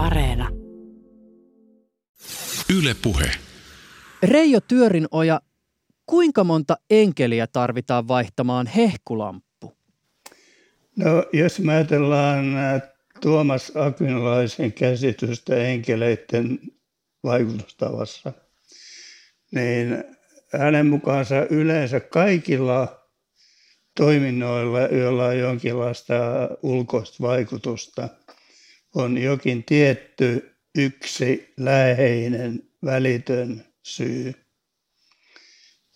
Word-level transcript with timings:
Areena. 0.00 0.48
Yle 2.78 2.94
Puhe. 3.02 3.30
Reijo 4.22 4.60
Työrinoja, 4.60 5.40
kuinka 6.06 6.44
monta 6.44 6.76
enkeliä 6.90 7.46
tarvitaan 7.46 8.08
vaihtamaan 8.08 8.66
hehkulamppu? 8.66 9.76
No, 10.96 11.24
jos 11.32 11.58
me 11.58 11.74
ajatellaan 11.74 12.56
äh, 12.56 12.82
Tuomas 13.20 13.72
Akvinolaisen 13.76 14.72
käsitystä 14.72 15.56
enkeleiden 15.56 16.58
vaikutustavassa, 17.24 18.32
niin 19.54 20.04
hänen 20.58 20.86
mukaansa 20.86 21.46
yleensä 21.50 22.00
kaikilla 22.00 23.00
toiminnoilla, 23.96 24.80
joilla 24.80 25.26
on 25.26 25.38
jonkinlaista 25.38 26.14
ulkoista 26.62 27.16
vaikutusta, 27.20 28.08
on 28.94 29.18
jokin 29.18 29.64
tietty 29.64 30.56
yksi 30.74 31.52
läheinen 31.56 32.62
välitön 32.84 33.64
syy. 33.82 34.34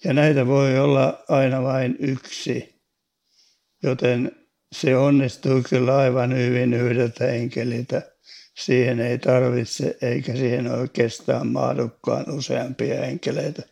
Ja 0.05 0.13
näitä 0.13 0.47
voi 0.47 0.79
olla 0.79 1.25
aina 1.29 1.63
vain 1.63 1.97
yksi, 1.99 2.75
joten 3.83 4.33
se 4.73 4.97
onnistuu 4.97 5.63
kyllä 5.69 5.97
aivan 5.97 6.37
hyvin 6.37 6.75
yhdeltä 6.75 7.27
enkeliltä. 7.27 8.03
Siihen 8.59 9.01
ei 9.01 9.19
tarvitse 9.19 9.97
eikä 10.03 10.37
siihen 10.37 10.71
oikeastaan 10.73 11.47
mahdukkaan 11.47 12.31
useampia 12.31 13.05
enkeleitä 13.05 13.63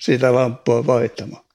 sitä 0.00 0.34
lamppua 0.34 0.86
vaihtamaan. 0.86 1.49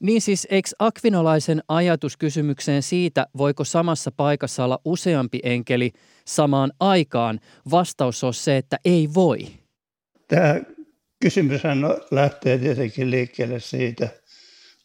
Niin 0.00 0.20
siis 0.20 0.46
eikö 0.50 0.68
Akvinolaisen 0.78 1.62
ajatuskysymykseen 1.68 2.82
siitä, 2.82 3.26
voiko 3.38 3.64
samassa 3.64 4.12
paikassa 4.12 4.64
olla 4.64 4.80
useampi 4.84 5.40
enkeli 5.42 5.92
samaan 6.26 6.72
aikaan, 6.80 7.40
vastaus 7.70 8.24
on 8.24 8.34
se, 8.34 8.56
että 8.56 8.78
ei 8.84 9.08
voi? 9.14 9.46
Tämä 10.28 10.60
kysymyshän 11.22 11.78
lähtee 12.10 12.58
tietenkin 12.58 13.10
liikkeelle 13.10 13.60
siitä 13.60 14.08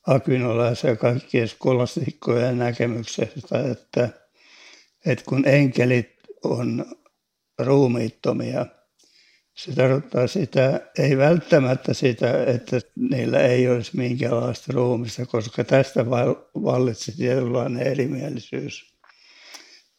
Akvinolaisen 0.07 0.89
ja 0.89 0.95
kaikkien 0.95 1.47
skolastikkojen 1.47 2.59
näkemyksestä, 2.59 3.71
että, 3.71 4.09
että 5.05 5.25
kun 5.25 5.47
enkelit 5.47 6.09
on 6.43 6.85
ruumiittomia– 7.59 8.65
se 9.59 9.71
tarkoittaa 9.71 10.27
sitä, 10.27 10.81
ei 10.97 11.17
välttämättä 11.17 11.93
sitä, 11.93 12.43
että 12.43 12.81
niillä 12.95 13.39
ei 13.39 13.69
olisi 13.69 13.97
minkäänlaista 13.97 14.73
ruumista, 14.73 15.25
koska 15.25 15.63
tästä 15.63 16.05
vallitsi 16.55 17.17
tietynlainen 17.17 17.87
erimielisyys. 17.87 18.93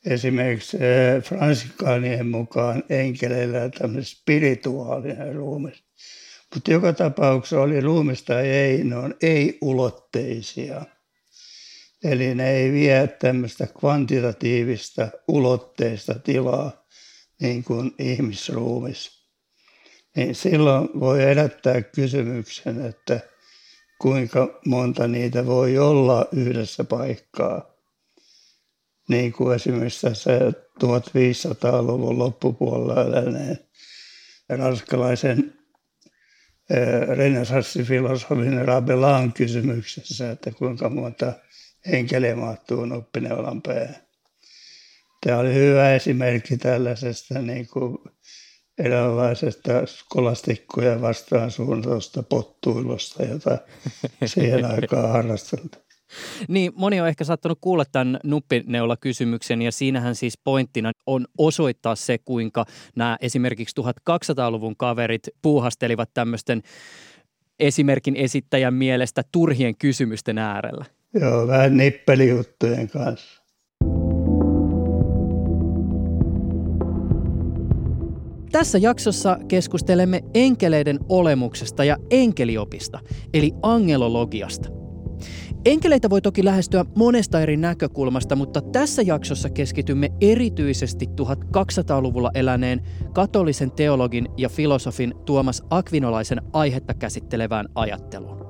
Esimerkiksi 0.07 0.77
eh, 0.77 1.23
fransikkaanien 1.23 2.27
mukaan 2.27 2.83
enkeleillä 2.89 3.63
on 3.63 3.71
tämmöinen 3.71 4.05
spirituaalinen 4.05 5.35
ruumis. 5.35 5.85
Mutta 6.55 6.71
joka 6.71 6.93
tapauksessa 6.93 7.61
oli 7.61 7.81
ruumista 7.81 8.41
ei, 8.41 8.85
ne 8.85 8.97
on 8.97 9.15
ei-ulotteisia. 9.23 10.83
Eli 12.05 12.35
ne 12.35 12.51
ei 12.51 12.73
vie 12.73 13.09
tämmöistä 13.09 13.67
kvantitatiivista 13.81 15.09
ulotteista 15.29 16.15
tilaa 16.15 16.87
niin 17.41 17.65
kuin 17.65 17.95
ihmisruumis 17.99 19.20
niin 20.17 20.35
silloin 20.35 20.89
voi 21.01 21.19
herättää 21.19 21.83
kysymyksen, 21.83 22.87
että 22.87 23.21
kuinka 24.01 24.61
monta 24.67 25.09
niitä 25.09 25.47
voi 25.47 25.79
olla 25.79 26.27
yhdessä 26.33 26.85
paikkaa. 26.85 27.71
Niin 29.09 29.33
kuin 29.33 29.57
esimerkiksi 29.57 30.07
tässä 30.07 30.31
1500-luvun 30.85 32.19
loppupuolella 32.19 33.03
eläneen 33.03 33.59
ranskalaisen 34.49 35.55
renesanssifilosofin 37.17 38.67
Rabelan 38.67 39.33
kysymyksessä, 39.33 40.31
että 40.31 40.51
kuinka 40.51 40.89
monta 40.89 41.33
henkilöä 41.87 42.37
mahtuu 42.37 42.87
oppineulan 42.93 43.63
päähän. 43.63 43.97
Tämä 45.27 45.39
oli 45.39 45.55
hyvä 45.55 45.95
esimerkki 45.95 46.57
tällaisesta 46.57 47.43
niin 47.43 47.69
kuin 47.69 47.99
eräänlaisesta 48.85 49.87
skolastikkoja 49.87 51.01
vastaan 51.01 51.51
suunnatusta 51.51 52.23
pottuilusta, 52.23 53.23
jota 53.23 53.59
siihen 54.25 54.65
aikaan 54.65 55.11
harrasteltiin. 55.11 55.85
Niin, 56.49 56.73
moni 56.75 57.01
on 57.01 57.09
ehkä 57.09 57.25
saattanut 57.25 57.59
kuulla 57.61 57.85
tämän 57.93 58.21
nuppineula-kysymyksen 58.25 59.63
ja 59.63 59.73
siinähän 59.73 60.15
siis 60.15 60.39
pointtina 60.45 60.93
on 61.07 61.27
osoittaa 61.39 61.95
se, 61.95 62.19
kuinka 62.19 62.65
nämä 62.97 63.17
esimerkiksi 63.21 63.81
1200-luvun 63.81 64.77
kaverit 64.77 65.29
puuhastelivat 65.43 66.11
tämmöisten 66.15 66.63
esimerkin 67.59 68.17
esittäjän 68.17 68.75
mielestä 68.75 69.23
turhien 69.33 69.77
kysymysten 69.77 70.39
äärellä. 70.39 70.85
Joo, 71.15 71.47
vähän 71.47 71.77
nippelijuttujen 71.77 72.89
kanssa. 72.89 73.40
Tässä 78.53 78.79
jaksossa 78.79 79.39
keskustelemme 79.49 80.21
enkeleiden 80.35 80.99
olemuksesta 81.09 81.85
ja 81.85 81.97
enkeliopista, 82.11 83.01
eli 83.35 83.53
angelologiasta. 83.63 84.69
Enkeleitä 85.65 86.11
voi 86.11 86.23
toki 86.23 86.45
lähestyä 86.45 86.85
monesta 86.97 87.41
eri 87.41 87.57
näkökulmasta, 87.57 88.37
mutta 88.37 88.61
tässä 88.61 89.03
jaksossa 89.03 89.51
keskitymme 89.51 90.09
erityisesti 90.21 91.07
1200-luvulla 91.07 92.31
eläneen 92.35 92.81
katolisen 93.13 93.71
teologin 93.71 94.29
ja 94.37 94.49
filosofin 94.49 95.15
Tuomas 95.27 95.63
Akvinolaisen 95.71 96.43
aihetta 96.53 96.95
käsittelevään 96.95 97.69
ajatteluun. 97.75 98.41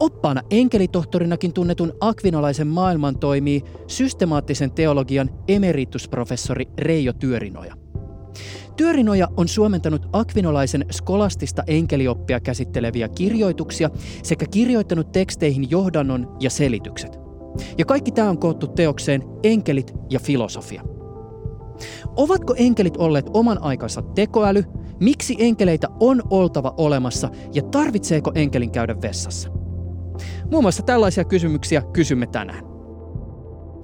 Oppaana 0.00 0.42
enkelitohtorinakin 0.50 1.52
tunnetun 1.52 1.92
Akvinolaisen 2.00 2.66
maailman 2.66 3.18
toimii 3.18 3.62
systemaattisen 3.86 4.72
teologian 4.72 5.30
emeritusprofessori 5.48 6.64
Reijo 6.78 7.12
Työrinoja. 7.12 7.74
Työrinoja 8.76 9.28
on 9.36 9.48
suomentanut 9.48 10.06
akvinolaisen 10.12 10.86
skolastista 10.90 11.62
enkelioppia 11.66 12.40
käsitteleviä 12.40 13.08
kirjoituksia 13.08 13.90
sekä 14.22 14.46
kirjoittanut 14.46 15.12
teksteihin 15.12 15.70
johdannon 15.70 16.36
ja 16.40 16.50
selitykset. 16.50 17.18
Ja 17.78 17.84
kaikki 17.84 18.12
tämä 18.12 18.30
on 18.30 18.38
koottu 18.38 18.66
teokseen 18.66 19.22
Enkelit 19.42 19.94
ja 20.10 20.20
filosofia. 20.20 20.82
Ovatko 22.16 22.54
enkelit 22.56 22.96
olleet 22.96 23.30
oman 23.34 23.62
aikansa 23.62 24.02
tekoäly? 24.02 24.64
Miksi 25.00 25.36
enkeleitä 25.38 25.88
on 26.00 26.22
oltava 26.30 26.74
olemassa 26.76 27.30
ja 27.52 27.62
tarvitseeko 27.62 28.32
enkelin 28.34 28.70
käydä 28.70 29.02
vessassa? 29.02 29.50
Muun 30.50 30.64
muassa 30.64 30.82
tällaisia 30.82 31.24
kysymyksiä 31.24 31.82
kysymme 31.92 32.26
tänään. 32.26 32.64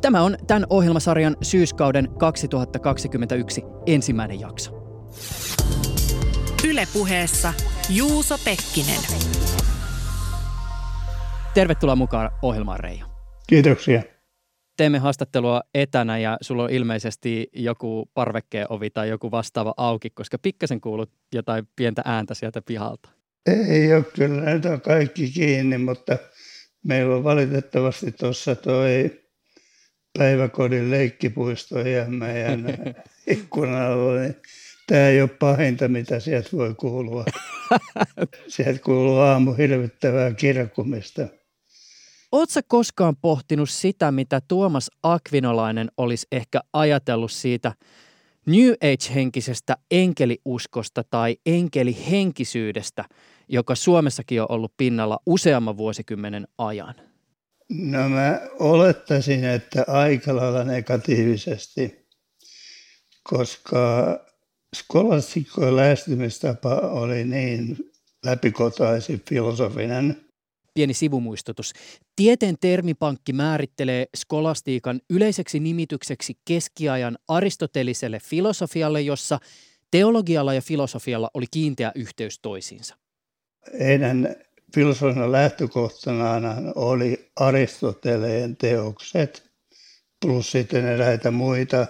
Tämä 0.01 0.23
on 0.23 0.37
tämän 0.47 0.67
ohjelmasarjan 0.71 1.37
syyskauden 1.43 2.09
2021 2.19 3.63
ensimmäinen 3.87 4.41
jakso. 4.41 4.80
Ylepuheessa 6.69 7.53
Juuso 7.91 8.39
Pekkinen. 8.45 9.01
Tervetuloa 11.55 11.97
mukaan 11.97 12.31
ohjelmaan 12.43 12.81
Reijo. 12.81 13.07
Kiitoksia. 13.47 14.03
Teemme 14.77 14.99
haastattelua 14.99 15.61
etänä 15.75 16.19
ja 16.19 16.39
sulla 16.41 16.63
on 16.63 16.71
ilmeisesti 16.71 17.49
joku 17.53 18.11
parvekkeen 18.15 18.67
ovi 18.69 18.91
tai 18.91 19.09
joku 19.09 19.31
vastaava 19.31 19.75
auki, 19.77 20.11
koska 20.11 20.39
pikkasen 20.39 20.81
kuulut 20.81 21.13
jotain 21.35 21.69
pientä 21.77 22.03
ääntä 22.05 22.35
sieltä 22.35 22.63
pihalta. 22.63 23.09
Ei 23.69 23.95
ole, 23.95 24.05
kyllä 24.05 24.41
näitä 24.41 24.73
on 24.73 24.81
kaikki 24.81 25.31
kiinni, 25.31 25.79
mutta 25.79 26.19
meillä 26.85 27.17
on 27.17 27.25
valitettavasti 27.25 28.13
tuossa 28.13 28.55
toi 28.55 29.21
päiväkodin 30.19 30.91
leikkipuisto 30.91 31.79
ja 31.79 32.05
meidän 32.05 32.65
ikkunalla, 33.27 34.21
niin 34.21 34.37
Tämä 34.91 35.09
ei 35.09 35.23
ole 35.23 35.29
pahinta, 35.29 35.89
mitä 35.89 36.21
sieltä 36.21 36.49
voi 36.53 36.75
kuulua. 36.75 37.25
sieltä 38.49 38.83
kuuluu 38.83 39.19
aamu 39.19 39.55
hirvittävää 39.55 40.35
kirkumista. 40.35 41.29
Oletko 42.33 42.61
koskaan 42.69 43.17
pohtinut 43.17 43.71
sitä, 43.71 44.13
mitä 44.13 44.41
Tuomas 44.49 44.91
Akvinolainen 45.03 45.89
olisi 45.97 46.27
ehkä 46.33 46.61
ajatellut 46.73 47.33
siitä 47.33 47.73
New 48.47 48.71
Age-henkisestä 48.71 49.77
enkeliuskosta 49.91 51.05
tai 51.11 51.37
enkelihenkisyydestä, 51.47 53.05
joka 53.49 53.75
Suomessakin 53.75 54.43
on 54.43 54.47
ollut 54.51 54.73
pinnalla 54.77 55.19
useamman 55.27 55.77
vuosikymmenen 55.77 56.49
ajan? 56.59 56.95
No 57.69 58.09
mä 58.09 58.41
olettaisin, 58.59 59.45
että 59.45 59.85
aika 59.87 60.37
lailla 60.37 60.65
negatiivisesti, 60.65 62.07
koska 63.23 64.30
skolastikkojen 64.77 65.77
lähestymistapa 65.77 66.75
oli 66.75 67.25
niin 67.25 67.77
läpikotaisin 68.25 69.23
filosofinen, 69.29 70.31
pieni 70.75 70.95
sivumuistutus. 70.95 71.73
Tieteen 72.17 72.57
termipankki 72.61 73.33
määrittelee 73.33 74.07
skolastiikan 74.17 75.01
yleiseksi 75.11 75.61
nimitykseksi 75.61 76.39
keskiajan 76.45 77.19
aristoteliselle 77.29 78.19
filosofialle, 78.21 79.01
jossa 79.01 79.39
teologialla 79.91 80.55
ja 80.55 80.61
filosofialla 80.61 81.31
oli 81.35 81.47
kiinteä 81.51 81.93
yhteys 81.95 82.39
toisiinsa. 82.39 82.97
Heidän 83.79 84.37
filosofian 84.75 85.33
lähtökohtanaan 85.33 86.73
oli 86.75 87.31
Aristoteleen 87.41 88.57
teokset, 88.57 89.51
plus 90.21 90.51
sitten 90.51 90.87
eräitä 90.87 91.31
muita 91.31 91.87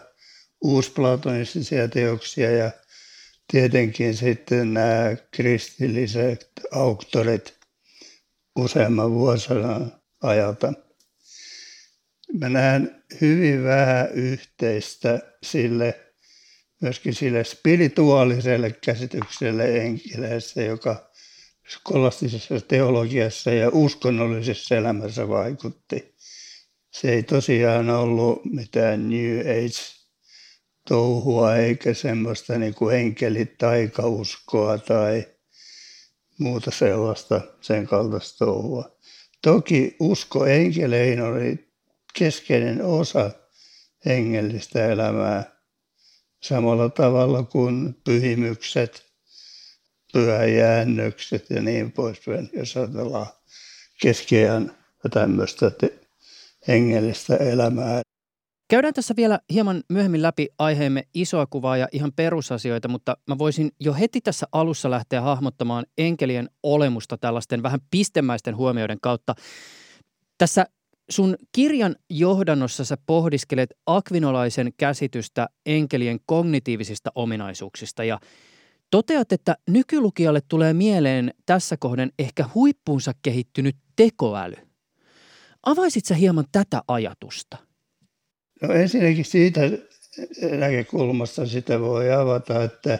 uusplatonistisia 0.61 1.89
teoksia 1.89 2.51
ja 2.51 2.71
tietenkin 3.53 4.17
sitten 4.17 4.75
nämä 4.75 5.17
kristilliset 5.31 6.51
auktorit 6.71 7.55
useamman 8.57 9.11
vuosina 9.11 9.81
ajalta. 10.23 10.73
Mä 12.33 12.49
näen 12.49 13.03
hyvin 13.21 13.65
vähän 13.65 14.09
yhteistä 14.13 15.21
sille, 15.43 16.01
myöskin 16.81 17.15
sille 17.15 17.45
spirituaaliselle 17.45 18.71
käsitykselle 18.71 19.77
enkeleissä, 19.77 20.63
joka 20.63 21.11
skolastisessa 21.69 22.61
teologiassa 22.61 23.51
ja 23.51 23.71
uskonnollisessa 23.73 24.77
elämässä 24.77 25.29
vaikutti. 25.29 26.15
Se 26.91 27.13
ei 27.13 27.23
tosiaan 27.23 27.91
ollut 27.91 28.45
mitään 28.45 29.09
New 29.11 29.41
Age 29.41 30.00
touhua 30.91 31.57
eikä 31.57 31.95
semmoista 31.95 32.59
niin 32.59 32.75
kuin 32.75 32.97
enkelitaikauskoa 32.97 34.79
tai 34.79 35.27
muuta 36.39 36.71
sellaista 36.71 37.41
sen 37.61 37.87
kaltaista 37.87 38.45
touhua. 38.45 38.97
Toki 39.43 39.97
usko 40.01 40.47
enkeleihin 40.47 41.23
oli 41.23 41.73
keskeinen 42.19 42.85
osa 42.85 43.31
hengellistä 44.07 44.87
elämää 44.87 45.57
samalla 46.43 46.89
tavalla 46.89 47.43
kuin 47.43 47.95
pyhimykset, 48.05 49.05
pyhäjäännökset 50.13 51.51
ja 51.51 51.63
niin 51.63 51.93
poispäin, 51.93 52.51
jos 52.53 52.77
ajatellaan 52.77 53.27
keskiajan 54.03 54.77
tämmöistä 55.11 55.73
hengellistä 56.69 57.37
elämää. 57.37 58.03
Käydään 58.71 58.95
tässä 58.95 59.15
vielä 59.17 59.41
hieman 59.53 59.83
myöhemmin 59.89 60.23
läpi 60.23 60.49
aiheemme 60.59 61.03
isoa 61.15 61.47
kuvaa 61.47 61.77
ja 61.77 61.89
ihan 61.93 62.13
perusasioita, 62.17 62.89
mutta 62.89 63.17
mä 63.27 63.39
voisin 63.39 63.71
jo 63.81 63.95
heti 63.95 64.21
tässä 64.21 64.47
alussa 64.53 64.91
lähteä 64.91 65.21
hahmottamaan 65.21 65.87
enkelien 65.99 66.51
olemusta 66.63 67.19
tällaisten 67.19 67.63
vähän 67.63 67.81
pistemäisten 67.91 68.57
huomioiden 68.57 68.99
kautta. 69.03 69.35
Tässä 70.39 70.67
sun 71.11 71.37
kirjan 71.53 71.97
johdannossa 72.11 72.85
sä 72.85 72.97
pohdiskelet 73.07 73.71
akvinolaisen 73.87 74.71
käsitystä 74.77 75.49
enkelien 75.67 76.19
kognitiivisista 76.27 77.11
ominaisuuksista 77.15 78.05
ja 78.05 78.19
toteat, 78.91 79.33
että 79.33 79.57
nykylukijalle 79.69 80.41
tulee 80.49 80.75
mieleen 80.75 81.35
tässä 81.47 81.77
kohden 81.77 82.13
ehkä 82.19 82.45
huippuunsa 82.55 83.13
kehittynyt 83.23 83.77
tekoäly. 83.97 84.57
Avaisit 85.67 86.05
sä 86.05 86.15
hieman 86.15 86.45
tätä 86.53 86.83
ajatusta– 86.89 87.57
No 88.61 88.75
ensinnäkin 88.75 89.25
siitä 89.25 89.61
näkökulmasta 90.51 91.47
sitä 91.47 91.81
voi 91.81 92.13
avata, 92.13 92.65
että 92.65 92.99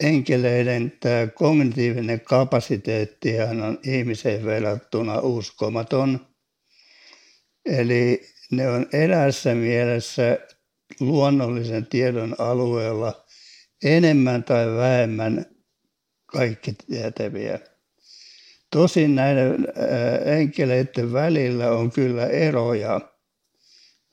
enkeleiden 0.00 0.92
tämä 1.00 1.26
kognitiivinen 1.26 2.20
kapasiteetti 2.20 3.40
on 3.40 3.78
ihmiseen 3.82 4.44
verrattuna 4.44 5.20
uskomaton. 5.20 6.26
Eli 7.66 8.22
ne 8.50 8.68
on 8.68 8.86
erässä 8.92 9.54
mielessä 9.54 10.38
luonnollisen 11.00 11.86
tiedon 11.86 12.34
alueella 12.38 13.24
enemmän 13.84 14.44
tai 14.44 14.66
vähemmän 14.66 15.46
kaikki 16.26 16.72
tietäviä. 16.72 17.58
Tosin 18.70 19.14
näiden 19.14 19.66
enkeleiden 20.24 21.12
välillä 21.12 21.70
on 21.70 21.92
kyllä 21.92 22.26
eroja 22.26 23.00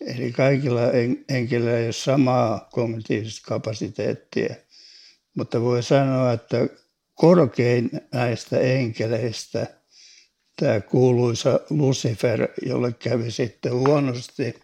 Eli 0.01 0.31
kaikilla 0.31 0.81
henkilöillä 1.29 1.79
ei 1.79 1.85
ole 1.85 1.93
samaa 1.93 2.69
kognitiivista 2.71 3.47
kapasiteettia. 3.47 4.55
Mutta 5.35 5.61
voi 5.61 5.83
sanoa, 5.83 6.33
että 6.33 6.57
korkein 7.13 7.89
näistä 8.13 8.59
enkeleistä, 8.59 9.67
tämä 10.55 10.79
kuuluisa 10.79 11.59
Lucifer, 11.69 12.47
jolle 12.65 12.93
kävi 12.93 13.31
sitten 13.31 13.73
huonosti, 13.73 14.55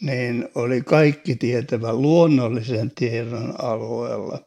niin 0.00 0.48
oli 0.54 0.82
kaikki 0.82 1.36
tietävä 1.36 1.92
luonnollisen 1.92 2.90
tiedon 2.90 3.54
alueella. 3.58 4.38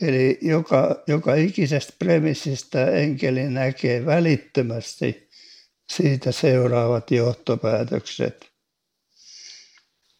Eli 0.00 0.38
joka, 0.42 1.02
joka 1.06 1.34
ikisestä 1.34 1.92
premissistä 1.98 2.90
enkeli 2.90 3.50
näkee 3.50 4.06
välittömästi– 4.06 5.16
siitä 5.92 6.32
seuraavat 6.32 7.10
johtopäätökset. 7.10 8.46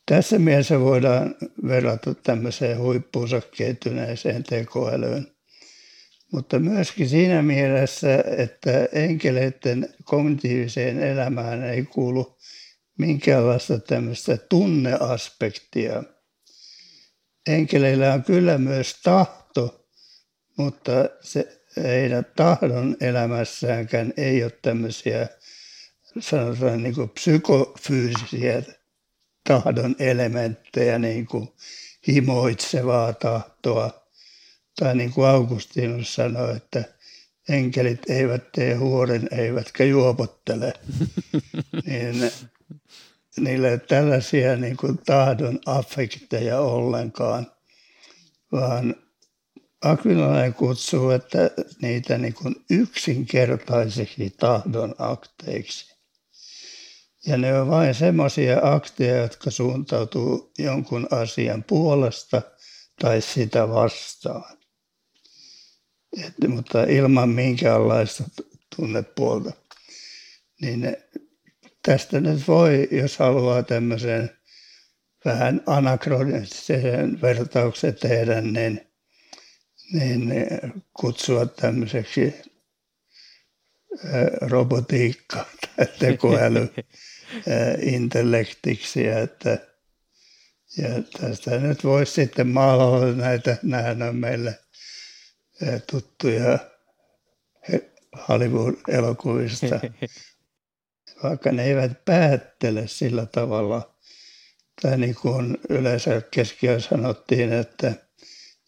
Tässä 0.07 0.39
mielessä 0.39 0.81
voidaan 0.81 1.35
verrata 1.67 2.15
tämmöiseen 2.15 2.79
huippuunsa 2.79 3.41
kehittyneeseen 3.57 4.45
tekoälyyn. 4.45 5.37
Mutta 6.33 6.59
myöskin 6.59 7.09
siinä 7.09 7.43
mielessä, 7.43 8.25
että 8.37 8.89
enkeleiden 8.93 9.95
kognitiiviseen 10.05 11.03
elämään 11.03 11.65
ei 11.65 11.85
kuulu 11.85 12.39
minkäänlaista 12.99 13.79
tämmöistä 13.79 14.37
tunneaspektia. 14.37 16.03
Enkeleillä 17.49 18.13
on 18.13 18.25
kyllä 18.25 18.59
myös 18.59 19.01
tahto, 19.03 19.89
mutta 20.59 20.93
se 21.21 21.63
heidän 21.83 22.27
tahdon 22.37 22.97
elämässäänkään 23.01 24.13
ei 24.17 24.43
ole 24.43 24.53
tämmöisiä 24.63 25.29
sanotaan 26.21 26.83
niin 26.83 26.95
kuin 26.95 27.09
psykofyysisiä 27.09 28.63
tahdon 29.49 29.97
elementtejä, 29.99 30.99
niin 30.99 31.27
kuin 31.27 31.49
himoitsevaa 32.09 33.13
tahtoa. 33.13 34.07
Tai 34.79 34.97
niin 34.97 35.13
kuin 35.13 35.29
Augustinus 35.29 36.15
sanoi, 36.15 36.57
että 36.57 36.85
enkelit 37.49 38.11
eivät 38.11 38.53
tee 38.53 38.75
huoren 38.75 39.29
eivätkä 39.33 39.85
juopottele. 39.85 40.73
niin 41.87 42.31
niillä 43.37 43.69
ei 43.69 43.79
tällaisia 43.79 44.57
niin 44.57 44.77
kuin 44.77 44.99
tahdon 44.99 45.61
affekteja 45.67 46.61
ollenkaan, 46.61 47.53
vaan 48.53 48.95
Akvinolainen 49.83 50.55
kutsuu 50.55 51.11
että 51.11 51.51
niitä 51.83 52.19
niin 52.19 52.35
kuin 52.35 52.55
yksinkertaisiksi 52.71 54.31
tahdon 54.31 54.95
akteiksi. 54.99 55.96
Ja 57.27 57.37
ne 57.37 57.61
on 57.61 57.71
vain 57.71 57.95
semmoisia 57.95 58.59
akteja, 58.63 59.17
jotka 59.17 59.51
suuntautuu 59.51 60.53
jonkun 60.59 61.09
asian 61.11 61.65
puolesta 61.65 62.43
tai 63.01 63.21
sitä 63.21 63.69
vastaan. 63.69 64.59
Et, 66.27 66.49
mutta 66.49 66.85
ilman 66.85 67.29
minkäänlaista 67.29 68.25
tunnepuolta. 68.77 69.53
Niin 70.61 70.81
ne, 70.81 71.03
tästä 71.83 72.21
nyt 72.21 72.49
voi, 72.49 72.89
jos 72.91 73.19
haluaa 73.19 73.63
tämmöisen 73.63 74.31
vähän 75.25 75.61
anakronistisen 75.67 77.21
vertauksen 77.23 77.95
tehdä, 77.95 78.41
niin, 78.41 78.81
niin 79.93 80.33
kutsua 81.01 81.47
tämmöiseksi 81.47 82.35
robotiikka 84.41 85.47
tai 85.77 85.87
tekoäly 85.99 86.69
intellektiksi. 87.83 89.07
Että, 89.07 89.59
ja 90.79 90.89
tästä 91.21 91.59
nyt 91.59 91.85
voisi 91.85 92.13
sitten 92.13 92.47
maalalla 92.47 93.13
näitä, 93.13 93.57
nämä 93.63 94.13
meille 94.13 94.59
tuttuja 95.91 96.59
Hollywood-elokuvista, 98.29 99.81
vaikka 101.23 101.53
ne 101.53 101.65
eivät 101.65 102.05
päättele 102.05 102.89
sillä 102.89 103.27
tavalla, 103.27 103.97
tai 104.83 104.99
niin 104.99 105.15
kuin 105.15 105.59
yleensä 105.69 106.21
keskiöön 106.31 106.81
sanottiin, 106.81 107.53
että 107.53 107.93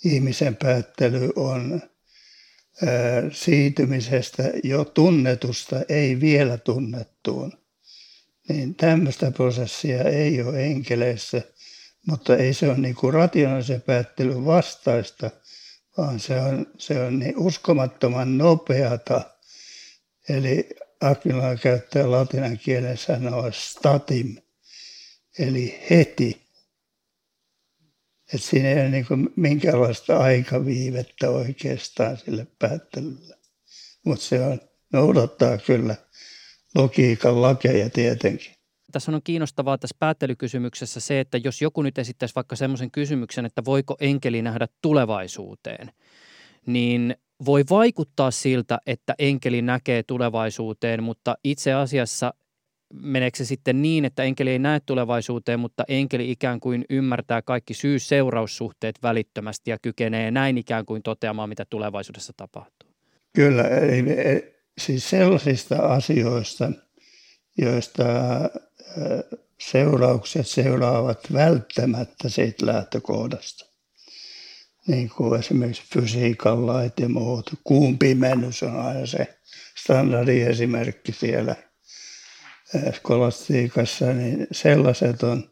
ihmisen 0.05 0.57
päättely 0.57 1.31
on 1.37 1.83
siirtymisestä 3.33 4.43
jo 4.65 4.85
tunnetusta 4.85 5.77
ei 5.89 6.21
vielä 6.21 6.59
tunnettuun 6.59 7.53
niin 8.49 8.75
tämmöistä 8.75 9.31
prosessia 9.31 10.03
ei 10.03 10.43
ole 10.43 10.65
enkeleissä, 10.65 11.43
mutta 12.07 12.37
ei 12.37 12.55
se 12.55 12.69
ole 12.69 12.79
niin 12.79 12.95
kuin 12.95 13.15
rationaalisen 13.15 13.83
päättelyn 13.83 14.45
vastaista, 14.45 15.31
vaan 15.97 16.21
se 16.21 16.41
on, 16.41 16.67
se 16.79 17.01
on 17.01 17.19
niin 17.19 17.39
uskomattoman 17.39 18.39
nopeata 18.39 19.39
Eli 20.29 20.69
Aquila 21.01 21.57
käyttää 21.57 22.11
latinan 22.11 22.59
kielen 22.59 22.99
sanoa 22.99 23.51
statim, 23.53 24.37
eli 25.39 25.85
heti. 25.91 26.49
Et 28.35 28.43
siinä 28.43 28.69
ei 28.69 28.81
ole 28.81 28.89
niin 28.89 29.07
minkäänlaista 29.37 30.19
aikaviivettä 30.19 31.31
oikeastaan 31.31 32.17
sille 32.17 32.47
päättelylle. 32.59 33.37
Mutta 34.05 34.25
se 34.25 34.41
on, 34.41 34.61
noudattaa 34.93 35.59
kyllä 35.59 35.97
logiikan 36.79 37.43
lakeja 37.43 37.91
tietenkin. 37.91 38.53
Tässä 38.93 39.13
on 39.13 39.21
kiinnostavaa 39.25 39.79
tässä 39.79 39.97
päättelykysymyksessä 39.99 41.01
se, 41.01 41.21
että 41.21 41.39
jos 41.45 41.63
joku 41.63 41.83
nyt 41.83 41.99
esittäisi 41.99 42.35
vaikka 42.35 42.57
semmoisen 42.57 42.91
kysymyksen, 42.91 43.47
että 43.47 43.65
voiko 43.65 43.97
enkeli 44.01 44.43
nähdä 44.43 44.67
tulevaisuuteen, 44.83 45.91
niin 46.67 47.17
voi 47.45 47.65
vaikuttaa 47.71 48.31
siltä, 48.31 48.79
että 48.87 49.15
enkeli 49.19 49.63
näkee 49.63 50.03
tulevaisuuteen, 50.03 51.03
mutta 51.03 51.37
itse 51.45 51.73
asiassa 51.73 52.35
meneekö 52.95 53.37
se 53.39 53.45
sitten 53.45 53.83
niin, 53.83 54.05
että 54.05 54.23
enkeli 54.23 54.51
ei 54.51 54.59
näe 54.59 54.81
tulevaisuuteen, 54.87 55.61
mutta 55.61 55.85
enkeli 55.89 56.31
ikään 56.31 56.61
kuin 56.61 56.85
ymmärtää 56.91 57.43
kaikki 57.43 57.75
syy-seuraussuhteet 57.75 58.95
välittömästi 59.03 59.71
ja 59.71 59.79
kykenee 59.83 60.31
näin 60.31 60.59
ikään 60.59 60.87
kuin 60.87 61.03
toteamaan, 61.03 61.49
mitä 61.49 61.65
tulevaisuudessa 61.71 62.33
tapahtuu? 62.37 62.89
Kyllä, 63.35 63.63
eli 63.63 64.05
siis 64.79 65.11
sellaisista 65.11 65.77
asioista, 65.77 66.73
joista 67.59 68.05
seuraukset 69.61 70.47
seuraavat 70.47 71.33
välttämättä 71.33 72.29
siitä 72.29 72.67
lähtökohdasta. 72.67 73.65
Niin 74.87 75.11
kuin 75.17 75.41
esimerkiksi 75.41 75.83
fysiikan 75.95 76.67
lait 76.67 77.01
ja 77.01 77.09
muut. 77.09 77.51
Kuun 77.65 77.99
pimennys 77.99 78.63
on 78.63 78.77
aina 78.81 79.07
se 79.07 79.39
standardiesimerkki 79.83 81.13
siellä 81.13 81.57
skolastiikassa, 82.93 84.13
niin 84.13 84.47
sellaiset 84.53 85.23
on 85.23 85.51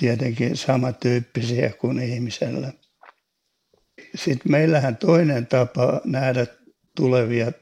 tietenkin 0.00 0.56
samantyyppisiä 0.56 1.70
kuin 1.70 1.98
ihmisellä. 1.98 2.72
Sitten 4.14 4.52
meillähän 4.52 4.96
toinen 4.96 5.46
tapa 5.46 6.00
nähdä 6.04 6.46
tulevia 6.96 7.52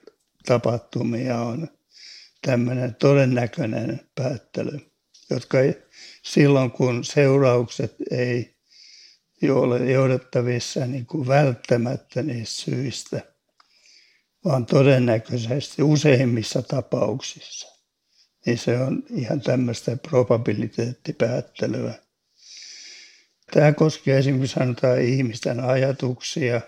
tapahtumia 0.47 1.41
on 1.41 1.69
tämmöinen 2.43 2.95
todennäköinen 2.95 4.01
päättely, 4.15 4.81
jotka 5.31 5.61
ei, 5.61 5.83
silloin 6.23 6.71
kun 6.71 7.05
seuraukset 7.05 7.97
ei 8.11 8.57
ole 9.51 9.93
johdettavissa 9.93 10.87
niin 10.87 11.07
kuin 11.07 11.29
välttämättä 11.29 12.23
niistä 12.23 12.63
syistä, 12.63 13.21
vaan 14.45 14.67
todennäköisesti 14.67 15.83
useimmissa 15.83 16.63
tapauksissa, 16.63 17.69
niin 18.47 18.59
se 18.59 18.79
on 18.79 19.03
ihan 19.11 19.41
tämmöistä 19.41 19.97
probabiliteettipäättelyä. 19.97 21.95
Tämä 23.53 23.73
koskee 23.73 24.19
esimerkiksi 24.19 24.55
sanotaan 24.55 25.01
ihmisten 25.01 25.61
ajatuksia. 25.61 26.61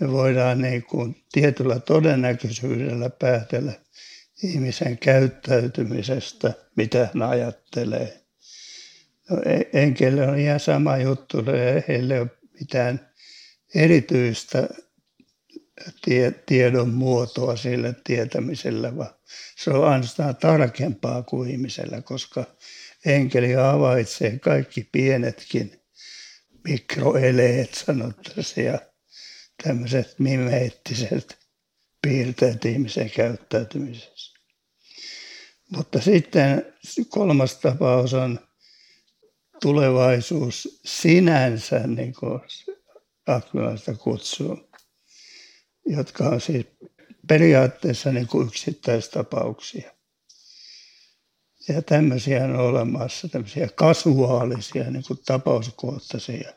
Me 0.00 0.12
voidaan 0.12 0.60
niin 0.60 0.82
kuin 0.82 1.16
tietyllä 1.32 1.80
todennäköisyydellä 1.80 3.10
päätellä 3.10 3.72
ihmisen 4.42 4.98
käyttäytymisestä, 4.98 6.52
mitä 6.76 7.10
hän 7.14 7.22
ajattelee. 7.22 8.22
No, 9.30 9.36
e- 9.44 9.80
enkelle 9.82 10.28
on 10.28 10.38
ihan 10.38 10.60
sama 10.60 10.96
juttu, 10.96 11.36
heillä 11.88 12.14
ei 12.14 12.20
ole 12.20 12.30
mitään 12.60 13.12
erityistä 13.74 14.68
tie, 16.04 16.30
tiedon 16.30 16.88
muotoa 16.88 17.56
sille 17.56 17.94
tietämisellä, 18.04 18.96
vaan 18.96 19.14
se 19.56 19.70
on 19.70 19.88
ainoastaan 19.88 20.36
tarkempaa 20.36 21.22
kuin 21.22 21.50
ihmisellä, 21.50 22.02
koska 22.02 22.44
enkeli 23.06 23.52
havaitsee 23.52 24.38
kaikki 24.38 24.88
pienetkin 24.92 25.80
mikroeleet, 26.64 27.74
sanottaisiin, 27.74 28.78
tämmöiset 29.62 30.18
mimeettiset 30.18 31.38
piirteet 32.02 32.64
ihmisen 32.64 33.10
käyttäytymisessä. 33.10 34.38
Mutta 35.76 36.00
sitten 36.00 36.74
kolmas 37.08 37.56
tapaus 37.56 38.14
on 38.14 38.40
tulevaisuus 39.62 40.80
sinänsä, 40.84 41.86
niin 41.86 42.14
kuin 42.14 42.40
kutsuu, 43.98 44.70
jotka 45.86 46.24
on 46.24 46.40
siis 46.40 46.66
periaatteessa 47.28 48.12
niin 48.12 48.26
kuin 48.26 48.46
yksittäistapauksia. 48.48 49.92
Ja 51.68 51.82
tämmöisiä 51.82 52.44
on 52.44 52.56
olemassa, 52.56 53.28
tämmöisiä 53.28 53.68
kasuaalisia, 53.74 54.90
niin 54.90 55.04
kuin 55.06 55.18
tapauskohtaisia. 55.26 56.52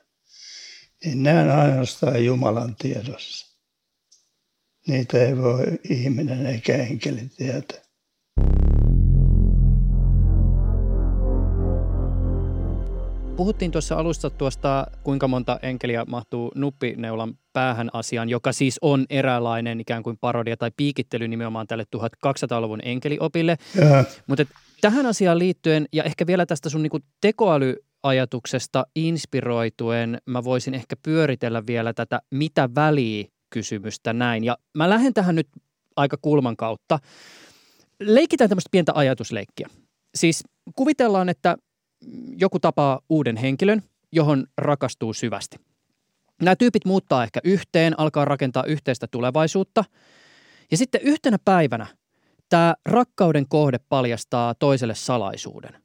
Niin 1.03 1.23
nämä 1.23 1.41
on 1.41 1.49
ainoastaan 1.59 2.25
Jumalan 2.25 2.75
tiedossa. 2.75 3.55
Niitä 4.87 5.17
ei 5.17 5.37
voi 5.37 5.65
ihminen 5.89 6.45
eikä 6.45 6.75
enkeli 6.75 7.29
tietää. 7.37 7.85
Puhuttiin 13.37 13.71
tuossa 13.71 13.95
alussa 13.95 14.29
tuosta, 14.29 14.87
kuinka 15.03 15.27
monta 15.27 15.59
enkeliä 15.61 16.05
mahtuu 16.07 16.51
nuppineulan 16.55 17.33
päähän 17.53 17.89
asiaan, 17.93 18.29
joka 18.29 18.51
siis 18.51 18.79
on 18.81 19.05
eräänlainen 19.09 19.79
ikään 19.79 20.03
kuin 20.03 20.17
parodia 20.21 20.57
tai 20.57 20.71
piikittely 20.77 21.27
nimenomaan 21.27 21.67
tälle 21.67 21.83
1200-luvun 21.95 22.79
enkeliopille. 22.83 23.57
Mutta 24.27 24.45
tähän 24.81 25.05
asiaan 25.05 25.39
liittyen 25.39 25.85
ja 25.93 26.03
ehkä 26.03 26.27
vielä 26.27 26.45
tästä 26.45 26.69
sun 26.69 26.83
niinku 26.83 26.99
tekoälyajatuksesta 28.05 28.85
inspiroituen 28.95 30.17
mä 30.25 30.43
voisin 30.43 30.73
ehkä 30.73 30.95
pyöritellä 31.03 31.63
vielä 31.67 31.93
tätä 31.93 32.21
mitä 32.31 32.69
väliä 32.75 33.25
kysymystä 33.49 34.13
näin. 34.13 34.43
Ja 34.43 34.57
mä 34.77 34.89
lähden 34.89 35.13
tähän 35.13 35.35
nyt 35.35 35.47
aika 35.95 36.17
kulman 36.21 36.57
kautta. 36.57 36.99
Leikitään 37.99 38.49
tämmöistä 38.49 38.69
pientä 38.71 38.91
ajatusleikkiä. 38.95 39.67
Siis 40.15 40.43
kuvitellaan, 40.75 41.29
että 41.29 41.57
joku 42.37 42.59
tapaa 42.59 42.99
uuden 43.09 43.37
henkilön, 43.37 43.83
johon 44.11 44.47
rakastuu 44.57 45.13
syvästi. 45.13 45.57
Nämä 46.41 46.55
tyypit 46.55 46.85
muuttaa 46.85 47.23
ehkä 47.23 47.39
yhteen, 47.43 47.99
alkaa 47.99 48.25
rakentaa 48.25 48.63
yhteistä 48.63 49.07
tulevaisuutta. 49.11 49.83
Ja 50.71 50.77
sitten 50.77 51.01
yhtenä 51.01 51.37
päivänä 51.45 51.87
tämä 52.49 52.75
rakkauden 52.85 53.45
kohde 53.49 53.79
paljastaa 53.89 54.55
toiselle 54.55 54.95
salaisuuden. 54.95 55.81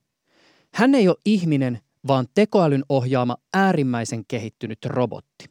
Hän 0.74 0.94
ei 0.94 1.08
ole 1.08 1.16
ihminen, 1.24 1.80
vaan 2.06 2.26
tekoälyn 2.34 2.84
ohjaama 2.88 3.36
äärimmäisen 3.54 4.24
kehittynyt 4.28 4.78
robotti. 4.86 5.44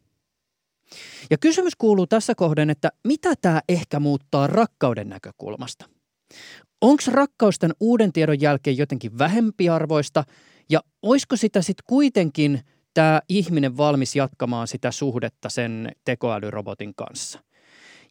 Ja 1.32 1.38
kysymys 1.38 1.76
kuuluu 1.76 2.08
tässä 2.08 2.36
kohden, 2.36 2.70
että 2.70 2.90
mitä 3.08 3.34
tämä 3.42 3.62
ehkä 3.70 4.00
muuttaa 4.00 4.48
rakkauden 4.48 5.10
näkökulmasta? 5.10 5.86
Onko 6.82 7.04
rakkaus 7.08 7.60
tämän 7.60 7.76
uuden 7.80 8.14
tiedon 8.14 8.42
jälkeen 8.42 8.78
jotenkin 8.78 9.18
vähempiarvoista 9.18 10.24
ja 10.70 10.80
olisiko 11.02 11.36
sitä 11.36 11.62
sitten 11.62 11.84
kuitenkin 11.88 12.62
tämä 12.94 13.22
ihminen 13.30 13.78
valmis 13.78 14.16
jatkamaan 14.16 14.68
sitä 14.68 14.92
suhdetta 14.92 15.50
sen 15.50 15.92
tekoälyrobotin 16.06 16.96
kanssa? 16.96 17.40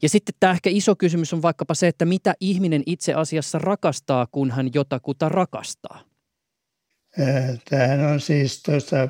Ja 0.02 0.08
sitten 0.08 0.34
tämä 0.40 0.52
ehkä 0.52 0.70
iso 0.70 0.96
kysymys 0.96 1.32
on 1.32 1.42
vaikkapa 1.42 1.74
se, 1.74 1.88
että 1.88 2.04
mitä 2.04 2.34
ihminen 2.40 2.82
itse 2.86 3.14
asiassa 3.14 3.58
rakastaa, 3.58 4.26
kun 4.32 4.50
hän 4.50 4.70
jotakuta 4.74 5.28
rakastaa. 5.28 6.00
Tämähän 7.70 8.00
on 8.00 8.20
siis 8.20 8.62
tuossa 8.62 9.08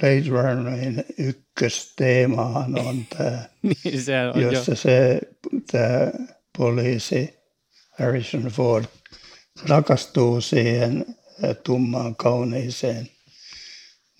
Blade 0.00 0.28
Runnerin 0.28 1.04
ykkösteemahan 1.18 2.78
on 2.78 3.06
tämä, 3.18 3.42
niin 3.62 4.02
se 4.02 4.12
on 4.34 4.42
jossa 4.42 4.72
jo. 4.72 4.76
se 4.76 5.20
tämä 5.72 6.12
poliisi 6.58 7.34
Harrison 7.98 8.42
Ford 8.42 8.84
rakastuu 9.68 10.40
siihen 10.40 11.06
tummaan 11.64 12.16
kauniiseen 12.16 13.08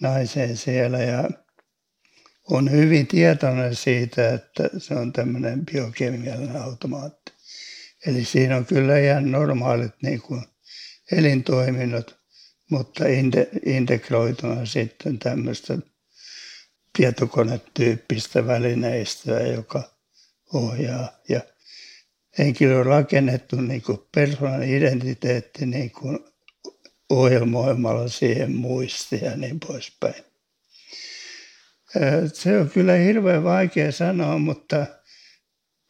naiseen 0.01 0.57
siellä 0.57 0.99
ja 0.99 1.31
on 2.51 2.71
hyvin 2.71 3.07
tietoinen 3.07 3.77
siitä, 3.77 4.35
että 4.35 4.71
se 4.79 4.95
on 4.95 5.13
tämmöinen 5.13 5.67
biokemiallinen 5.67 6.63
automaatti. 6.63 7.33
Eli 8.07 8.25
siinä 8.25 8.57
on 8.57 8.67
kyllä 8.67 8.99
ihan 8.99 9.31
normaalit 9.31 9.93
niin 10.03 10.23
kuin 10.23 10.43
elintoiminnot, 11.13 12.22
mutta 12.73 13.05
integroituna 13.67 14.67
sitten 14.67 15.19
tämmöistä 15.19 15.79
tietokonetyyppistä 16.99 18.47
välineistöä, 18.47 19.41
joka 19.41 19.83
ohjaa. 20.55 21.09
Ja 21.29 21.41
henkilö 22.39 22.79
on 22.79 22.87
rakennettu 22.87 23.57
niin 23.57 23.83
kuin 23.83 23.99
persoonan 24.15 24.63
identiteetti 24.63 25.67
niin 25.67 25.91
kuin 25.91 26.19
ohjelmoimalla 27.11 28.09
siihen 28.09 28.53
muistia 28.53 29.25
ja 29.31 29.37
niin 29.37 29.61
poispäin. 29.61 30.25
Se 32.33 32.59
on 32.59 32.71
kyllä 32.71 32.93
hirveän 32.93 33.45
vaikea 33.45 33.93
sanoa, 33.93 34.39
mutta 34.39 34.87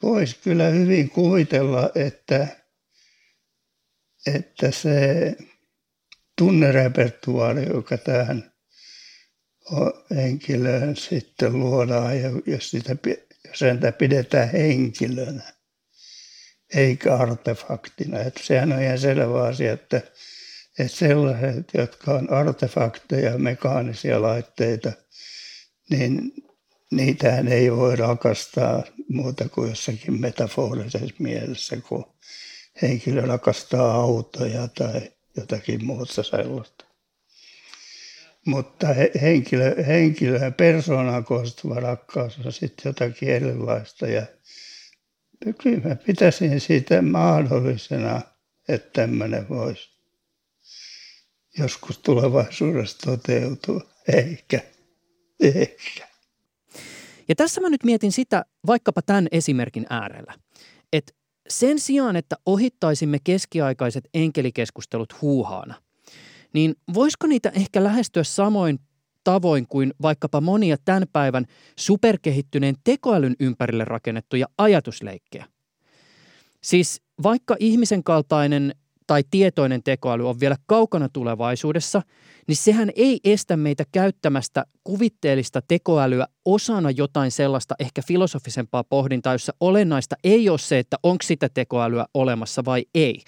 voisi 0.03 0.39
kyllä 0.45 0.69
hyvin 0.69 1.11
kuvitella, 1.11 1.91
että 1.95 2.63
että 4.27 4.71
se 4.71 5.37
tunnerepertuaari, 6.43 7.67
joka 7.69 7.99
tähän 7.99 8.53
henkilöön 10.17 10.97
sitten 10.97 11.59
luodaan, 11.59 12.21
ja 12.21 12.31
jos, 12.47 12.71
sitä, 12.71 12.97
jos 13.49 13.59
sitä 13.59 13.93
pidetään 13.93 14.51
henkilönä, 14.51 15.43
eikä 16.75 17.17
artefaktina. 17.17 18.21
Että 18.21 18.41
sehän 18.45 18.73
on 18.73 18.83
ihan 18.83 18.99
selvä 18.99 19.43
asia, 19.43 19.73
että, 19.73 19.97
että 20.79 20.97
sellaiset, 20.97 21.69
jotka 21.75 22.13
on 22.15 22.33
artefakteja, 22.33 23.39
mekaanisia 23.39 24.23
laitteita, 24.23 24.93
niin 25.91 26.33
niitähän 26.91 27.49
ei 27.49 27.73
voi 27.73 27.97
rakastaa 27.97 28.83
muuta 29.09 29.49
kuin 29.49 29.69
jossakin 29.69 30.21
metaforisessa 30.21 31.15
mielessä, 31.19 31.77
kun 31.77 32.05
henkilö 32.83 33.21
rakastaa 33.21 33.95
autoja 33.95 34.69
tai 34.69 35.13
jotakin 35.37 35.85
muuta 35.85 36.23
sellaista. 36.23 36.85
Mutta 38.47 38.87
henkilö, 39.23 39.85
henkilö 39.87 40.37
ja 40.37 40.51
persoonaan 40.51 41.25
koostuva 41.25 41.75
rakkaus 41.75 42.39
on 42.39 42.53
sitten 42.53 42.91
jotakin 42.91 43.29
erilaista. 43.29 44.07
Ja 44.07 44.27
kyllä 45.63 45.89
mä 45.89 45.97
pitäisin 45.97 46.61
siitä 46.61 47.03
mahdollisena, 47.03 48.21
että 48.69 48.91
tämmöinen 48.93 49.49
voisi 49.49 49.91
joskus 51.59 51.99
tulevaisuudessa 51.99 52.99
toteutua. 52.99 53.81
Eikä. 54.13 54.61
Eikä. 55.41 56.09
Ja 57.29 57.35
tässä 57.35 57.61
mä 57.61 57.71
nyt 57.71 57.85
mietin 57.85 58.13
sitä 58.13 58.45
vaikkapa 58.67 59.03
tämän 59.03 59.29
esimerkin 59.33 59.87
äärellä, 59.91 60.35
että 60.93 61.13
sen 61.53 61.79
sijaan, 61.79 62.17
että 62.17 62.37
ohittaisimme 62.47 63.19
keskiaikaiset 63.25 64.09
enkelikeskustelut 64.15 65.23
huuhaana, 65.23 65.75
niin 66.53 66.75
voisiko 66.95 67.27
niitä 67.27 67.53
ehkä 67.55 67.85
lähestyä 67.85 68.25
samoin 68.25 68.79
tavoin 69.25 69.67
kuin 69.67 69.95
vaikkapa 70.03 70.41
monia 70.41 70.77
tämän 70.85 71.05
päivän 71.13 71.47
superkehittyneen 71.77 72.75
tekoälyn 72.85 73.37
ympärille 73.41 73.85
rakennettuja 73.85 74.47
ajatusleikkejä? 74.59 75.47
Siis 76.61 77.03
vaikka 77.23 77.57
ihmisen 77.61 78.05
kaltainen 78.05 78.75
tai 79.13 79.25
tietoinen 79.31 79.83
tekoäly 79.83 80.29
on 80.29 80.41
vielä 80.41 80.57
kaukana 80.67 81.09
tulevaisuudessa, 81.09 82.03
niin 82.49 82.57
sehän 82.57 82.91
ei 82.97 83.21
estä 83.25 83.57
meitä 83.57 83.85
käyttämästä 83.93 84.65
kuvitteellista 84.85 85.63
tekoälyä 85.69 86.27
osana 86.45 86.91
jotain 86.91 87.31
sellaista 87.31 87.75
ehkä 87.79 88.03
filosofisempaa 88.07 88.85
pohdintaa, 88.85 89.35
jossa 89.35 89.53
olennaista 89.61 90.17
ei 90.25 90.49
ole 90.49 90.59
se, 90.59 90.79
että 90.79 90.97
onko 91.03 91.23
sitä 91.23 91.49
tekoälyä 91.55 92.07
olemassa 92.15 92.65
vai 92.65 92.85
ei. 92.95 93.21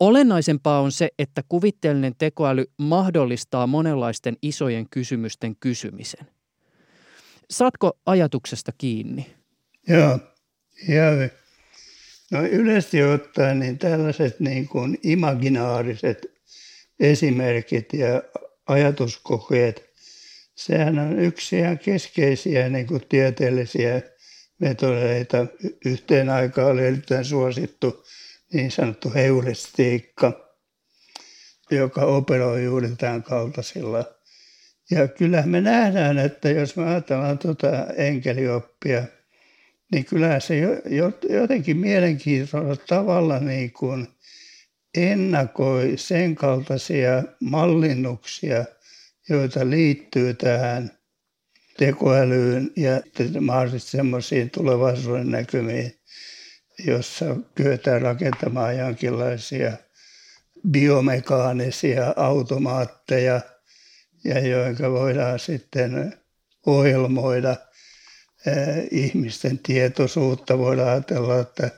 Olennaisempaa 0.00 0.80
on 0.80 0.92
se, 0.92 1.08
että 1.18 1.42
kuvitteellinen 1.48 2.14
tekoäly 2.18 2.64
mahdollistaa 2.78 3.66
monenlaisten 3.66 4.36
isojen 4.42 4.86
kysymysten 4.90 5.56
kysymisen. 5.56 6.26
Saatko 7.50 7.92
ajatuksesta 8.06 8.72
kiinni? 8.78 9.34
Joo, 9.88 10.18
joo. 10.88 11.43
No 12.34 12.42
yleisesti 12.42 13.02
ottaen 13.02 13.58
niin 13.58 13.78
tällaiset 13.78 14.40
niin 14.40 14.68
kuin 14.68 14.98
imaginaariset 15.02 16.26
esimerkit 17.00 17.92
ja 17.92 18.22
ajatuskokeet, 18.66 19.90
sehän 20.54 20.98
on 20.98 21.18
yksi 21.18 21.58
ihan 21.58 21.78
keskeisiä 21.78 22.68
niin 22.68 22.86
kuin 22.86 23.02
tieteellisiä 23.08 24.02
metodeita. 24.58 25.46
Yhteen 25.84 26.28
aikaan 26.28 26.70
oli 26.70 26.86
erittäin 26.86 27.24
suosittu 27.24 28.04
niin 28.52 28.70
sanottu 28.70 29.12
heuristiikka, 29.14 30.56
joka 31.70 32.00
operoi 32.00 32.64
juuri 32.64 32.88
tämän 32.96 33.22
kaltaisilla. 33.22 34.04
Ja 34.90 35.08
kyllähän 35.08 35.48
me 35.50 35.60
nähdään, 35.60 36.18
että 36.18 36.50
jos 36.50 36.76
me 36.76 36.90
ajatellaan 36.90 37.38
tuota 37.38 37.86
enkelioppia– 37.96 39.02
niin 39.92 40.04
kyllä 40.04 40.40
se 40.40 40.54
jotenkin 41.28 41.76
mielenkiintoisella 41.76 42.76
tavalla 42.76 43.40
niin 43.40 43.72
kuin 43.72 44.08
ennakoi 44.96 45.92
sen 45.96 46.34
kaltaisia 46.34 47.22
mallinnuksia, 47.40 48.64
joita 49.28 49.70
liittyy 49.70 50.34
tähän 50.34 50.90
tekoälyyn 51.78 52.70
ja 52.76 53.02
mahdollisesti 53.40 53.90
semmoisiin 53.90 54.50
tulevaisuuden 54.50 55.30
näkymiin, 55.30 55.94
jossa 56.86 57.36
kyetään 57.54 58.02
rakentamaan 58.02 58.78
jonkinlaisia 58.78 59.72
biomekaanisia 60.70 62.14
automaatteja, 62.16 63.40
ja 64.24 64.38
joita 64.40 64.90
voidaan 64.90 65.38
sitten 65.38 66.18
ohjelmoida– 66.66 67.56
ihmisten 68.90 69.58
tietoisuutta. 69.58 70.58
Voidaan 70.58 70.88
ajatella, 70.88 71.40
että 71.40 71.70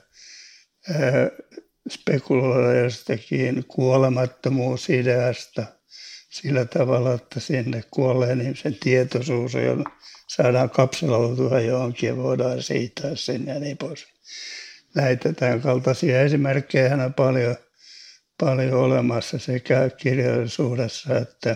spekuloida 1.89 2.79
jostakin 2.79 3.65
kuolemattomuusideasta 3.67 5.65
sillä 6.29 6.65
tavalla, 6.65 7.13
että 7.13 7.39
sinne 7.39 7.83
kuolleen 7.91 8.41
ihmisen 8.41 8.75
tietoisuus 8.75 9.55
on, 9.55 9.85
saadaan 10.27 10.69
kapseloitua 10.69 11.59
johonkin 11.59 12.07
ja 12.07 12.17
voidaan 12.17 12.63
siirtää 12.63 13.15
sinne 13.15 13.53
ja 13.53 13.59
niin 13.59 13.77
pois. 13.77 14.07
Näitä 14.95 15.33
tämän 15.33 15.61
kaltaisia 15.61 16.21
esimerkkejä 16.21 17.05
on 17.05 17.13
paljon, 17.13 17.55
paljon 18.39 18.73
olemassa 18.73 19.39
sekä 19.39 19.89
kirjallisuudessa 19.89 21.17
että 21.17 21.55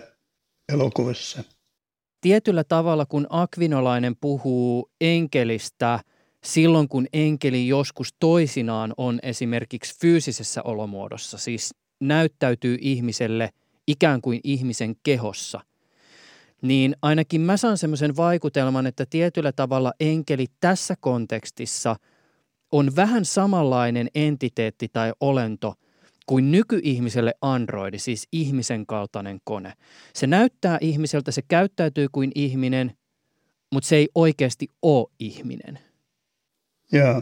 elokuvissa 0.74 1.44
tietyllä 2.22 2.64
tavalla, 2.64 3.06
kun 3.06 3.28
akvinolainen 3.30 4.16
puhuu 4.22 4.92
enkelistä 5.02 6.00
silloin, 6.44 6.90
kun 6.90 7.08
enkeli 7.14 7.68
joskus 7.68 8.14
toisinaan 8.20 8.94
on 8.98 9.20
esimerkiksi 9.24 10.00
fyysisessä 10.00 10.64
olomuodossa, 10.64 11.38
siis 11.38 11.76
näyttäytyy 12.00 12.78
ihmiselle 12.82 13.50
ikään 13.88 14.22
kuin 14.22 14.40
ihmisen 14.44 14.96
kehossa, 15.04 15.60
niin 16.62 16.96
ainakin 17.02 17.42
mä 17.42 17.58
saan 17.58 17.78
semmoisen 17.78 18.16
vaikutelman, 18.16 18.88
että 18.88 19.06
tietyllä 19.10 19.52
tavalla 19.52 19.94
enkeli 20.00 20.46
tässä 20.60 20.96
kontekstissa 21.00 21.96
on 22.72 22.96
vähän 22.96 23.26
samanlainen 23.26 24.08
entiteetti 24.16 24.88
tai 24.94 25.14
olento– 25.20 25.74
kuin 26.32 26.52
nykyihmiselle 26.52 27.34
androidi, 27.42 28.00
siis 28.00 28.28
ihmisen 28.32 28.86
kaltainen 28.86 29.40
kone. 29.44 29.74
Se 30.14 30.28
näyttää 30.28 30.78
ihmiseltä, 30.82 31.32
se 31.32 31.42
käyttäytyy 31.42 32.08
kuin 32.12 32.32
ihminen, 32.36 32.98
mutta 33.72 33.88
se 33.88 33.96
ei 33.96 34.10
oikeasti 34.16 34.68
ole 34.82 35.12
ihminen. 35.20 35.80
Joo. 36.92 37.22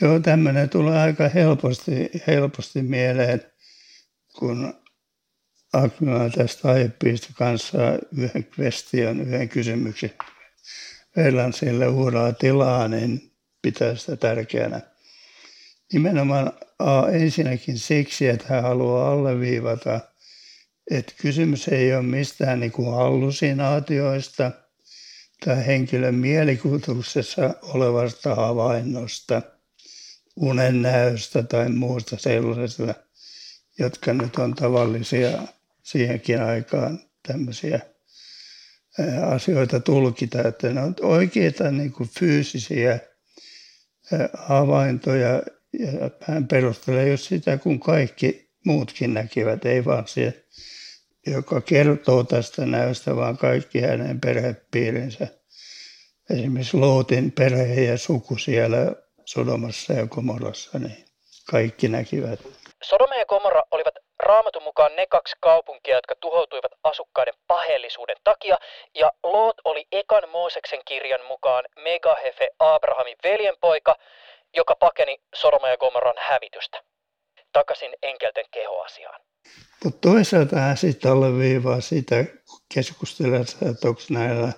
Joo, 0.00 0.20
tämmöinen 0.20 0.70
tulee 0.70 0.98
aika 0.98 1.28
helposti, 1.28 2.10
helposti 2.26 2.82
mieleen, 2.82 3.42
kun 4.38 4.74
Akmila 5.72 6.30
tästä 6.30 6.68
aihepiiristä 6.68 7.28
kanssa 7.34 7.78
yhden 8.16 8.46
question, 8.58 9.20
yhden 9.20 9.48
kysymyksen 9.48 10.12
verran 11.16 11.52
sille 11.52 11.88
uuraa 11.88 12.32
tilaa, 12.32 12.88
niin 12.88 13.32
pitää 13.62 13.94
sitä 13.94 14.16
tärkeänä. 14.16 14.95
Nimenomaan 15.92 16.52
A, 16.78 17.08
ensinnäkin 17.08 17.78
siksi, 17.78 18.28
että 18.28 18.44
hän 18.48 18.62
haluaa 18.62 19.12
alleviivata, 19.12 20.00
että 20.90 21.12
kysymys 21.20 21.68
ei 21.68 21.94
ole 21.94 22.02
mistään 22.02 22.60
niin 22.60 22.72
kuin 22.72 22.90
hallusinaatioista 22.90 24.50
tai 25.44 25.66
henkilön 25.66 26.14
mielikuvituksessa 26.14 27.54
olevasta 27.62 28.34
havainnosta, 28.34 29.42
unennäöstä 30.36 31.42
tai 31.42 31.68
muusta 31.68 32.16
sellaisesta, 32.18 32.94
jotka 33.78 34.12
nyt 34.12 34.36
on 34.36 34.54
tavallisia 34.54 35.42
siihenkin 35.82 36.42
aikaan 36.42 37.00
tämmöisiä 37.26 37.80
asioita 39.26 39.80
tulkita, 39.80 40.48
että 40.48 40.72
ne 40.72 40.82
on 40.82 40.94
oikeita 41.02 41.70
niin 41.70 41.92
kuin 41.92 42.08
fyysisiä 42.18 42.98
havaintoja, 44.32 45.42
ja 45.78 46.10
hän 46.20 46.48
perustelee 46.48 47.08
just 47.08 47.24
sitä, 47.24 47.58
kun 47.58 47.80
kaikki 47.80 48.50
muutkin 48.64 49.14
näkivät, 49.14 49.64
ei 49.64 49.84
vaan 49.84 50.06
se, 50.06 50.44
joka 51.26 51.60
kertoo 51.60 52.24
tästä 52.24 52.66
näystä, 52.66 53.16
vaan 53.16 53.38
kaikki 53.38 53.80
hänen 53.80 54.20
perhepiirinsä. 54.20 55.26
Esimerkiksi 56.30 56.76
Lootin 56.76 57.32
perhe 57.32 57.80
ja 57.82 57.98
suku 57.98 58.38
siellä 58.38 58.78
Sodomassa 59.24 59.92
ja 59.92 60.06
Komorassa, 60.06 60.78
niin 60.78 61.04
kaikki 61.50 61.88
näkivät. 61.88 62.40
Sodoma 62.82 63.14
ja 63.16 63.26
Komora 63.26 63.62
olivat 63.70 63.94
raamatun 64.18 64.62
mukaan 64.62 64.96
ne 64.96 65.06
kaksi 65.06 65.36
kaupunkia, 65.40 65.94
jotka 65.94 66.14
tuhoutuivat 66.20 66.72
asukkaiden 66.84 67.34
paheellisuuden 67.46 68.16
takia, 68.24 68.58
ja 68.94 69.12
Loot 69.22 69.56
oli 69.64 69.86
ekan 69.92 70.28
Mooseksen 70.28 70.80
kirjan 70.84 71.24
mukaan 71.28 71.64
Megahefe 71.84 72.48
Abrahamin 72.58 73.16
veljenpoika, 73.24 73.96
joka 74.56 74.76
pakeni 74.76 75.18
Sodoma 75.34 75.68
ja 75.68 75.76
Gomorran 75.76 76.16
hävitystä. 76.28 76.82
takaisin 77.52 77.92
enkelten 78.02 78.44
kehoasiaan. 78.50 79.20
Mutta 79.84 80.08
toisaalta 80.08 80.56
hän 80.56 80.76
sitten 80.76 81.12
alleviivaa 81.12 81.80
sitä 81.80 82.24
keskustellessa, 82.74 83.56
että 83.70 83.88
onko 83.88 84.00
näillä 84.10 84.52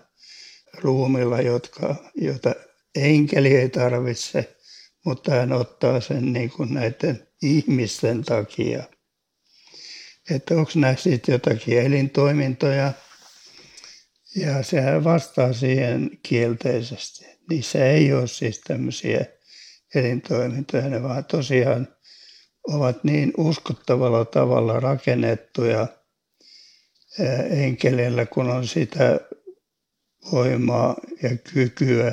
ruumilla, 0.75 1.41
jotka, 1.41 1.95
joita 2.15 2.55
enkeli 2.95 3.57
ei 3.57 3.69
tarvitse, 3.69 4.57
mutta 5.05 5.31
hän 5.33 5.53
ottaa 5.53 6.01
sen 6.01 6.33
niin 6.33 6.51
kuin 6.51 6.75
näiden 6.75 7.29
ihmisten 7.43 8.25
takia. 8.25 8.83
Että 10.31 10.55
onko 10.55 10.71
näissä 10.75 11.11
sitten 11.11 11.33
jotakin 11.33 11.79
elintoimintoja, 11.79 12.93
ja 14.37 14.63
sehän 14.63 15.05
vastaa 15.05 15.53
siihen 15.53 16.11
kielteisesti. 16.23 17.27
Niissä 17.51 17.87
ei 17.87 18.13
ole 18.13 18.27
siis 18.27 18.61
tämmöisiä 18.61 19.25
elintoimintoja, 19.95 20.89
ne 20.89 21.03
vaan 21.03 21.25
tosiaan 21.25 21.89
ovat 22.69 23.05
niin 23.05 23.33
uskottavalla 23.37 24.25
tavalla 24.25 24.81
rakennettuja 24.81 25.87
enkelillä, 27.51 28.27
kun 28.27 28.51
on 28.51 28.67
sitä 28.67 29.21
voimaa 30.33 30.97
ja 31.23 31.37
kykyä 31.55 32.13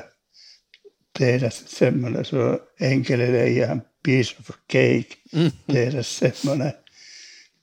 tehdä 1.19 1.49
semmoinen, 1.49 2.25
se 2.25 2.37
on 2.37 2.59
enkelille 2.81 3.47
ihan 3.47 3.85
piece 4.03 4.35
of 4.39 4.49
cake, 4.71 5.07
mm. 5.35 5.51
tehdä 5.73 6.03
semmoinen, 6.03 6.73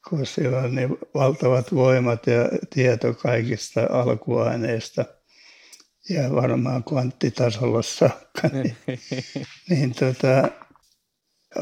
kun 0.08 0.26
sillä 0.26 0.58
on 0.58 0.74
niin 0.74 0.98
valtavat 1.14 1.74
voimat 1.74 2.26
ja 2.26 2.48
tieto 2.74 3.14
kaikista 3.14 3.86
alkuaineista 3.90 5.04
ja 6.08 6.34
varmaan 6.34 6.84
kvanttitasolla 6.84 7.82
saakka, 7.82 8.48
niin, 8.52 8.76
niin 9.68 9.94
tota, 9.94 10.48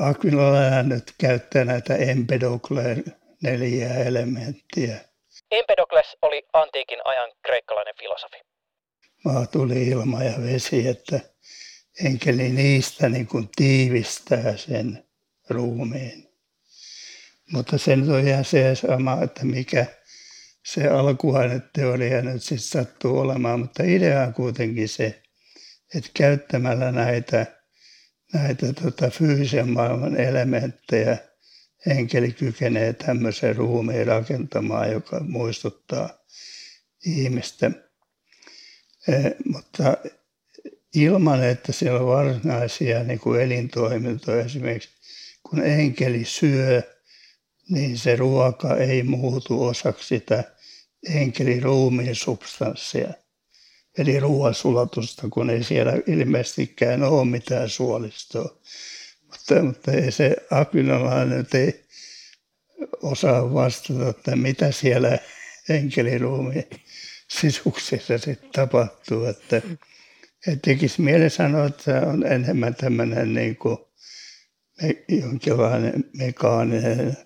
Aquinola 0.01 0.83
nyt 0.83 1.15
käyttää 1.19 1.65
näitä 1.65 1.97
Empedokleen 1.97 3.05
neljää 3.43 3.95
elementtiä. 3.95 4.97
Empedokles 5.51 6.17
oli 6.23 6.43
antiikin 6.53 6.99
ajan 7.05 7.33
kreikkalainen 7.43 7.95
filosofi. 7.99 8.37
Maa 9.25 9.47
tuli 9.47 9.89
ilma 9.89 10.23
ja 10.23 10.43
vesi, 10.43 10.89
että 10.89 11.21
enkeli 12.05 12.49
niistä 12.49 13.09
niin 13.09 13.27
kuin 13.27 13.49
tiivistää 13.57 14.57
sen 14.57 15.05
ruumiin. 15.51 16.31
Mutta 17.53 17.79
sen 17.79 18.11
on 18.11 18.29
ihan 18.29 18.45
se 18.45 18.75
sama, 18.75 19.19
että 19.23 19.45
mikä 19.45 19.87
se 20.65 20.89
alkuaineteoria 20.89 22.23
nyt 22.23 22.43
sitten 22.43 22.69
sattuu 22.69 23.19
olemaan, 23.19 23.61
mutta 23.61 23.83
idea 23.83 24.23
on 24.23 24.35
kuitenkin 24.35 24.89
se, 24.89 25.23
että 25.95 26.11
käyttämällä 26.15 26.93
näitä 26.93 27.47
näitä 28.33 28.73
tota, 28.73 29.11
fyysisen 29.11 29.69
maailman 29.69 30.21
elementtejä 30.21 31.19
enkeli 31.87 32.33
kykenee 32.33 32.93
tämmöisen 32.93 33.57
ruumiin 33.57 34.07
rakentamaan, 34.07 34.93
joka 34.93 35.21
muistuttaa 35.21 36.11
ihmistä. 37.07 37.71
E, 39.09 39.13
mutta 39.53 39.97
ilman, 40.95 41.45
että 41.45 41.73
siellä 41.73 42.01
on 42.01 42.07
varsinaisia 42.07 43.05
niin 43.05 43.19
kuin 43.19 43.41
elintoimintoja, 43.41 44.45
esimerkiksi 44.45 44.89
kun 45.43 45.63
enkeli 45.63 46.25
syö, 46.25 46.83
niin 47.71 47.99
se 47.99 48.17
ruoka 48.17 48.77
ei 48.77 49.03
muutu 49.03 49.65
osaksi 49.65 50.07
sitä 50.09 50.45
enkelin 51.09 51.63
ruumiin 51.63 52.15
substanssia 52.15 53.09
eli 53.99 54.21
ruoansulatusta, 54.21 55.29
kun 55.31 55.51
ei 55.51 55.65
siellä 55.65 55.93
ilmeisestikään 56.07 57.03
ole 57.03 57.25
mitään 57.25 57.69
suolistoa. 57.69 58.61
Mutta, 59.27 59.63
mutta 59.63 59.93
ei 59.93 60.13
se 60.13 60.37
akvinolainen 60.51 61.47
ei 61.55 61.85
osaa 63.03 63.55
vastata, 63.55 64.09
että 64.09 64.37
mitä 64.37 64.73
siellä 64.73 65.19
enkeliruumiin 65.69 66.71
sisuksissa 67.29 68.19
sitten 68.19 68.51
tapahtuu. 68.53 69.25
Että, 69.25 69.57
että 70.47 70.61
tekisi 70.63 71.03
mieli 71.03 71.31
sanoa, 71.31 71.67
että 71.67 72.03
on 72.07 72.27
enemmän 72.27 72.75
tämmöinen 72.75 73.35
niin 73.35 73.57
kuin 73.57 73.79
jonkinlainen 75.09 76.05
mekaaninen 76.17 77.17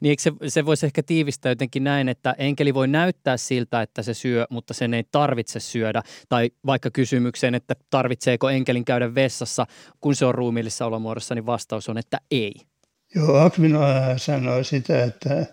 niin 0.00 0.16
se, 0.18 0.32
se 0.48 0.66
voisi 0.66 0.86
ehkä 0.86 1.02
tiivistää 1.02 1.52
jotenkin 1.52 1.84
näin, 1.84 2.08
että 2.08 2.34
enkeli 2.38 2.74
voi 2.74 2.88
näyttää 2.88 3.36
siltä, 3.36 3.82
että 3.82 4.02
se 4.02 4.14
syö, 4.14 4.46
mutta 4.50 4.74
sen 4.74 4.94
ei 4.94 5.04
tarvitse 5.12 5.60
syödä. 5.60 6.02
Tai 6.28 6.50
vaikka 6.66 6.90
kysymykseen, 6.90 7.54
että 7.54 7.74
tarvitseeko 7.90 8.50
enkelin 8.50 8.84
käydä 8.84 9.14
vessassa, 9.14 9.66
kun 10.00 10.14
se 10.14 10.26
on 10.26 10.34
ruumiillisessa 10.34 10.86
olomuodossa, 10.86 11.34
niin 11.34 11.46
vastaus 11.46 11.88
on, 11.88 11.98
että 11.98 12.18
ei. 12.30 12.54
Joo, 13.14 13.36
Akvinoa 13.36 14.18
sanoi 14.18 14.64
sitä, 14.64 15.04
että, 15.04 15.46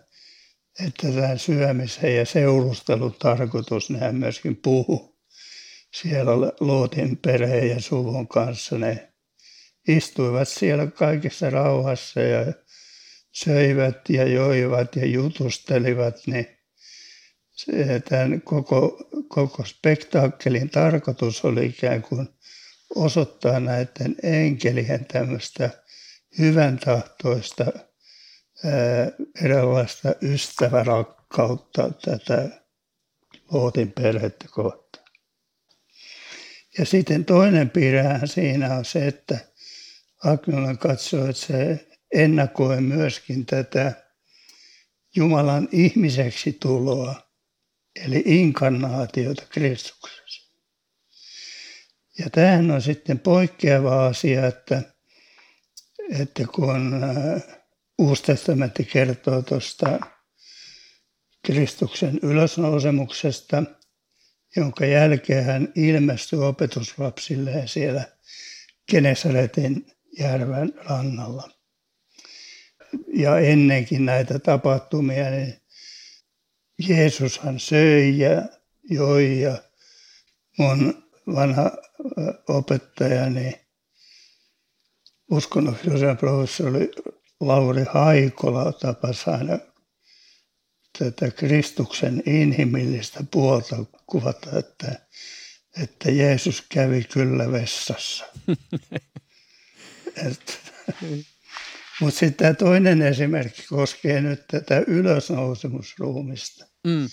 että 0.85 1.07
tämä 1.13 1.37
syömisen 1.37 2.15
ja 2.15 2.25
seurustelun 2.25 3.15
tarkoitus, 3.19 3.89
nehän 3.89 4.15
myöskin 4.15 4.55
puhuu 4.55 5.11
siellä 5.93 6.31
Lootin 6.59 7.17
perheen 7.17 7.69
ja 7.69 7.81
suvun 7.81 8.27
kanssa. 8.27 8.77
Ne 8.77 9.13
istuivat 9.87 10.47
siellä 10.47 10.87
kaikessa 10.87 11.49
rauhassa 11.49 12.21
ja 12.21 12.53
söivät 13.31 14.09
ja 14.09 14.27
joivat 14.27 14.95
ja 14.95 15.05
jutustelivat, 15.05 16.15
niin 16.27 16.47
se, 17.51 17.99
tämän 18.09 18.41
koko, 18.41 19.09
koko 19.27 19.65
spektaakkelin 19.65 20.69
tarkoitus 20.69 21.45
oli 21.45 21.65
ikään 21.65 22.01
kuin 22.01 22.29
osoittaa 22.95 23.59
näiden 23.59 24.15
enkelien 24.23 25.05
tämmöistä 25.05 25.69
hyvän 26.39 26.79
tahtoista 26.79 27.65
ää, 28.65 29.11
eräänlaista 29.43 30.15
ystävärakkautta 30.21 31.91
tätä 32.05 32.49
Lootin 33.51 33.91
perhettä 33.91 34.45
kohtaan. 34.51 35.05
Ja 36.77 36.85
sitten 36.85 37.25
toinen 37.25 37.69
piirrehän 37.69 38.27
siinä 38.27 38.75
on 38.75 38.85
se, 38.85 39.07
että 39.07 39.37
Agnolan 40.23 40.77
katsoo, 40.77 41.25
että 41.25 41.41
se 41.41 41.87
ennakoi 42.13 42.81
myöskin 42.81 43.45
tätä 43.45 43.93
Jumalan 45.15 45.69
ihmiseksi 45.71 46.57
tuloa, 46.61 47.15
eli 48.05 48.23
inkarnaatiota 48.25 49.45
Kristuksessa. 49.49 50.51
Ja 52.19 52.29
tämähän 52.29 52.71
on 52.71 52.81
sitten 52.81 53.19
poikkeava 53.19 54.07
asia, 54.07 54.47
että, 54.47 54.81
että 56.19 56.45
kun 56.55 57.03
äh, 57.03 57.61
Uusi 58.01 58.23
testamentti 58.23 58.83
kertoo 58.83 59.41
tuosta 59.41 59.99
Kristuksen 61.45 62.19
ylösnousemuksesta, 62.23 63.63
jonka 64.55 64.85
jälkeen 64.85 65.43
hän 65.43 65.73
ilmestyi 65.75 66.39
opetuslapsilleen 66.39 67.67
siellä 67.67 68.03
Genesaretin 68.91 69.85
järven 70.19 70.73
rannalla 70.75 71.60
ja 73.13 73.39
ennenkin 73.39 74.05
näitä 74.05 74.39
tapahtumia, 74.39 75.29
niin 75.29 75.61
Jeesushan 76.87 77.59
söi 77.59 78.17
ja 78.17 78.41
joi 78.89 79.41
ja 79.41 79.57
mun 80.57 81.03
vanha 81.27 81.71
opettajani, 82.47 83.61
uskonnollisuuden 85.31 86.17
professori 86.17 86.91
Lauri 87.39 87.85
Haikola 87.89 88.71
tapasi 88.71 89.29
aina 89.29 89.59
tätä 90.99 91.31
Kristuksen 91.31 92.23
inhimillistä 92.25 93.23
puolta 93.31 93.75
kuvata, 94.05 94.59
että, 94.59 94.99
että 95.81 96.11
Jeesus 96.11 96.63
kävi 96.69 97.03
kyllä 97.03 97.51
vessassa. 97.51 98.25
että, 100.27 100.53
mutta 102.01 102.19
sitten 102.19 102.37
tämä 102.37 102.53
toinen 102.53 103.01
esimerkki 103.01 103.63
koskee 103.69 104.21
nyt 104.21 104.47
tätä 104.47 104.83
ylösnousemusruumista. 104.87 106.65
Mm. 106.87 107.09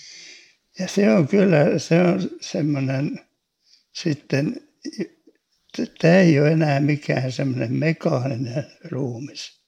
Ja 0.79 0.87
se 0.87 1.11
on 1.13 1.27
kyllä, 1.27 1.79
se 1.79 2.01
on 2.01 2.29
semmoinen 2.41 3.19
sitten, 3.93 4.61
tämä 6.01 6.17
ei 6.17 6.39
ole 6.39 6.51
enää 6.51 6.79
mikään 6.79 7.31
semmoinen 7.31 7.73
mekaaninen 7.73 8.65
ruumis, 8.83 9.61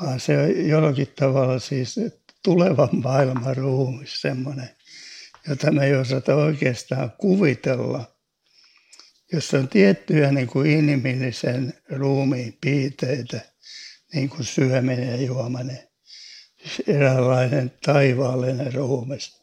vaan 0.00 0.20
se 0.20 0.38
on 0.38 0.68
jollakin 0.68 1.08
tavalla 1.16 1.58
siis 1.58 1.96
tulevan 2.44 2.88
maailman 2.92 3.56
ruumis 3.56 4.20
semmoinen, 4.20 4.68
jota 5.48 5.72
me 5.72 5.86
ei 5.86 5.94
osata 5.94 6.34
oikeastaan 6.34 7.12
kuvitella, 7.18 8.16
jossa 9.32 9.58
on 9.58 9.68
tiettyjä 9.68 10.32
niin 10.32 10.46
kuin 10.46 10.70
inhimillisen 10.70 11.74
ruumiin 11.88 12.58
piirteitä, 12.60 13.49
niin 14.14 14.28
kuin 14.28 14.44
syöminen 14.44 15.08
ja 15.08 15.16
juominen. 15.16 15.88
Siis 16.58 16.88
eräänlainen 16.88 17.72
taivaallinen 17.86 18.74
ruumis, 18.74 19.40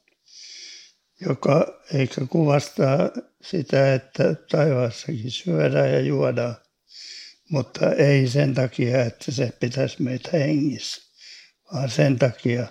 joka 1.21 1.81
eikä 1.93 2.21
kuvastaa 2.29 3.09
sitä, 3.41 3.93
että 3.93 4.35
taivaassakin 4.51 5.31
syödään 5.31 5.91
ja 5.91 5.99
juodaan, 5.99 6.55
mutta 7.49 7.91
ei 7.91 8.27
sen 8.27 8.53
takia, 8.53 9.05
että 9.05 9.31
se 9.31 9.53
pitäisi 9.59 10.01
meitä 10.01 10.29
hengissä, 10.33 11.01
vaan 11.73 11.89
sen 11.89 12.19
takia, 12.19 12.67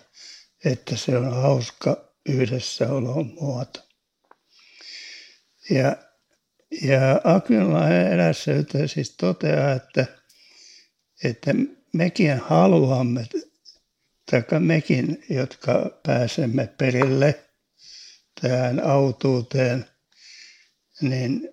että 0.65 0.97
se 0.97 1.17
on 1.17 1.35
hauska 1.35 2.15
yhdessäolon 2.29 3.35
muoto. 3.41 3.81
Ja, 5.71 5.97
ja 6.83 7.21
Akila 7.25 7.89
erässä 7.89 8.53
siis 8.87 9.11
toteaa, 9.11 9.73
että, 9.73 10.07
että 11.25 11.55
mekin 11.93 12.39
haluamme, 12.39 13.27
tai 14.31 14.61
mekin, 14.61 15.25
jotka 15.31 16.01
pääsemme 16.07 16.67
perille 16.79 17.45
tähän 18.41 18.87
autuuteen, 18.87 19.87
niin 21.01 21.49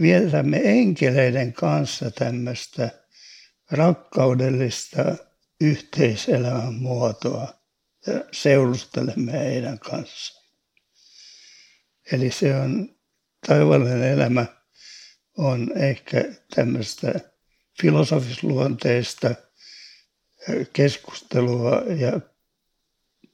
vietämme 0.00 0.60
enkeleiden 0.64 1.52
kanssa 1.52 2.10
tämmöistä 2.10 2.90
rakkaudellista 3.70 5.16
yhteiselämän 5.60 6.74
muotoa 6.74 7.54
ja 8.06 8.24
seurustelemme 8.32 9.32
heidän 9.32 9.78
kanssaan. 9.78 10.44
Eli 12.12 12.30
se 12.30 12.56
on, 12.56 12.96
taivaallinen 13.46 14.02
elämä 14.02 14.46
on 15.38 15.72
ehkä 15.76 16.24
tämmöistä 16.54 17.20
filosofisluonteista 17.82 19.34
keskustelua 20.72 21.72
ja 21.76 22.20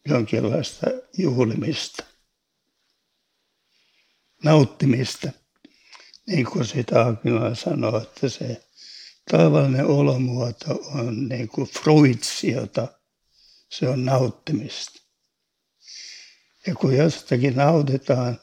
jonkinlaista 0.08 0.86
juhlimista, 1.18 2.04
nauttimista. 4.44 5.30
Niin 6.26 6.46
kuin 6.46 6.64
sitä 6.64 7.06
Akila 7.06 7.54
sanoo, 7.54 8.02
että 8.02 8.28
se 8.28 8.66
taivallinen 9.30 9.86
olomuoto 9.86 10.74
on 10.74 11.28
niin 11.28 11.48
kuin 11.48 11.68
fruitsiota, 11.68 12.88
se 13.68 13.88
on 13.88 14.04
nauttimista. 14.04 15.00
Ja 16.66 16.74
kun 16.74 16.96
jostakin 16.96 17.56
nautitaan, 17.56 18.40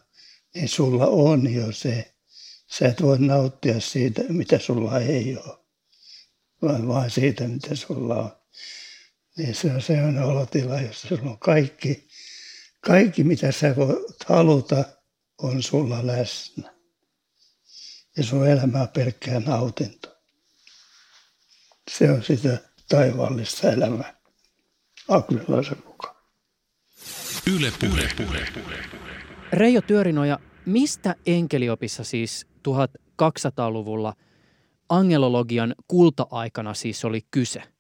niin 0.56 0.70
sulla 0.70 1.08
on 1.08 1.54
jo 1.54 1.72
se. 1.72 2.14
Sä 2.68 2.88
et 2.88 3.02
voi 3.02 3.20
nauttia 3.20 3.80
siitä, 3.80 4.22
mitä 4.30 4.60
sulla 4.60 5.00
ei 5.00 5.38
ole, 5.38 5.58
vaan 6.62 6.88
vain 6.88 7.12
siitä, 7.12 7.48
mitä 7.48 7.76
sulla 7.76 8.16
on. 8.16 8.32
Niin 9.38 9.56
se 9.56 9.72
on 9.72 9.82
sellainen 9.82 10.24
olotila, 10.24 10.82
jossa 10.82 11.08
sulla 11.08 11.32
on 11.32 11.40
kaikki, 11.40 12.08
kaikki 12.82 13.24
mitä 13.24 13.52
sä 13.52 13.76
voit 13.76 14.24
haluta, 14.26 14.84
on 15.38 15.64
sulla 15.64 16.08
läsnä. 16.08 16.74
Ja 18.18 18.24
sun 18.24 18.48
elämä 18.48 18.82
on 18.82 18.90
pelkkää 18.90 19.40
nautinto. 19.40 20.18
Se 21.92 22.12
on 22.12 22.24
sitä 22.24 22.58
taivaallista 22.90 23.72
elämää. 23.72 24.20
Akvilaisen 25.08 25.78
mukaan. 25.86 26.16
Yle 27.48 27.72
puhe. 27.80 28.48
Reijo 29.54 29.82
Työrinoja, 29.82 30.40
mistä 30.66 31.16
enkeliopissa 31.26 32.04
siis 32.04 32.48
1200-luvulla 32.68 34.14
angelologian 34.90 35.76
kulta-aikana 35.88 36.74
siis 36.74 37.06
oli 37.06 37.22
kyse? 37.32 37.77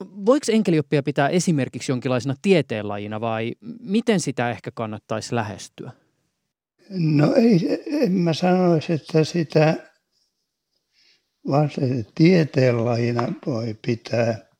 Voiko 0.00 0.46
enkelioppia 0.52 1.02
pitää 1.02 1.28
esimerkiksi 1.28 1.92
jonkinlaisena 1.92 2.34
tieteenlajina 2.42 3.20
vai 3.20 3.54
miten 3.80 4.20
sitä 4.20 4.50
ehkä 4.50 4.70
kannattaisi 4.74 5.34
lähestyä? 5.34 5.92
No 6.90 7.34
ei, 7.34 7.60
en 7.86 8.12
mä 8.12 8.32
sanoisi, 8.32 8.92
että 8.92 9.24
sitä 9.24 9.92
varsinaisesti 11.50 12.12
tieteenlajina 12.14 13.32
voi 13.46 13.76
pitää 13.86 14.52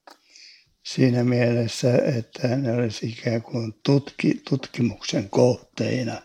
siinä 0.84 1.24
mielessä, 1.24 1.94
että 1.96 2.56
ne 2.56 2.72
olisi 2.72 3.06
ikään 3.06 3.42
kuin 3.42 3.74
tutki, 3.84 4.42
tutkimuksen 4.48 5.30
kohteina 5.30 6.22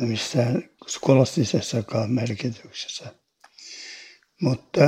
missään 0.00 0.62
skolastisessakaan 0.88 2.10
merkityksessä. 2.10 3.14
Mutta, 4.40 4.80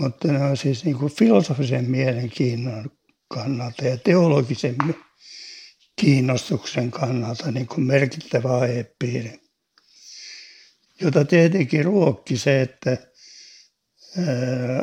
mutta 0.00 0.32
ne 0.32 0.44
on 0.44 0.56
siis 0.56 0.84
niin 0.84 0.98
kuin 0.98 1.12
filosofisen 1.12 1.90
mielenkiinnon 1.90 2.90
kannalta 3.28 3.84
ja 3.84 3.96
teologisen 3.96 4.76
kiinnostuksen 6.00 6.90
kannalta 6.90 7.50
niin 7.50 7.66
kuin 7.66 7.86
merkittävä 7.86 8.58
aihepiiri, 8.58 9.40
jota 11.00 11.24
tietenkin 11.24 11.84
ruokki 11.84 12.38
se, 12.38 12.60
että 12.60 12.96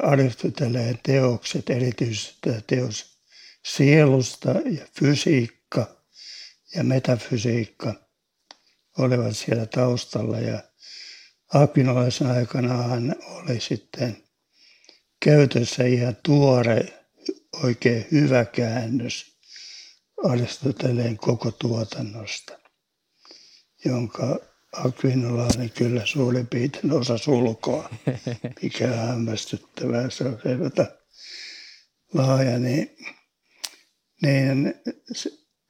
Aristoteleen 0.03 0.99
teokset, 1.03 1.69
erityisesti 1.69 2.49
teos 2.67 3.17
sielusta 3.65 4.49
ja 4.49 4.86
fysiikka 4.99 6.03
ja 6.75 6.84
metafysiikka 6.84 7.93
olivat 8.97 9.38
siellä 9.38 9.65
taustalla 9.65 10.39
ja 10.39 10.63
Akinolaisen 11.53 12.27
aikanaan 12.27 13.15
oli 13.27 13.60
sitten 13.60 14.26
käytössä 15.19 15.84
ihan 15.84 16.17
tuore, 16.23 16.93
oikein 17.63 18.06
hyvä 18.12 18.45
käännös 18.45 19.38
Aristoteleen 20.23 21.17
koko 21.17 21.51
tuotannosta, 21.51 22.60
jonka 23.86 24.39
Aquinolainen 24.73 25.69
kyllä 25.69 26.06
suurin 26.06 26.47
piirtein 26.47 26.91
osa 26.91 27.17
sulkoa, 27.17 27.89
mikä 28.62 28.88
on 28.88 28.97
hämmästyttävää. 28.97 30.10
Se 30.10 30.23
on 30.23 30.39
selvä 30.43 30.69
laaja, 32.13 32.60
niin, 32.60 32.97
niin 34.21 34.73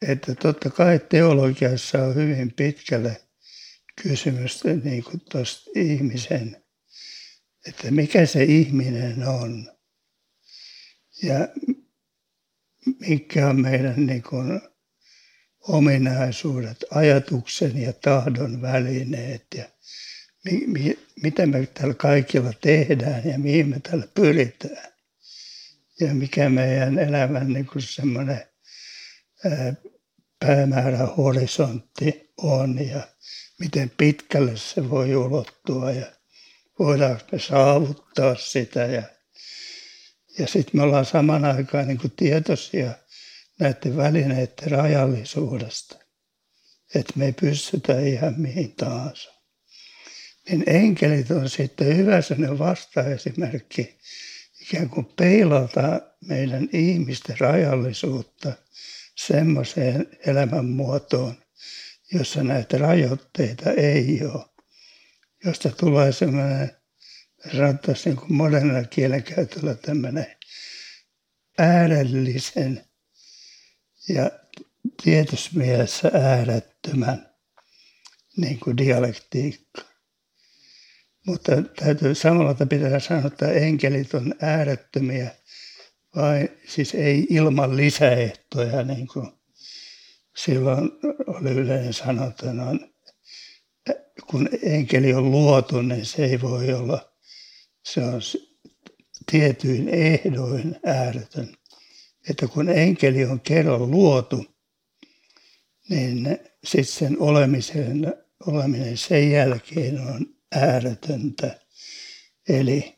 että 0.01 0.36
totta 0.36 0.69
kai 0.69 0.99
teologiassa 0.99 2.03
on 2.03 2.15
hyvin 2.15 2.53
pitkälle 2.53 3.21
kysymys 4.03 4.63
niin 4.83 5.03
kuin 5.03 5.21
tuosta 5.31 5.71
ihmisen, 5.75 6.63
että 7.67 7.91
mikä 7.91 8.25
se 8.25 8.43
ihminen 8.43 9.27
on 9.27 9.71
ja 11.23 11.47
mikä 12.99 13.47
on 13.47 13.62
meidän 13.62 14.06
niin 14.06 14.23
kuin 14.23 14.62
ominaisuudet, 15.67 16.86
ajatuksen 16.91 17.77
ja 17.77 17.93
tahdon 17.93 18.62
välineet 18.62 19.45
ja 19.56 19.65
mi, 20.45 20.67
mi, 20.67 20.99
mitä 21.23 21.45
me 21.45 21.65
täällä 21.65 21.93
kaikilla 21.93 22.53
tehdään 22.62 23.25
ja 23.25 23.39
mihin 23.39 23.69
me 23.69 23.80
täällä 23.80 24.08
pyritään. 24.13 24.88
Ja 25.99 26.13
mikä 26.13 26.49
meidän 26.49 26.99
elämän 26.99 27.53
niin 27.53 27.65
kuin 27.65 27.82
semmoinen 27.82 28.45
päämäärä 30.39 31.06
horisontti 31.06 32.34
on 32.38 32.88
ja 32.89 33.08
miten 33.60 33.91
pitkälle 33.97 34.58
se 34.58 34.89
voi 34.89 35.15
ulottua 35.15 35.91
ja 35.91 36.16
voidaanko 36.79 37.23
me 37.31 37.39
saavuttaa 37.39 38.35
sitä. 38.35 38.79
Ja, 38.79 39.03
ja 40.39 40.47
sitten 40.47 40.71
me 40.79 40.83
ollaan 40.83 41.05
saman 41.05 41.45
aikaan 41.45 41.87
niin 41.87 41.97
kuin 41.97 42.13
tietoisia– 42.15 42.91
näiden 43.59 43.97
välineiden 43.97 44.71
rajallisuudesta, 44.71 45.95
että 46.95 47.13
me 47.15 47.25
ei 47.25 47.33
pystytä 47.33 47.99
ihan 47.99 48.33
mihin 48.37 48.75
tahansa. 48.75 49.33
Niin 50.49 50.63
enkelit 50.67 51.31
on 51.31 51.49
sitten 51.49 51.97
hyvä 51.97 52.21
sellainen 52.21 52.59
vastaesimerkki, 52.59 53.97
ikään 54.61 54.89
kuin 54.89 55.05
peilata 55.05 56.01
meidän 56.25 56.69
ihmisten 56.73 57.39
rajallisuutta 57.39 58.53
semmoiseen 59.15 60.07
elämänmuotoon, 60.25 61.35
jossa 62.13 62.43
näitä 62.43 62.77
rajoitteita 62.77 63.71
ei 63.71 64.19
ole, 64.25 64.45
josta 65.45 65.69
tulee 65.69 66.12
semmoinen, 66.12 66.71
sanottaisiin 67.56 68.15
niin 68.15 68.28
kuin 68.28 68.34
modernilla 68.34 68.84
kielenkäytöllä 68.84 69.76
tämmöinen 69.76 70.36
äärellisen 71.58 72.86
ja 74.10 74.32
tietyssä 75.04 75.52
mielessä 75.54 76.12
äärettömän 76.13 77.30
niin 78.38 78.60
kuin 78.60 78.78
dialektiikka. 78.78 79.82
Mutta 81.26 81.52
täytyy 81.62 82.15
samalla 82.15 82.65
pitää 82.69 83.00
sanoa, 83.00 83.28
että 83.28 83.52
enkelit 83.52 84.13
on 84.13 84.36
äärettömiä, 84.41 85.32
vai 86.15 86.50
siis 86.67 86.93
ei 86.95 87.28
ilman 87.30 87.78
lisäehtoja, 87.78 88.84
niin 88.84 89.08
kuin 89.08 89.32
silloin 90.36 90.91
oli 91.28 91.52
yleensä 91.52 92.06
sanottuna, 92.06 92.65
kun 94.30 94.50
enkeli 94.63 95.13
on 95.13 95.32
luotu, 95.32 95.82
niin 95.82 96.06
se 96.06 96.26
ei 96.26 96.41
voi 96.41 96.73
olla, 96.73 97.13
se 97.84 98.04
on 98.04 98.21
tietyin 99.32 99.89
ehdoin 99.89 100.80
ääretön 100.86 101.58
että 102.30 102.47
kun 102.47 102.69
enkeli 102.69 103.26
on 103.26 103.39
kerran 103.39 103.91
luotu, 103.91 104.45
niin 105.89 106.39
sitten 106.63 106.93
sen 106.93 107.19
olemisen, 107.19 108.13
oleminen 108.45 108.97
sen 108.97 109.32
jälkeen 109.32 110.00
on 110.02 110.26
ääretöntä. 110.52 111.60
Eli 112.50 112.95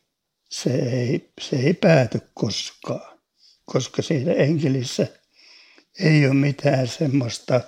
se 0.50 0.74
ei, 0.74 1.32
se 1.40 1.56
ei 1.56 1.74
pääty 1.74 2.20
koskaan, 2.34 3.18
koska 3.64 4.02
siinä 4.02 4.32
enkelissä 4.32 5.06
ei 6.00 6.26
ole 6.26 6.34
mitään 6.34 6.88
semmoista 6.88 7.60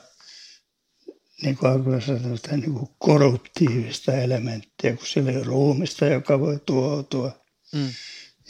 niin 1.42 1.56
kuin 1.56 2.02
sanotaan, 2.02 2.60
niin 2.60 2.72
kuin 2.72 2.90
korruptiivista 2.98 4.12
elementtiä, 4.12 4.96
kun 4.96 5.06
sillä 5.06 5.30
ei 5.30 5.44
ruumista, 5.44 6.06
joka 6.06 6.40
voi 6.40 6.60
tuoutua. 6.66 7.44
Mm. 7.72 7.88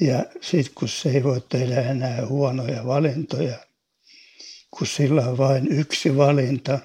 Ja 0.00 0.24
sitten 0.40 0.74
kun 0.74 0.88
se 0.88 1.10
ei 1.10 1.22
voi 1.22 1.40
tehdä 1.40 1.82
enää 1.82 2.26
huonoja 2.26 2.86
valintoja, 2.86 3.58
kun 4.70 4.86
sillä 4.86 5.28
on 5.28 5.38
vain 5.38 5.72
yksi 5.72 6.16
valinta, 6.16 6.78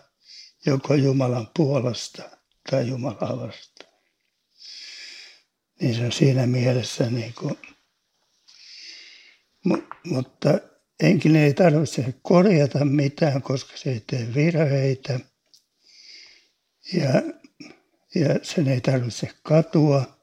joko 0.66 0.94
Jumalan 0.94 1.50
puolesta 1.58 2.24
tai 2.72 2.88
Jumalaa 2.88 3.40
vastaan. 3.40 3.94
Niin 5.82 5.96
se 5.96 6.06
on 6.06 6.12
siinä 6.12 6.48
mielessä 6.48 7.10
niin 7.10 7.34
kuin, 7.40 7.58
mutta 10.04 10.60
enkinen 11.00 11.44
ei 11.44 11.54
tarvitse 11.54 12.14
korjata 12.22 12.86
mitään, 12.86 13.42
koska 13.42 13.78
se 13.78 13.92
ei 13.92 14.04
tee 14.08 14.34
virheitä. 14.36 15.20
Ja, 16.94 17.22
ja 18.16 18.40
sen 18.42 18.68
ei 18.68 18.82
tarvitse 18.82 19.30
katua. 19.44 20.18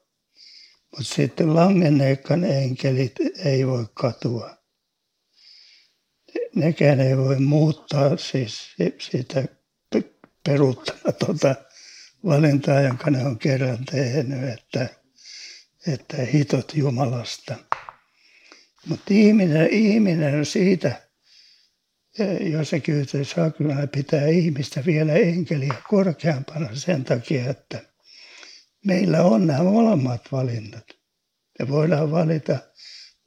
Mutta 0.91 1.13
sitten 1.15 1.55
langenneekan 1.55 2.43
enkelit 2.43 3.15
ei 3.45 3.67
voi 3.67 3.85
katua. 3.93 4.57
Nekään 6.55 6.99
ei 6.99 7.17
voi 7.17 7.39
muuttaa 7.39 8.17
siis 8.17 8.75
sitä 8.99 9.43
peruuttamatonta 10.43 11.55
valintaa, 12.25 12.81
jonka 12.81 13.11
ne 13.11 13.25
on 13.25 13.39
kerran 13.39 13.85
tehnyt, 13.85 14.49
että, 14.49 14.89
että 15.87 16.17
hitot 16.17 16.75
Jumalasta. 16.75 17.55
Mutta 18.85 19.05
ihminen, 19.09 19.69
ihminen 19.69 20.39
on 20.39 20.45
siitä, 20.45 21.04
jossakin 22.51 22.95
yhteydessä 22.95 23.51
kyllä 23.57 23.87
pitää 23.87 24.27
ihmistä 24.27 24.85
vielä 24.85 25.13
enkeliä 25.13 25.73
korkeampana 25.89 26.75
sen 26.75 27.03
takia, 27.03 27.49
että 27.49 27.81
meillä 28.85 29.23
on 29.23 29.47
nämä 29.47 29.63
molemmat 29.63 30.21
valinnat. 30.31 30.85
Me 31.59 31.69
voidaan 31.69 32.11
valita 32.11 32.57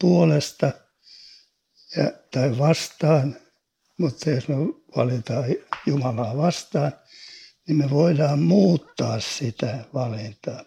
puolesta 0.01 0.73
ja, 1.97 2.13
tai 2.31 2.59
vastaan, 2.59 3.37
mutta 3.99 4.31
jos 4.31 4.49
me 4.49 4.55
valitaan 4.97 5.45
Jumalaa 5.87 6.37
vastaan, 6.37 6.93
niin 7.69 7.77
me 7.77 7.91
voidaan 7.91 8.39
muuttaa 8.39 9.21
sitä 9.21 9.85
valintaa. 9.95 10.65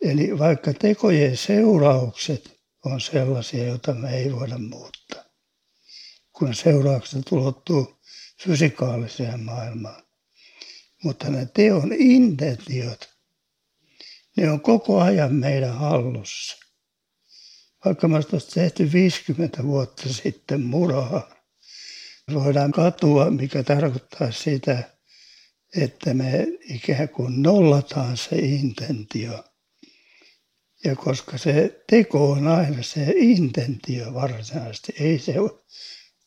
Eli 0.00 0.38
vaikka 0.38 0.74
tekojen 0.74 1.36
seuraukset 1.36 2.60
on 2.84 3.00
sellaisia, 3.00 3.64
joita 3.64 3.94
me 3.94 4.16
ei 4.16 4.32
voida 4.32 4.58
muuttaa, 4.58 5.24
kun 6.40 6.54
seuraukset 6.54 7.32
ulottuu 7.32 8.00
fysikaaliseen 8.42 9.40
maailmaan. 9.40 10.02
Mutta 11.04 11.30
ne 11.30 11.46
teon 11.46 11.92
intentiot, 11.92 13.08
ne 14.36 14.50
on 14.50 14.60
koko 14.60 15.00
ajan 15.00 15.34
meidän 15.34 15.74
hallussa. 15.74 16.56
Vaikka 17.84 18.08
me 18.08 18.14
olisi 18.14 18.50
tehty 18.54 18.92
50 18.92 19.62
vuotta 19.62 20.12
sitten 20.12 20.60
murhaa, 20.60 21.30
voidaan 22.34 22.72
katua, 22.72 23.30
mikä 23.30 23.62
tarkoittaa 23.62 24.32
sitä, 24.32 24.82
että 25.76 26.14
me 26.14 26.46
ikään 26.62 27.08
kuin 27.08 27.42
nollataan 27.42 28.16
se 28.16 28.36
intentio. 28.36 29.44
Ja 30.84 30.96
koska 30.96 31.38
se 31.38 31.82
teko 31.90 32.30
on 32.30 32.46
aina 32.46 32.82
se 32.82 33.14
intentio 33.16 34.14
varsinaisesti, 34.14 34.92
ei 35.00 35.18
se 35.18 35.34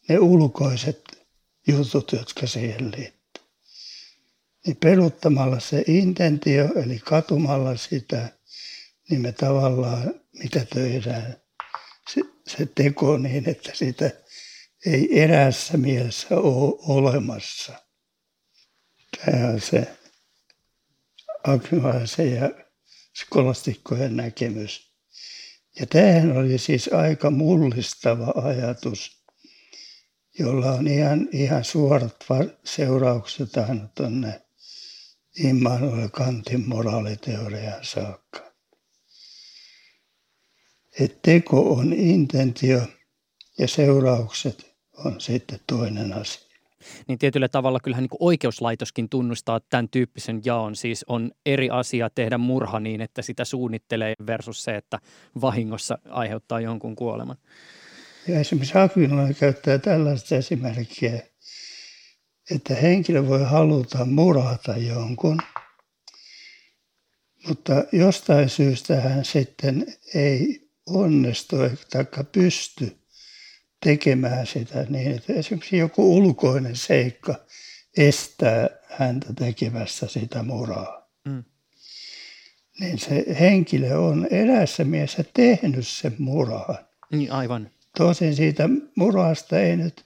ne 0.09 0.19
ulkoiset 0.19 1.27
jutut, 1.67 2.11
jotka 2.11 2.47
siihen 2.47 2.91
liittyy. 2.91 3.43
Niin 4.65 4.77
peruttamalla 4.77 5.59
se 5.59 5.83
intentio, 5.87 6.69
eli 6.75 6.99
katumalla 6.99 7.77
sitä, 7.77 8.29
niin 9.09 9.21
me 9.21 9.31
tavallaan 9.31 10.13
mitä 10.39 10.65
töidään 10.65 11.35
se, 12.13 12.21
se 12.47 12.65
teko 12.65 13.17
niin, 13.17 13.49
että 13.49 13.71
sitä 13.73 14.11
ei 14.85 15.21
erässä 15.21 15.77
mielessä 15.77 16.37
ole 16.37 16.75
olemassa. 16.79 17.73
Tämä 19.25 19.47
on 19.47 19.61
se 19.61 19.97
akvilaisen 21.43 22.35
ja 22.35 22.49
skolastikkojen 23.15 24.17
näkemys. 24.17 24.93
Ja 25.79 25.85
tämähän 25.85 26.37
oli 26.37 26.57
siis 26.57 26.89
aika 26.93 27.31
mullistava 27.31 28.33
ajatus, 28.35 29.22
jolla 30.39 30.72
on 30.72 30.88
ihan, 30.88 31.30
ihan 31.32 31.63
suorat 31.63 32.15
seuraukset 32.63 33.58
aina 33.58 33.88
tuonne 33.96 34.41
Immanuel 35.43 36.10
Kantin 36.10 36.67
moraaliteoriaan 36.67 37.86
saakka. 37.86 38.54
Et 41.00 41.22
teko 41.22 41.74
on 41.74 41.93
intentio 41.93 42.82
ja 43.60 43.67
seuraukset 43.67 44.76
on 45.06 45.22
sitten 45.22 45.60
toinen 45.67 46.13
asia 46.13 46.54
niin 47.08 47.19
tietyllä 47.19 47.48
tavalla 47.48 47.80
kyllähän 47.80 48.04
niin 48.04 48.17
oikeuslaitoskin 48.19 49.10
tunnustaa 49.10 49.60
tämän 49.60 49.89
tyyppisen 49.89 50.41
jaon. 50.46 50.76
Siis 50.76 51.06
on 51.08 51.32
eri 51.46 51.69
asia 51.69 52.10
tehdä 52.10 52.38
murha 52.38 52.80
niin, 52.80 53.02
että 53.02 53.22
sitä 53.22 53.46
suunnittelee 53.46 54.13
versus 54.28 54.63
se, 54.63 54.76
että 54.76 55.00
vahingossa 55.41 55.98
aiheuttaa 56.10 56.60
jonkun 56.60 56.96
kuoleman. 56.96 57.38
Ja 58.27 58.39
esimerkiksi 58.39 58.77
Akvinolainen 58.77 59.36
käyttää 59.36 59.77
tällaista 59.77 60.36
esimerkkiä, 60.36 61.21
että 62.51 62.75
henkilö 62.75 63.27
voi 63.27 63.43
haluta 63.43 64.05
murhata 64.05 64.77
jonkun, 64.77 65.38
mutta 67.47 67.83
jostain 67.91 68.49
syystä 68.49 69.01
hän 69.01 69.25
sitten 69.25 69.86
ei 70.13 70.69
onnistu 70.86 71.55
tai 71.89 72.05
pysty 72.31 72.97
tekemään 73.83 74.47
sitä 74.47 74.86
niin, 74.89 75.12
että 75.12 75.33
esimerkiksi 75.33 75.77
joku 75.77 76.17
ulkoinen 76.17 76.75
seikka 76.75 77.36
estää 77.97 78.69
häntä 78.89 79.33
tekemästä 79.33 80.07
sitä 80.07 80.43
muraa. 80.43 81.09
Mm. 81.25 81.43
Niin 82.79 82.99
se 82.99 83.25
henkilö 83.39 83.97
on 83.97 84.27
erässä 84.31 84.83
mielessä 84.83 85.23
tehnyt 85.33 85.88
sen 85.88 86.15
muraan. 86.17 86.77
Niin 87.12 87.31
aivan. 87.31 87.72
Tosin 87.97 88.36
siitä 88.36 88.69
murasta 88.95 89.60
ei 89.60 89.77
nyt 89.77 90.06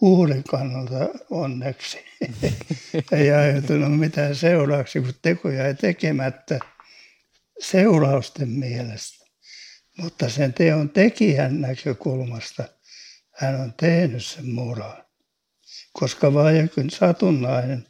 uuden 0.00 0.44
kannalta 0.44 1.08
onneksi 1.30 1.98
ei 3.12 3.30
aiheutunut 3.30 3.98
mitään 3.98 4.36
seurauksia, 4.36 5.02
kun 5.02 5.14
tekoja 5.22 5.66
ei 5.66 5.74
tekemättä 5.74 6.58
seurausten 7.60 8.48
mielestä. 8.48 9.26
Mutta 9.96 10.28
sen 10.28 10.54
teon 10.54 10.90
tekijän 10.90 11.60
näkökulmasta 11.60 12.64
hän 13.30 13.60
on 13.60 13.74
tehnyt 13.80 14.24
sen 14.24 14.48
muraan. 14.48 15.04
Koska 15.92 16.34
vain 16.34 16.56
jokin 16.56 16.90
satunnainen, 16.90 17.86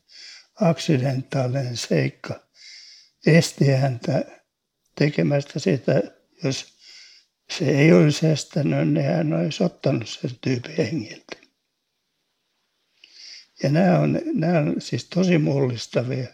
aksidentaalinen 0.61 1.77
seikka 1.77 2.41
esti 3.27 3.67
häntä 3.67 4.25
tekemästä 4.95 5.59
sitä, 5.59 6.03
jos 6.45 6.78
se 7.51 7.65
ei 7.65 7.93
olisi 7.93 8.27
estänyt, 8.27 8.89
niin 8.89 9.07
hän 9.07 9.33
olisi 9.33 9.65
ottanut 9.65 10.09
sen 10.09 10.31
tyypin 10.41 10.77
hengiltä. 10.77 11.37
Ja 13.63 13.71
nämä 13.71 13.99
on, 13.99 14.21
nämä 14.35 14.59
on 14.59 14.75
siis 14.79 15.05
tosi 15.05 15.39
mullistavia 15.39 16.27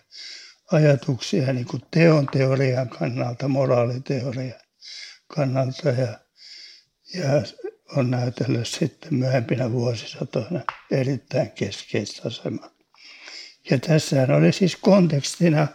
ajatuksia 0.73 1.53
niin 1.53 1.67
kuin 1.67 1.83
teon 1.91 2.27
teorian 2.27 2.89
kannalta, 2.89 3.49
moraaliteorian 3.49 4.61
kannalta 5.27 5.89
ja, 5.89 6.19
ja 7.15 7.43
on 7.97 8.11
näytellyt 8.11 8.69
sitten 8.69 9.15
myöhempinä 9.15 9.73
vuosisatoina 9.73 10.61
erittäin 10.91 11.51
keskeistä 11.51 12.23
asemaa. 12.25 12.71
Ja 13.71 13.79
tässähän 13.79 14.31
oli 14.31 14.53
siis 14.53 14.77
kontekstina 14.77 15.69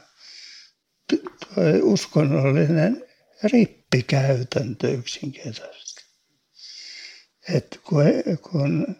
uskonnollinen 1.81 3.08
rippikäytäntö 3.43 4.91
yksinkertaisesti. 4.91 6.03
Että 7.53 7.77
kun, 7.83 8.03
kun 8.51 8.95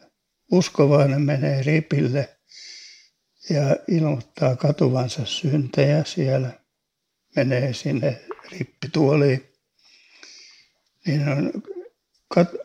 uskovainen 0.52 1.22
menee 1.22 1.64
ripille 1.64 2.38
ja 3.50 3.76
ilmoittaa 3.88 4.56
katuvansa 4.56 5.26
syntejä 5.26 6.04
siellä, 6.04 6.60
menee 7.36 7.74
sinne 7.74 8.22
rippituoliin, 8.52 9.54
niin 11.06 11.28
on, 11.30 11.52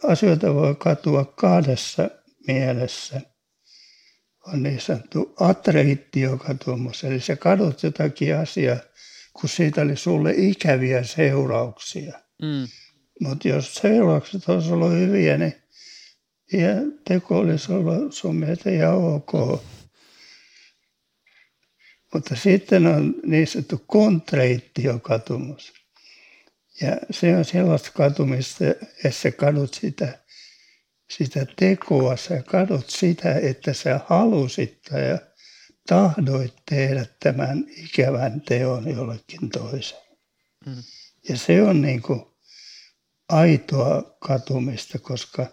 asioita 0.03 0.55
voi 0.55 0.75
katua 0.75 1.25
kahdessa 1.25 2.11
mielessä. 2.47 3.21
On 4.47 4.63
niin 4.63 4.81
sanottu 4.81 5.35
atreittiokatumus, 5.41 7.05
eli 7.05 7.21
se 7.21 7.37
kadut 7.37 7.83
jotakin 7.83 8.37
asiaa, 8.37 8.77
kun 9.41 9.49
siitä 9.49 9.81
oli 9.81 9.97
sulle 9.97 10.35
ikäviä 10.37 11.03
seurauksia. 11.03 12.19
Mm. 12.43 12.69
Mutta 13.21 13.49
jos 13.49 13.75
seuraukset 13.75 14.49
olisi 14.49 14.73
ollut 14.73 14.93
hyviä, 14.93 15.39
niin 15.39 15.55
ja 16.53 16.75
teko 17.09 17.39
olisi 17.39 17.73
ollut 17.73 18.15
sun 18.15 18.37
mielestä 18.37 18.71
ihan 18.71 18.95
ok. 18.95 19.33
Mutta 22.15 22.37
sitten 22.37 22.87
on 22.87 23.15
niin 23.27 23.47
sanottu 23.47 23.85
kontreittio-katumus. 23.87 25.73
Ja 26.81 26.97
se 27.11 27.37
on 27.37 27.45
sellaista 27.45 27.91
katumista, 27.95 28.65
että 28.69 29.11
sä 29.11 29.31
kadut 29.31 29.75
sitä, 29.75 30.19
sitä 31.11 31.47
tekoa, 31.57 32.17
sä 32.17 32.43
kadut 32.43 32.91
sitä, 32.91 33.35
että 33.35 33.73
sä 33.73 34.01
halusit 34.07 34.79
ja 34.91 35.19
tahdoit 35.87 36.55
tehdä 36.71 37.07
tämän 37.21 37.65
ikävän 37.77 38.41
teon 38.41 38.97
jollekin 38.97 39.51
toiseen. 39.51 40.03
Mm. 40.67 40.83
Ja 41.29 41.39
se 41.39 41.63
on 41.63 41.83
niin 41.83 42.03
kuin 42.03 42.23
aitoa 43.29 44.17
katumista, 44.19 44.99
koska 44.99 45.47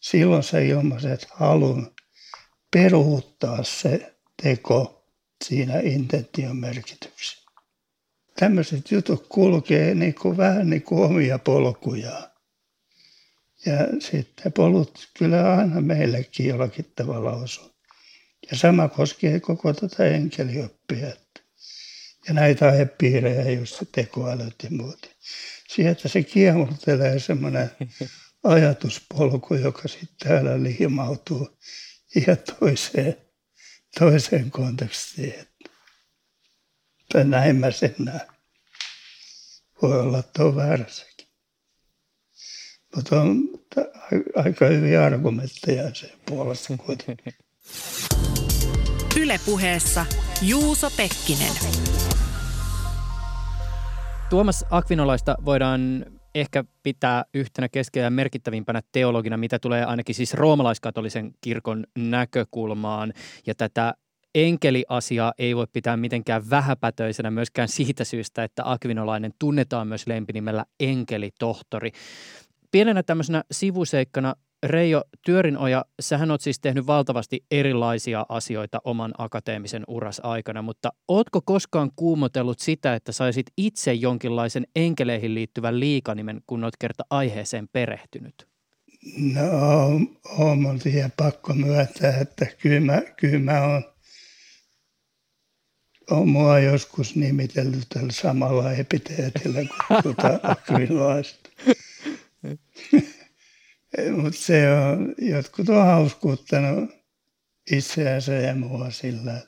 silloin 0.00 0.42
sä 0.42 0.58
ilmaiset 0.58 1.26
halun 1.30 1.94
peruuttaa 2.72 3.62
se 3.62 4.14
teko 4.42 5.06
siinä 5.44 5.80
intention 5.80 6.56
merkityksessä. 6.56 7.42
Tämmöiset 8.38 8.90
jutut 8.90 9.26
kulkee 9.28 9.94
niin 9.94 10.14
kuin, 10.14 10.36
vähän 10.36 10.70
niin 10.70 10.82
kuin 10.82 11.04
omia 11.04 11.38
polkujaan. 11.38 12.32
Ja 13.66 14.00
sitten 14.00 14.52
polut 14.52 15.08
kyllä 15.18 15.54
aina 15.56 15.80
meillekin 15.80 16.46
jollakin 16.46 16.92
tavalla 16.96 17.32
osuu. 17.32 17.71
Ja 18.50 18.56
sama 18.56 18.88
koskee 18.88 19.40
koko 19.40 19.72
tätä 19.72 20.04
enkelioppia. 20.04 21.08
Ja 22.28 22.34
näitä 22.34 22.66
aihepiirejä, 22.66 23.50
just 23.50 23.78
se 23.78 23.84
tekoälyt 23.92 24.54
ja 24.62 24.70
muut. 24.70 25.10
Sieltä 25.68 26.08
se 26.08 26.22
kiemurtelee 26.22 27.18
semmoinen 27.18 27.70
ajatuspolku, 28.44 29.54
joka 29.54 29.88
sitten 29.88 30.28
täällä 30.28 30.62
liimautuu 30.62 31.58
ihan 32.16 32.38
toiseen, 32.60 33.16
toiseen 33.98 34.50
kontekstiin. 34.50 35.46
Tai 37.12 37.24
näin 37.24 37.56
mä 37.56 37.70
sen 37.70 37.94
näen. 37.98 38.28
Voi 39.82 40.00
olla, 40.00 40.18
että 40.18 40.44
on 40.44 40.56
väärässäkin. 40.56 41.26
Mutta 42.96 43.20
on 43.20 43.48
aika 44.36 44.66
hyviä 44.66 45.04
argumentteja 45.04 45.94
sen 45.94 46.10
puolesta 46.26 46.76
kuitenkin. 46.76 47.34
Ylepuheessa 49.20 50.06
Juuso 50.42 50.90
Pekkinen. 50.96 51.52
Tuomas 54.30 54.64
Akvinolaista 54.70 55.36
voidaan 55.44 56.06
ehkä 56.34 56.64
pitää 56.82 57.24
yhtenä 57.34 57.68
keskeisiä 57.68 58.10
merkittävimpänä 58.10 58.80
teologina, 58.92 59.36
mitä 59.36 59.58
tulee 59.58 59.84
ainakin 59.84 60.14
siis 60.14 60.34
roomalaiskatolisen 60.34 61.34
kirkon 61.40 61.84
näkökulmaan. 61.98 63.12
Ja 63.46 63.54
tätä 63.54 63.94
enkeliasiaa 64.34 65.32
ei 65.38 65.56
voi 65.56 65.66
pitää 65.72 65.96
mitenkään 65.96 66.50
vähäpätöisenä 66.50 67.30
myöskään 67.30 67.68
siitä 67.68 68.04
syystä, 68.04 68.44
että 68.44 68.62
Akvinolainen 68.70 69.32
tunnetaan 69.38 69.88
myös 69.88 70.06
lempinimellä 70.06 70.64
enkelitohtori. 70.80 71.90
Pienenä 72.70 73.02
tämmöisenä 73.02 73.42
sivuseikkana 73.50 74.34
Reijo 74.62 75.04
Työrinoja, 75.24 75.84
sähän 76.00 76.30
oot 76.30 76.40
siis 76.40 76.60
tehnyt 76.60 76.86
valtavasti 76.86 77.44
erilaisia 77.50 78.26
asioita 78.28 78.78
oman 78.84 79.12
akateemisen 79.18 79.84
uras 79.88 80.20
aikana, 80.24 80.62
mutta 80.62 80.92
ootko 81.08 81.40
koskaan 81.44 81.90
kuumotellut 81.96 82.58
sitä, 82.58 82.94
että 82.94 83.12
saisit 83.12 83.46
itse 83.56 83.92
jonkinlaisen 83.92 84.66
enkeleihin 84.76 85.34
liittyvän 85.34 85.80
liikanimen, 85.80 86.40
kun 86.46 86.64
oot 86.64 86.76
kerta 86.78 87.04
aiheeseen 87.10 87.68
perehtynyt? 87.72 88.48
No, 89.16 90.00
on 90.38 90.62
mun 90.62 90.80
siihen 90.80 91.12
pakko 91.16 91.54
myöntää, 91.54 92.16
että 92.20 92.46
kyllä 92.58 92.80
mä, 92.80 93.02
kyllä 93.16 93.38
mä 93.38 93.60
oon, 93.60 93.84
on 96.10 96.28
mua 96.28 96.58
joskus 96.58 97.16
nimitellyt 97.16 97.86
tällä 97.88 98.12
samalla 98.12 98.72
epiteetillä 98.72 99.60
kuin 99.60 100.02
tuota 100.02 100.40
akvinolaista. 100.52 101.50
Mutta 104.16 104.38
se 104.38 104.70
on, 104.70 105.14
jotkut 105.18 105.68
on 105.68 105.86
hauskuuttanut 105.86 106.90
itseänsä 107.70 108.32
ja 108.32 108.54
mua 108.54 108.90
sillä. 108.90 109.40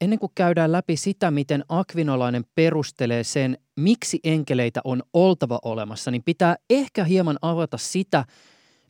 Ennen 0.00 0.18
kuin 0.18 0.32
käydään 0.34 0.72
läpi 0.72 0.96
sitä, 0.96 1.30
miten 1.30 1.64
akvinolainen 1.68 2.44
perustelee 2.54 3.24
sen, 3.24 3.58
miksi 3.76 4.20
enkeleitä 4.24 4.80
on 4.84 5.02
oltava 5.12 5.58
olemassa, 5.62 6.10
niin 6.10 6.22
pitää 6.22 6.56
ehkä 6.70 7.04
hieman 7.04 7.38
avata 7.42 7.78
sitä, 7.78 8.24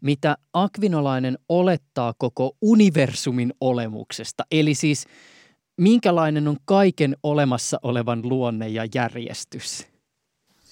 mitä 0.00 0.36
akvinolainen 0.52 1.38
olettaa 1.48 2.14
koko 2.18 2.56
universumin 2.62 3.54
olemuksesta. 3.60 4.44
Eli 4.50 4.74
siis 4.74 5.06
minkälainen 5.76 6.48
on 6.48 6.56
kaiken 6.64 7.16
olemassa 7.22 7.80
olevan 7.82 8.28
luonne 8.28 8.68
ja 8.68 8.86
järjestys? 8.94 9.86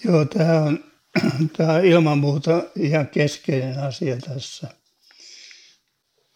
Joo, 0.04 0.24
tämä 0.24 0.62
on 0.62 0.84
Tämä 1.56 1.72
on 1.72 1.84
ilman 1.84 2.18
muuta 2.18 2.62
ihan 2.76 3.08
keskeinen 3.08 3.78
asia 3.78 4.16
tässä. 4.16 4.68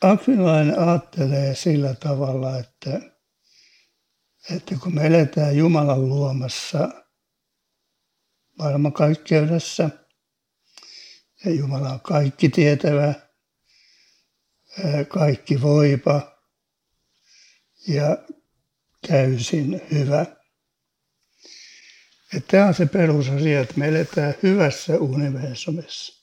Akvinlainen 0.02 0.78
ajattelee 0.78 1.54
sillä 1.54 1.94
tavalla, 1.94 2.58
että, 2.58 3.00
että 4.56 4.74
kun 4.82 4.94
me 4.94 5.06
eletään 5.06 5.56
Jumalan 5.56 6.08
luomassa 6.08 6.88
maailmankaikkeudessa, 8.58 9.90
ja 11.44 11.54
Jumala 11.54 11.90
on 11.90 12.00
kaikki 12.00 12.48
tietävä, 12.48 13.14
kaikki 15.08 15.62
voipa 15.62 16.42
ja 17.88 18.18
täysin 19.08 19.82
hyvä– 19.90 20.26
että 22.36 22.50
tämä 22.50 22.66
on 22.66 22.74
se 22.74 22.86
perusasia, 22.86 23.60
että 23.60 23.74
me 23.76 23.88
eletään 23.88 24.34
hyvässä 24.42 24.98
universumissa. 24.98 26.20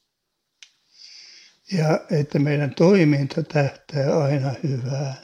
Ja 1.72 2.00
että 2.12 2.40
meidän 2.40 2.76
toiminta 2.76 3.44
tähtää 3.44 4.24
aina 4.24 4.54
hyvään. 4.64 5.18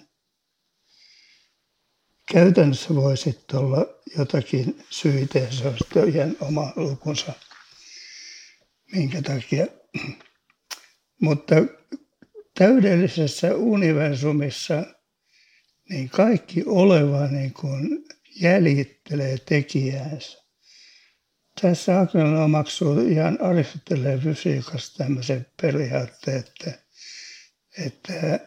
Käytännössä 2.32 2.96
voi 2.96 3.18
sitten 3.18 3.60
olla 3.60 3.86
jotakin 4.18 4.84
syitä 4.90 5.40
ja 5.40 5.52
se 5.52 5.68
on 6.00 6.10
ihan 6.10 6.38
oma 6.40 6.74
lukunsa, 6.76 7.34
minkä 8.92 9.22
takia. 9.22 9.68
Mutta 11.22 11.56
täydellisessä 12.58 13.56
universumissa 13.56 14.84
niin 15.90 16.10
kaikki 16.10 16.64
oleva 16.66 17.28
niin 17.28 17.54
kuin 17.54 18.06
jäljittelee 18.42 19.38
tekijäänsä 19.38 20.43
tässä 21.62 22.00
Akron 22.00 22.38
omaksuu 22.38 23.00
ihan 23.00 23.42
Aristoteleen 23.42 24.20
fysiikassa 24.20 24.98
tämmöisen 24.98 25.46
periaatteen, 25.62 26.40
että, 26.40 26.80
että 27.86 28.40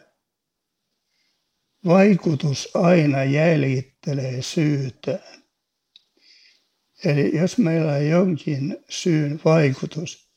vaikutus 1.85 2.69
aina 2.73 3.23
jäljittelee 3.23 4.41
syytään. 4.41 5.43
Eli 7.05 7.37
jos 7.37 7.57
meillä 7.57 7.93
on 7.93 8.07
jonkin 8.07 8.77
syyn 8.89 9.41
vaikutus, 9.45 10.29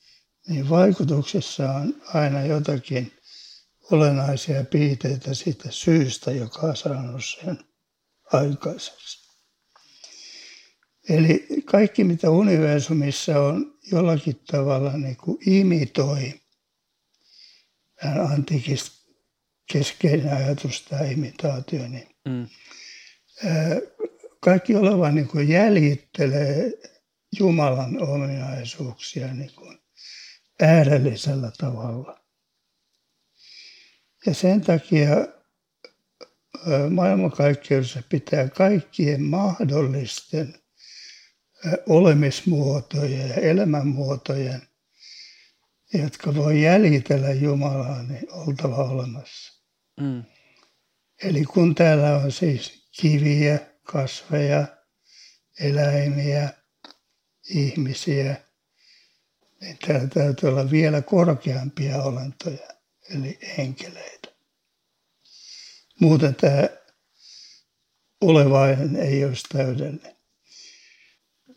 niin 0.49 0.71
vaikutuksessa 0.71 1.71
on 1.73 2.03
aina 2.15 2.43
jotakin 2.43 3.13
olennaisia 3.91 4.65
piirteitä 4.65 5.35
siitä 5.35 5.71
syystä, 5.71 6.31
joka 6.31 6.61
on 6.61 6.77
saanut 6.77 7.25
sen 7.25 7.59
aikaiseksi. 8.33 9.20
Eli 11.11 11.47
kaikki, 11.65 12.05
mitä 12.05 12.31
universumissa 12.31 13.41
on 13.41 13.79
jollakin 13.93 14.41
tavalla 14.47 14.93
niin 14.93 15.17
kuin 15.17 15.39
imitoi, 15.47 16.41
antiikista 18.31 19.13
keskeinen 19.73 20.37
ajatus 20.37 20.83
tämä 20.83 21.03
imitaatio, 21.03 21.89
niin 21.89 22.09
mm. 22.29 22.47
kaikki 24.41 24.77
oleva 24.77 25.11
niin 25.11 25.29
kuin 25.29 25.49
jäljittelee 25.49 26.73
Jumalan 27.39 28.03
ominaisuuksia 28.03 29.35
niin 29.35 29.53
kuin 29.57 29.79
äärellisellä 30.63 31.53
tavalla. 31.59 32.21
Ja 34.27 34.35
sen 34.35 34.61
takia 34.61 35.09
maailmankaikkeudessa 36.91 38.03
pitää 38.09 38.49
kaikkien 38.49 39.23
mahdollisten 39.23 40.55
olemismuotojen 41.89 43.29
ja 43.29 43.35
elämänmuotojen, 43.35 44.63
jotka 45.95 46.35
voi 46.35 46.63
jäljitellä 46.63 47.33
Jumalaa, 47.33 48.03
niin 48.03 48.33
oltava 48.33 48.77
olemassa. 48.77 49.63
Mm. 50.01 50.25
Eli 51.23 51.45
kun 51.45 51.75
täällä 51.75 52.17
on 52.17 52.33
siis 52.33 52.89
kiviä, 53.01 53.59
kasveja, 53.83 54.67
eläimiä, 55.61 56.49
ihmisiä, 57.49 58.37
niin 59.61 59.79
täällä 59.87 60.09
täytyy 60.09 60.49
olla 60.49 60.71
vielä 60.71 61.03
korkeampia 61.03 62.03
olentoja, 62.03 62.69
eli 63.15 63.39
enkeleitä. 63.59 64.29
Muuten 66.01 66.35
tämä 66.35 66.69
olevainen 68.21 68.97
ei 68.97 69.25
olisi 69.25 69.45
täydellinen. 69.53 70.20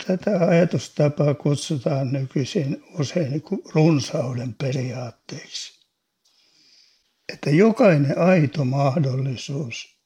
Tätä 0.08 0.48
ajatustapaa 0.48 1.34
kutsutaan 1.34 2.14
nykyisin 2.14 2.84
usein 3.00 3.32
niin 3.32 3.44
runsauden 3.74 4.54
periaatteeksi. 4.54 5.84
Että 7.34 7.50
jokainen 7.50 8.18
aito 8.18 8.66
mahdollisuus 8.66 9.98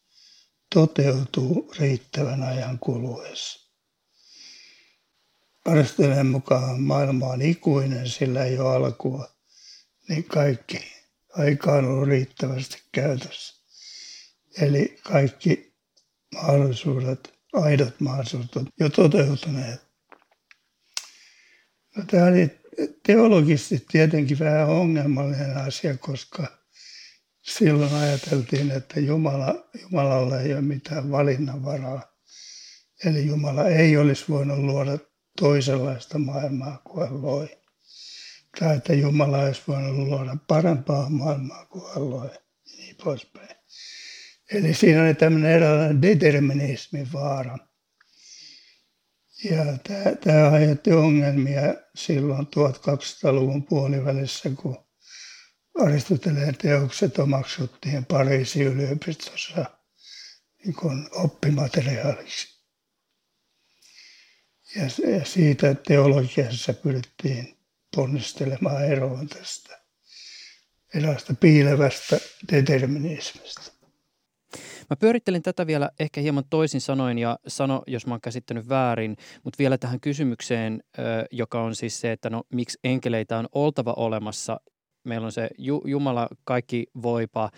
toteutuu 0.73 1.73
riittävän 1.79 2.43
ajan 2.43 2.79
kuluessa. 2.79 3.67
Aristoteleen 5.65 6.25
mukaan 6.25 6.81
maailma 6.81 7.25
on 7.25 7.41
ikuinen, 7.41 8.09
sillä 8.09 8.43
ei 8.45 8.59
ole 8.59 8.75
alkua, 8.75 9.31
niin 10.09 10.23
kaikki 10.23 10.79
aika 11.33 11.71
on 11.71 11.85
ollut 11.85 12.07
riittävästi 12.07 12.81
käytössä. 12.91 13.63
Eli 14.61 14.99
kaikki 15.03 15.73
mahdollisuudet, 16.33 17.36
aidot 17.63 17.99
mahdollisuudet 17.99 18.55
on 18.55 18.67
jo 18.79 18.89
toteutuneet. 18.89 19.87
No, 21.95 22.03
tämä 22.11 22.25
oli 22.25 22.59
teologisesti 23.05 23.85
tietenkin 23.91 24.39
vähän 24.39 24.67
ongelmallinen 24.67 25.57
asia, 25.57 25.97
koska 25.97 26.47
silloin 27.41 27.93
ajateltiin, 27.93 28.71
että 28.71 28.99
Jumala, 28.99 29.69
Jumalalla 29.81 30.41
ei 30.41 30.53
ole 30.53 30.61
mitään 30.61 31.11
valinnanvaraa. 31.11 32.17
Eli 33.05 33.27
Jumala 33.27 33.67
ei 33.67 33.97
olisi 33.97 34.25
voinut 34.29 34.59
luoda 34.59 34.97
toisenlaista 35.39 36.19
maailmaa 36.19 36.81
kuin 36.83 37.09
hän 37.09 37.21
loi. 37.21 37.57
Tai 38.59 38.77
että 38.77 38.93
Jumala 38.93 39.37
olisi 39.37 39.61
voinut 39.67 39.95
luoda 39.95 40.37
parempaa 40.47 41.09
maailmaa 41.09 41.65
kuin 41.65 41.93
hän 41.93 42.09
loi. 42.09 42.29
Niin 42.77 42.95
poispäin. 43.03 43.56
Eli 44.51 44.73
siinä 44.73 45.03
oli 45.03 45.13
tämmöinen 45.13 45.51
erilainen 45.51 46.01
determinismin 46.01 47.13
vaara. 47.13 47.57
Ja 49.43 49.65
tämä, 49.87 50.15
tämä 50.23 50.49
aiheutti 50.49 50.91
ongelmia 50.91 51.61
silloin 51.95 52.45
1200-luvun 52.45 53.63
puolivälissä, 53.63 54.49
kun 54.49 54.87
Aristoteleen 55.79 56.55
teokset 56.57 57.19
omaksuttiin 57.19 58.05
Pariisin 58.05 58.67
yliopistossa 58.67 59.65
niin 60.65 60.75
oppimateriaaliksi. 61.11 62.57
Ja, 64.75 64.83
ja 65.17 65.25
siitä 65.25 65.75
teologiassa 65.75 66.73
pyrittiin 66.73 67.57
ponnistelemaan 67.95 68.85
eroon 68.85 69.27
tästä 69.27 69.77
erästä 70.93 71.33
piilevästä 71.33 72.19
determinismista. 72.51 73.76
Mä 74.89 74.95
pyörittelin 74.99 75.43
tätä 75.43 75.67
vielä 75.67 75.89
ehkä 75.99 76.21
hieman 76.21 76.43
toisin 76.49 76.81
sanoin 76.81 77.17
ja 77.17 77.39
sano, 77.47 77.81
jos 77.87 78.07
mä 78.07 78.13
oon 78.13 78.21
käsittänyt 78.21 78.69
väärin, 78.69 79.17
mutta 79.43 79.57
vielä 79.59 79.77
tähän 79.77 79.99
kysymykseen, 79.99 80.83
joka 81.31 81.61
on 81.61 81.75
siis 81.75 82.01
se, 82.01 82.11
että 82.11 82.29
no 82.29 82.43
miksi 82.53 82.79
enkeleitä 82.83 83.37
on 83.37 83.47
oltava 83.51 83.93
olemassa. 83.97 84.59
Meillä 85.07 85.25
on 85.25 85.31
se 85.31 85.49
Jumala 85.85 86.27
kaikki 86.43 86.87
voipa, 87.01 87.49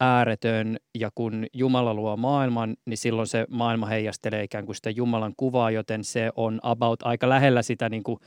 ääretön 0.00 0.76
ja 0.98 1.10
kun 1.14 1.46
Jumala 1.52 1.94
luo 1.94 2.16
maailman, 2.16 2.76
niin 2.86 2.98
silloin 2.98 3.28
se 3.28 3.46
maailma 3.50 3.86
heijastelee 3.86 4.42
ikään 4.42 4.66
kuin 4.66 4.76
sitä 4.76 4.90
Jumalan 4.90 5.34
kuvaa, 5.36 5.70
joten 5.70 6.04
se 6.04 6.30
on 6.36 6.60
about 6.62 7.02
aika 7.02 7.28
lähellä 7.28 7.62
sitä 7.62 7.88
niin 7.88 8.02
kuin 8.02 8.18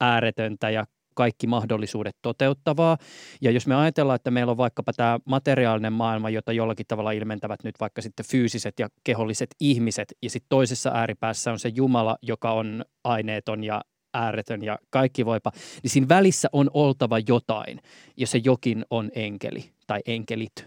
ääretöntä 0.00 0.70
ja 0.70 0.86
kaikki 1.20 1.46
mahdollisuudet 1.46 2.16
toteuttavaa. 2.22 2.96
Ja 3.40 3.50
jos 3.50 3.66
me 3.66 3.74
ajatellaan, 3.74 4.16
että 4.16 4.30
meillä 4.30 4.50
on 4.50 4.56
vaikkapa 4.56 4.92
tämä 4.92 5.18
materiaalinen 5.24 5.92
maailma, 5.92 6.30
jota 6.30 6.52
jollakin 6.52 6.86
tavalla 6.88 7.12
ilmentävät 7.12 7.64
nyt 7.64 7.74
vaikka 7.80 8.02
sitten 8.02 8.26
fyysiset 8.26 8.74
ja 8.78 8.88
keholliset 9.04 9.50
ihmiset, 9.60 10.14
ja 10.22 10.30
sitten 10.30 10.48
toisessa 10.48 10.90
ääripäässä 10.94 11.52
on 11.52 11.58
se 11.58 11.68
Jumala, 11.74 12.16
joka 12.22 12.52
on 12.52 12.84
aineeton 13.04 13.64
ja 13.64 13.80
ääretön 14.14 14.62
ja 14.62 14.78
kaikki 14.90 15.26
voipa, 15.26 15.52
niin 15.82 15.90
siinä 15.90 16.08
välissä 16.08 16.48
on 16.52 16.70
oltava 16.74 17.18
jotain, 17.28 17.80
ja 18.16 18.26
se 18.26 18.40
jokin 18.44 18.84
on 18.90 19.10
enkeli 19.14 19.70
tai 19.86 20.00
enkelit. 20.06 20.66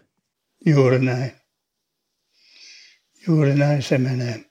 Juuri 0.65 0.99
näin. 0.99 1.31
Juuri 3.27 3.55
näin 3.55 3.81
se 3.81 3.97
menee. 3.97 4.45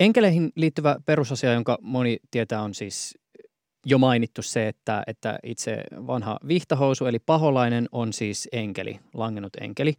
Enkeleihin 0.00 0.52
liittyvä 0.56 0.96
perusasia, 1.06 1.52
jonka 1.52 1.78
moni 1.80 2.18
tietää, 2.30 2.62
on 2.62 2.74
siis 2.74 3.21
jo 3.86 3.98
mainittu 3.98 4.42
se, 4.42 4.68
että, 4.68 5.02
että 5.06 5.38
itse 5.42 5.84
vanha 6.06 6.38
vihtahousu 6.48 7.06
eli 7.06 7.18
paholainen 7.18 7.88
on 7.92 8.12
siis 8.12 8.48
enkeli, 8.52 9.00
langennut 9.14 9.52
enkeli. 9.60 9.94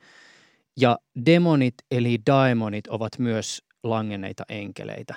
Ja 0.79 0.97
demonit 1.25 1.75
eli 1.91 2.19
daemonit 2.25 2.88
ovat 2.88 3.19
myös 3.19 3.61
langenneita 3.84 4.43
enkeleitä. 4.49 5.15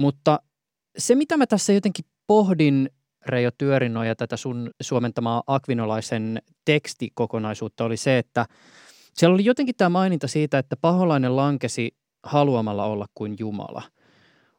Mutta 0.00 0.40
se, 0.98 1.14
mitä 1.14 1.36
mä 1.36 1.46
tässä 1.46 1.72
jotenkin 1.72 2.04
pohdin, 2.26 2.90
Reijo 3.26 3.50
Työrino 3.58 4.04
ja 4.04 4.16
tätä 4.16 4.36
sun 4.36 4.70
suomentamaa 4.82 5.42
Akvinolaisen 5.46 6.42
tekstikokonaisuutta 6.64 7.84
oli 7.84 7.96
se, 7.96 8.18
että 8.18 8.46
siellä 9.14 9.34
oli 9.34 9.44
jotenkin 9.44 9.74
tämä 9.76 9.88
maininta 9.88 10.28
siitä, 10.28 10.58
että 10.58 10.76
paholainen 10.76 11.36
lankesi 11.36 11.96
haluamalla 12.22 12.84
olla 12.84 13.06
kuin 13.14 13.36
Jumala. 13.38 13.82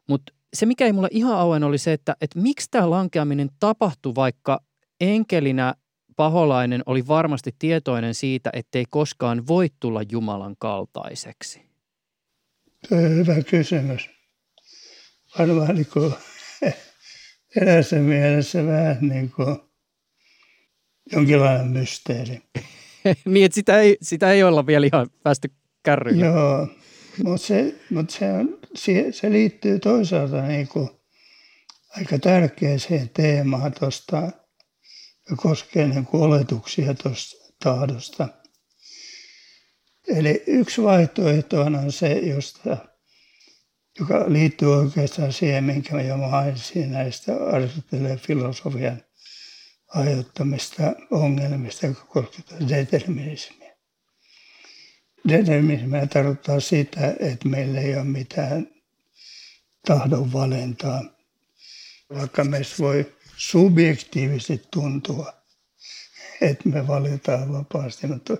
Mutta 0.08 0.32
se, 0.56 0.66
mikä 0.66 0.86
ei 0.86 0.92
mulle 0.92 1.08
ihan 1.10 1.38
auen, 1.38 1.64
oli 1.64 1.78
se, 1.78 1.92
että, 1.92 2.16
että 2.20 2.40
miksi 2.40 2.68
tämä 2.70 2.90
lankeaminen 2.90 3.50
tapahtui, 3.60 4.14
vaikka 4.14 4.60
enkelinä 5.00 5.74
paholainen 6.16 6.82
oli 6.86 7.06
varmasti 7.06 7.54
tietoinen 7.58 8.14
siitä, 8.14 8.50
ettei 8.52 8.84
koskaan 8.90 9.46
voi 9.46 9.68
tulla 9.80 10.00
Jumalan 10.12 10.56
kaltaiseksi? 10.58 11.62
Tuo 12.88 12.98
on 12.98 13.10
hyvä 13.10 13.42
kysymys. 13.42 14.10
Varmaan 15.38 15.74
niin 15.74 15.86
kuin, 15.92 16.12
erässä 17.62 17.96
mielessä 17.96 18.66
vähän 18.66 18.98
niin 19.00 19.30
kuin 19.30 19.56
jonkinlainen 21.12 21.66
mysteeri. 21.66 22.42
niin, 23.24 23.46
että 23.46 23.54
sitä 23.54 23.80
ei, 23.80 23.96
sitä 24.02 24.32
ei 24.32 24.42
olla 24.42 24.66
vielä 24.66 24.86
ihan 24.86 25.06
päästy 25.22 25.50
kärryyn. 25.82 26.20
Joo, 26.20 26.68
mutta 27.24 27.46
se, 27.46 27.74
mut 27.90 28.10
se, 28.10 28.26
se, 28.74 29.06
se 29.12 29.30
liittyy 29.30 29.78
toisaalta 29.78 30.42
niin 30.42 30.68
kuin 30.68 30.90
aika 31.96 32.18
tärkeäseen 32.18 33.08
teemaan 33.08 33.72
tuosta, 33.72 34.16
ja 35.30 35.36
koskee 35.36 35.88
niin 35.88 36.06
kuin 36.06 36.22
oletuksia 36.22 36.94
tuosta 36.94 37.52
tahdosta. 37.64 38.28
Eli 40.08 40.42
yksi 40.46 40.82
vaihtoehto 40.82 41.60
on 41.60 41.92
se, 41.92 42.12
josta, 42.12 42.76
joka 44.00 44.24
liittyy 44.28 44.74
oikeastaan 44.74 45.32
siihen, 45.32 45.64
minkä 45.64 46.02
jo 46.02 46.16
mainitsin 46.16 46.92
näistä 46.92 47.32
Aristoteleen 47.52 48.18
filosofian 48.18 49.02
aiheuttamista 49.88 50.82
ongelmista, 51.10 51.86
jotka 51.86 52.04
koskevat 52.04 52.68
determinismia. 52.68 53.65
Determinismia 55.28 56.06
tarkoittaa 56.06 56.60
sitä, 56.60 57.14
että 57.20 57.48
meillä 57.48 57.80
ei 57.80 57.94
ole 57.94 58.04
mitään 58.04 58.66
tahdon 59.86 60.32
valintaa, 60.32 61.02
vaikka 62.14 62.44
meistä 62.44 62.74
voi 62.78 63.12
subjektiivisesti 63.36 64.62
tuntua, 64.70 65.32
että 66.40 66.68
me 66.68 66.86
valitaan 66.86 67.52
vapaasti, 67.52 68.06
mutta 68.06 68.36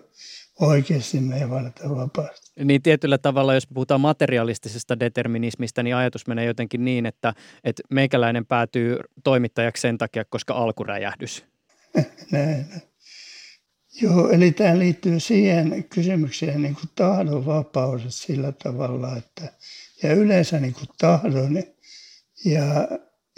oikeasti 0.60 1.20
me 1.20 1.38
ei 1.38 1.50
valita 1.50 1.96
vapaasti. 1.96 2.64
Niin 2.64 2.82
tietyllä 2.82 3.18
tavalla, 3.18 3.54
jos 3.54 3.66
puhutaan 3.66 4.00
materialistisesta 4.00 5.00
determinismista, 5.00 5.82
niin 5.82 5.96
ajatus 5.96 6.26
menee 6.26 6.44
jotenkin 6.44 6.84
niin, 6.84 7.06
että, 7.06 7.32
että 7.64 7.82
meikäläinen 7.90 8.46
päätyy 8.46 8.98
toimittajaksi 9.24 9.80
sen 9.80 9.98
takia, 9.98 10.24
koska 10.24 10.54
alkuräjähdys. 10.54 11.44
näin. 12.32 12.66
Joo, 14.02 14.30
eli 14.30 14.52
tämä 14.52 14.78
liittyy 14.78 15.20
siihen 15.20 15.84
kysymykseen 15.84 16.62
niin 16.62 16.74
kuin 16.74 16.90
tahdon 16.94 17.46
vapaus 17.46 18.02
sillä 18.08 18.52
tavalla, 18.52 19.16
että 19.16 19.52
ja 20.02 20.12
yleensä 20.12 20.60
niin 20.60 20.74
kuin 20.74 20.88
tahdon 20.98 21.62
ja 22.44 22.88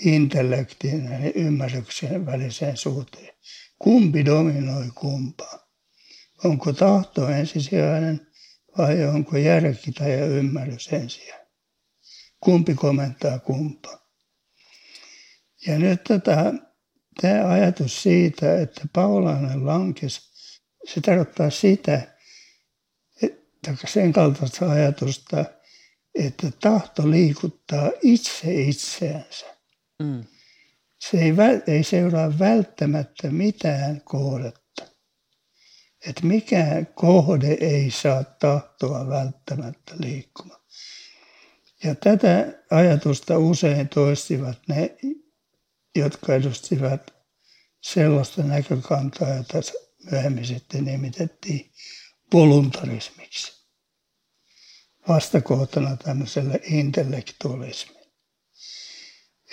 intellektin 0.04 1.04
ja 1.04 1.32
ymmärryksen 1.34 2.26
väliseen 2.26 2.76
suhteen. 2.76 3.34
Kumpi 3.78 4.24
dominoi 4.24 4.88
kumpaa? 4.94 5.68
Onko 6.44 6.72
tahto 6.72 7.28
ensisijainen 7.28 8.26
vai 8.78 9.04
onko 9.04 9.36
järki 9.36 9.92
tai 9.92 10.12
ymmärrys 10.12 10.92
ensisijainen? 10.92 11.46
Kumpi 12.40 12.74
komentaa 12.74 13.38
kumpaa? 13.38 14.08
Ja 15.66 15.78
nyt 15.78 16.04
tätä 16.04 16.52
tämä 17.20 17.48
ajatus 17.50 18.02
siitä, 18.02 18.60
että 18.60 18.80
Paulainen 18.92 19.66
lankes, 19.66 20.27
se 20.94 21.00
tarkoittaa 21.00 21.50
sitä, 21.50 22.02
että 23.22 23.76
sen 23.86 24.12
kaltaista 24.12 24.70
ajatusta, 24.70 25.44
että 26.14 26.50
tahto 26.60 27.10
liikuttaa 27.10 27.90
itse 28.02 28.54
itseänsä. 28.54 29.46
Mm. 30.02 30.24
se 30.98 31.18
ei, 31.18 31.32
ei 31.66 31.84
seuraa 31.84 32.38
välttämättä 32.38 33.30
mitään 33.30 34.00
kohdetta. 34.00 34.86
Että 36.06 36.26
mikään 36.26 36.86
kohde 36.86 37.56
ei 37.60 37.90
saa 37.90 38.24
tahtoa 38.24 39.08
välttämättä 39.08 39.94
liikkumaan. 39.98 40.60
Ja 41.84 41.94
tätä 41.94 42.46
ajatusta 42.70 43.38
usein 43.38 43.88
toistivat 43.88 44.58
ne, 44.68 44.96
jotka 45.96 46.34
edustivat 46.34 47.14
sellaista 47.80 48.42
näkökantaa, 48.42 49.34
jota 49.34 49.62
myöhemmin 50.10 50.46
sitten 50.46 50.84
nimitettiin 50.84 51.72
voluntarismiksi. 52.32 53.58
Vastakohtana 55.08 55.96
tämmöiselle 55.96 56.60
intellektualismille. 56.64 57.98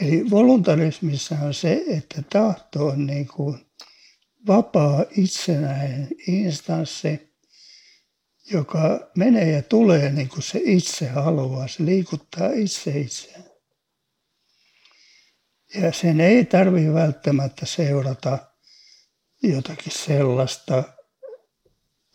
Eli 0.01 0.29
voluntarismissa 0.29 1.35
on 1.41 1.53
se, 1.53 1.83
että 1.87 2.21
tahto 2.21 2.85
on 2.87 3.05
niin 3.05 3.27
kuin 3.27 3.65
vapaa 4.47 5.05
itsenäinen 5.17 6.07
instanssi, 6.27 7.35
joka 8.51 9.11
menee 9.17 9.51
ja 9.51 9.61
tulee 9.61 10.11
niin 10.11 10.29
kuin 10.29 10.43
se 10.43 10.61
itse 10.63 11.07
haluaa. 11.07 11.67
Se 11.67 11.85
liikuttaa 11.85 12.49
itse 12.53 12.99
itseään. 12.99 13.45
Ja 15.75 15.93
sen 15.93 16.21
ei 16.21 16.45
tarvitse 16.45 16.93
välttämättä 16.93 17.65
seurata 17.65 18.54
jotakin 19.49 19.91
sellaista, 19.91 20.83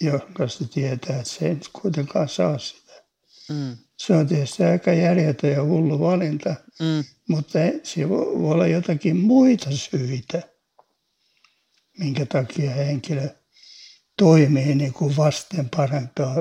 jonka 0.00 0.48
se 0.48 0.68
tietää, 0.68 1.16
että 1.16 1.30
se 1.30 1.48
ei 1.48 1.56
kuitenkaan 1.72 2.28
saa 2.28 2.58
sitä. 2.58 2.92
Mm. 3.48 3.76
Se 3.96 4.12
on 4.12 4.26
tietysti 4.26 4.64
aika 4.64 4.92
järjetön 4.92 5.52
ja 5.52 5.64
hullu 5.64 6.00
valinta, 6.00 6.54
mm. 6.80 7.04
mutta 7.28 7.58
se 7.82 8.08
voi 8.08 8.52
olla 8.52 8.66
jotakin 8.66 9.16
muita 9.16 9.70
syitä, 9.70 10.42
minkä 11.98 12.26
takia 12.26 12.70
henkilö 12.70 13.28
toimii 14.16 14.74
niin 14.74 14.92
kuin 14.92 15.16
vasten 15.16 15.68
parempaa 15.76 16.36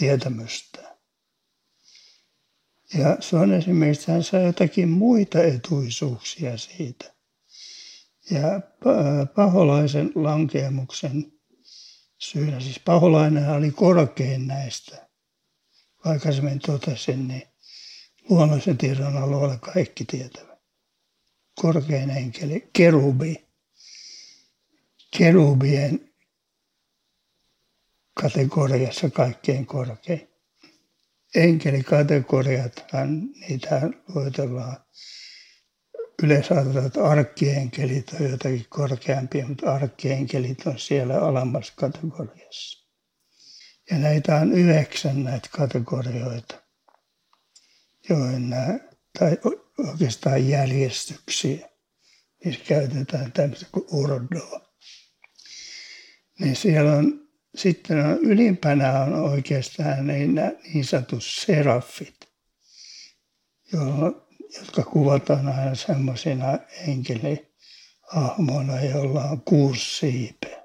tietämystä. 0.00 0.92
Ja 2.98 3.16
se 3.20 3.36
on 3.36 3.52
esimerkiksi, 3.52 4.12
hän 4.12 4.22
saa 4.22 4.40
jotakin 4.40 4.88
muita 4.88 5.42
etuisuuksia 5.42 6.56
siitä. 6.58 7.12
Ja 8.30 8.60
paholaisen 9.34 10.12
lankeemuksen 10.14 11.32
syynä, 12.18 12.60
siis 12.60 12.80
paholainen 12.80 13.50
oli 13.50 13.70
korkein 13.70 14.46
näistä. 14.46 15.08
Aikaisemmin 16.04 16.58
totesin, 16.58 17.28
niin 17.28 17.42
luonnollisen 18.30 18.78
tiedon 18.78 19.16
alueella 19.16 19.56
kaikki 19.56 20.04
tietävät. 20.04 20.58
Korkein 21.54 22.10
enkeli, 22.10 22.70
kerubi. 22.72 23.46
Kerubien 25.18 26.12
kategoriassa 28.14 29.10
kaikkein 29.10 29.66
korkein. 29.66 30.28
Enkelikategoriathan, 31.34 33.22
niitä 33.22 33.90
luetellaan 34.14 34.76
yleensä 36.22 36.54
ajatellaan, 36.54 36.86
että 36.86 37.04
arkkienkelit 37.04 38.12
on 38.20 38.30
jotakin 38.30 38.66
korkeampia, 38.68 39.48
mutta 39.48 39.74
arkkienkelit 39.74 40.66
on 40.66 40.78
siellä 40.78 41.18
alemmassa 41.18 41.72
kategoriassa. 41.76 42.88
Ja 43.90 43.98
näitä 43.98 44.36
on 44.36 44.52
yhdeksän 44.52 45.24
näitä 45.24 45.48
kategorioita, 45.52 46.54
joihin 48.08 48.50
nämä, 48.50 48.78
tai 49.18 49.38
oikeastaan 49.78 50.48
järjestyksiä, 50.48 51.68
niissä 52.44 52.64
käytetään 52.64 53.32
tämmöistä 53.32 53.66
kuin 53.72 53.86
urdoa. 53.90 54.60
Niin 56.38 56.56
siellä 56.56 56.92
on 56.92 57.28
sitten 57.54 58.06
on, 58.06 58.18
ylimpänä 58.18 59.00
on 59.00 59.14
oikeastaan 59.14 60.06
niin, 60.06 60.40
niin 60.74 60.84
sanotut 60.84 61.24
seraffit, 61.24 62.28
jotka 64.58 64.82
kuvataan 64.82 65.48
aina 65.48 65.74
semmoisina 65.74 66.58
enkeliahmoina, 66.88 68.80
joilla 68.80 69.24
on 69.24 69.40
kuusi 69.40 69.98
siipeä. 69.98 70.62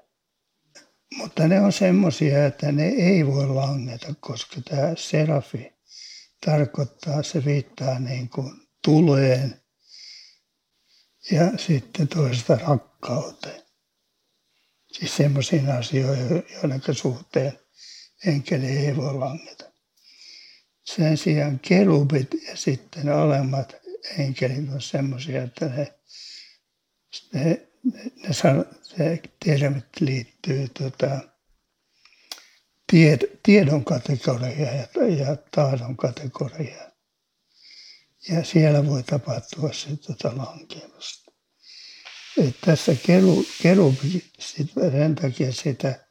Mutta 1.16 1.48
ne 1.48 1.60
on 1.60 1.72
semmoisia, 1.72 2.46
että 2.46 2.72
ne 2.72 2.86
ei 2.88 3.26
voi 3.26 3.46
langeta, 3.46 4.14
koska 4.20 4.60
tämä 4.60 4.92
serafi 4.96 5.72
tarkoittaa, 6.46 7.22
se 7.22 7.44
viittaa 7.44 7.98
niin 7.98 8.28
kuin 8.28 8.52
tuleen 8.84 9.62
ja 11.30 11.58
sitten 11.58 12.08
toista 12.08 12.56
rakkauteen. 12.56 13.62
Siis 14.92 15.16
semmoisiin 15.16 15.70
asioihin, 15.70 16.44
joiden 16.54 16.82
suhteen 16.92 17.58
enkeli 18.26 18.66
ei 18.66 18.96
voi 18.96 19.14
langeta. 19.14 19.64
Sen 20.84 21.16
sijaan 21.16 21.58
kerubit 21.58 22.28
ja 22.48 22.56
sitten 22.56 23.08
alemmat 23.08 23.76
enkelit 24.18 24.72
on 24.72 24.82
semmoisia, 24.82 25.42
että 25.42 25.66
ne, 25.66 25.94
ne, 27.32 27.68
ne, 27.92 28.12
ne 28.16 28.32
san, 28.32 28.64
se 28.82 29.22
termit 29.44 30.00
liittyy 30.00 30.68
tota, 30.68 31.20
tied, 32.90 33.38
tiedon 33.42 33.84
kategoriaan 33.84 34.76
ja, 34.76 34.86
ja 35.06 35.36
tahdon 35.50 35.96
kategoriaan. 35.96 36.92
Ja 38.28 38.44
siellä 38.44 38.86
voi 38.86 39.02
tapahtua 39.02 39.72
se 39.72 39.96
tota 39.96 40.36
lankemusta. 40.36 41.32
Tässä 42.60 42.94
keru, 43.06 43.44
kerubi, 43.62 44.24
sen 44.38 45.14
takia 45.14 45.52
sitä 45.52 46.06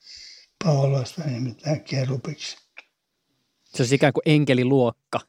Paulasta 0.63 1.23
nimittäin 1.23 1.83
kerubiksi. 1.83 2.57
Se 3.65 3.83
on 3.83 3.89
ikään 3.91 4.13
kuin 4.13 4.23
enkeliluokka. 4.25 5.19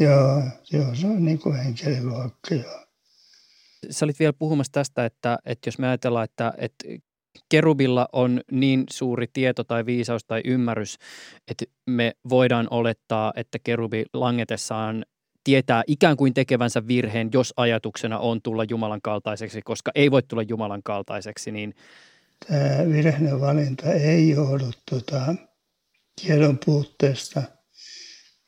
Joo, 0.00 0.42
joo 0.72 0.94
se 0.94 1.06
on 1.06 1.24
niin 1.24 1.38
kuin 1.38 1.60
enkeliluokka, 1.60 2.54
joo. 2.54 2.86
Sä 3.90 4.06
olit 4.06 4.18
vielä 4.18 4.32
puhumassa 4.32 4.72
tästä, 4.72 5.04
että, 5.04 5.38
että 5.44 5.68
jos 5.68 5.78
me 5.78 5.88
ajatellaan, 5.88 6.24
että, 6.24 6.52
että 6.58 6.88
kerubilla 7.48 8.08
on 8.12 8.40
niin 8.50 8.84
suuri 8.90 9.26
tieto 9.32 9.64
tai 9.64 9.86
viisaus 9.86 10.24
tai 10.24 10.40
ymmärrys, 10.44 10.96
että 11.48 11.64
me 11.86 12.12
voidaan 12.28 12.68
olettaa, 12.70 13.32
että 13.36 13.58
kerubi 13.64 14.04
langetessaan 14.12 15.04
tietää 15.44 15.82
ikään 15.86 16.16
kuin 16.16 16.34
tekevänsä 16.34 16.86
virheen, 16.88 17.30
jos 17.32 17.54
ajatuksena 17.56 18.18
on 18.18 18.42
tulla 18.42 18.64
Jumalan 18.70 19.00
kaltaiseksi, 19.02 19.62
koska 19.62 19.90
ei 19.94 20.10
voi 20.10 20.22
tulla 20.22 20.42
Jumalan 20.42 20.82
kaltaiseksi, 20.82 21.52
niin 21.52 21.74
Tämä 22.48 22.86
virheinen 22.92 23.40
valinta 23.40 23.92
ei 23.92 24.28
johdu 24.28 24.70
tuota, 24.90 25.34
tiedon 26.22 26.58
puutteesta, 26.64 27.42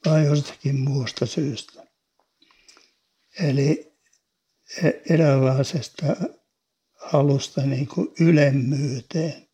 vaan 0.07 0.25
jostakin 0.25 0.81
muusta 0.81 1.27
syystä. 1.27 1.87
Eli 3.41 3.93
e- 4.83 5.15
eräänlaisesta 5.15 6.07
halusta 6.95 7.63
niin 7.63 7.87
kuin 7.87 8.09
ylemmyyteen, 8.21 9.49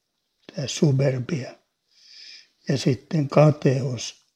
tämä 0.55 0.67
suberbia. 0.67 1.55
Ja 2.69 2.79
sitten 2.79 3.29
kateus, 3.29 4.27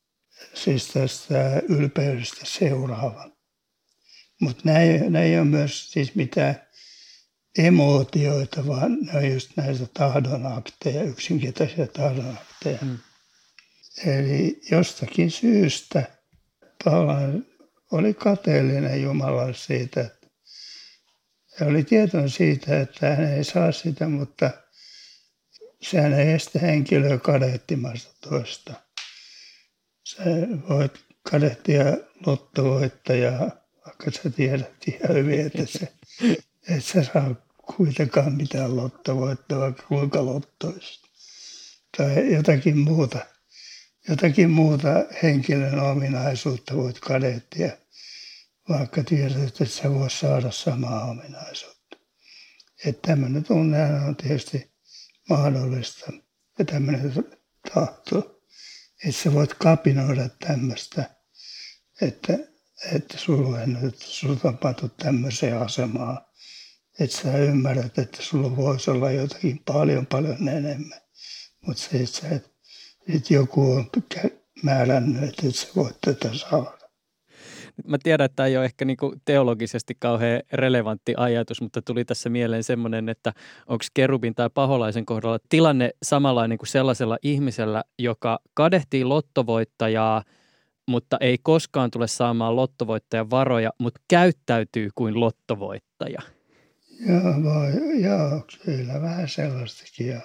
siis 0.54 0.88
tästä 0.88 1.62
ylpeydestä 1.68 2.40
seuraava. 2.44 3.30
Mutta 4.40 4.62
nämä 4.64 5.22
ei 5.22 5.38
ole 5.38 5.44
myös 5.44 5.90
siis 5.92 6.14
mitään 6.14 6.68
emootioita, 7.58 8.66
vaan 8.66 8.98
ne 9.00 9.18
on 9.18 9.32
just 9.32 9.50
näitä 9.56 9.86
tahdonakteja, 9.94 11.02
yksinkertaisia 11.02 11.86
tahdonakteja. 11.86 12.78
Mm. 12.82 12.98
Eli 14.06 14.60
jostakin 14.70 15.30
syystä 15.30 16.02
Paula 16.84 17.18
oli 17.92 18.14
kateellinen 18.14 19.02
Jumalalle 19.02 19.54
siitä, 19.54 20.10
hän 21.56 21.68
oli 21.68 21.84
tietoinen 21.84 22.30
siitä, 22.30 22.80
että 22.80 23.14
hän 23.14 23.32
ei 23.32 23.44
saa 23.44 23.72
sitä, 23.72 24.08
mutta 24.08 24.50
sehän 25.82 26.14
ei 26.14 26.32
estä 26.32 26.58
henkilöä 26.58 27.18
kadehtimasta 27.18 28.28
toista. 28.28 28.74
Sä 30.04 30.22
voit 30.68 30.92
kadehtia 31.30 31.84
lottovoittajaa, 32.26 33.50
vaikka 33.86 34.10
sä 34.10 34.30
tiedät 34.30 34.72
ihan 34.86 35.16
hyvin, 35.16 35.46
että 35.46 35.66
se, 35.66 35.92
et 36.68 36.84
sä 36.84 37.04
saa 37.04 37.34
kuitenkaan 37.76 38.32
mitään 38.32 38.76
lottovoittoa, 38.76 39.58
vaikka 39.58 39.82
kuinka 39.82 40.24
lottoista. 40.24 41.08
Tai 41.96 42.34
jotakin 42.34 42.78
muuta, 42.78 43.18
jotakin 44.08 44.50
muuta 44.50 44.88
henkilön 45.22 45.80
ominaisuutta 45.80 46.76
voit 46.76 47.00
kadehtia, 47.00 47.76
vaikka 48.68 49.04
tiedät, 49.04 49.48
että 49.48 49.64
et 49.64 49.70
sä 49.70 49.90
voi 49.94 50.10
saada 50.10 50.50
samaa 50.50 51.04
ominaisuutta. 51.04 51.96
Että 52.84 53.08
tämmöinen 53.08 53.44
tunne 53.44 53.84
on 54.08 54.16
tietysti 54.16 54.70
mahdollista 55.28 56.12
ja 56.58 56.64
tämmöinen 56.64 57.12
tahto 57.74 58.38
että 59.04 59.22
sä 59.22 59.34
voit 59.34 59.54
kapinoida 59.54 60.28
tämmöistä, 60.28 61.10
että, 62.00 62.38
että 62.92 63.18
sulla 63.18 63.58
on 63.58 63.78
nyt 63.82 63.96
tämmöiseen 64.96 65.58
asemaan, 65.58 66.18
että 67.00 67.16
sä 67.16 67.38
ymmärrät, 67.38 67.98
että 67.98 68.22
sulla 68.22 68.56
voisi 68.56 68.90
olla 68.90 69.10
jotakin 69.10 69.62
paljon 69.64 70.06
paljon 70.06 70.48
enemmän. 70.48 71.00
Mutta 71.66 71.82
se, 71.82 71.96
että, 71.96 72.18
sä, 72.20 72.40
että 73.14 73.34
joku 73.34 73.72
on 73.72 73.84
määrännyt, 74.62 75.22
että 75.22 75.50
sä 75.50 75.68
voit 75.76 75.96
tätä 76.00 76.28
saada. 76.32 76.78
Mä 77.86 77.98
tiedän, 78.02 78.24
että 78.24 78.36
tämä 78.36 78.46
ei 78.46 78.56
ole 78.56 78.64
ehkä 78.64 78.84
niinku 78.84 79.14
teologisesti 79.24 79.96
kauhean 79.98 80.42
relevantti 80.52 81.14
ajatus, 81.16 81.60
mutta 81.60 81.82
tuli 81.82 82.04
tässä 82.04 82.28
mieleen 82.28 82.64
semmoinen, 82.64 83.08
että 83.08 83.32
onko 83.66 83.84
kerubin 83.94 84.34
tai 84.34 84.50
paholaisen 84.54 85.06
kohdalla 85.06 85.38
tilanne 85.48 85.90
samanlainen 86.02 86.58
kuin 86.58 86.68
sellaisella 86.68 87.18
ihmisellä, 87.22 87.84
joka 87.98 88.38
kadehtii 88.54 89.04
lottovoittajaa, 89.04 90.22
mutta 90.86 91.16
ei 91.20 91.38
koskaan 91.42 91.90
tule 91.90 92.08
saamaan 92.08 92.56
lottovoittajan 92.56 93.30
varoja, 93.30 93.70
mutta 93.78 94.00
käyttäytyy 94.08 94.88
kuin 94.94 95.20
lottovoittaja. 95.20 96.22
Joo, 97.08 97.42
voi, 97.42 98.02
joo 98.02 98.42
kyllä 98.64 99.02
vähän 99.02 99.28
sellaistakin. 99.28 100.22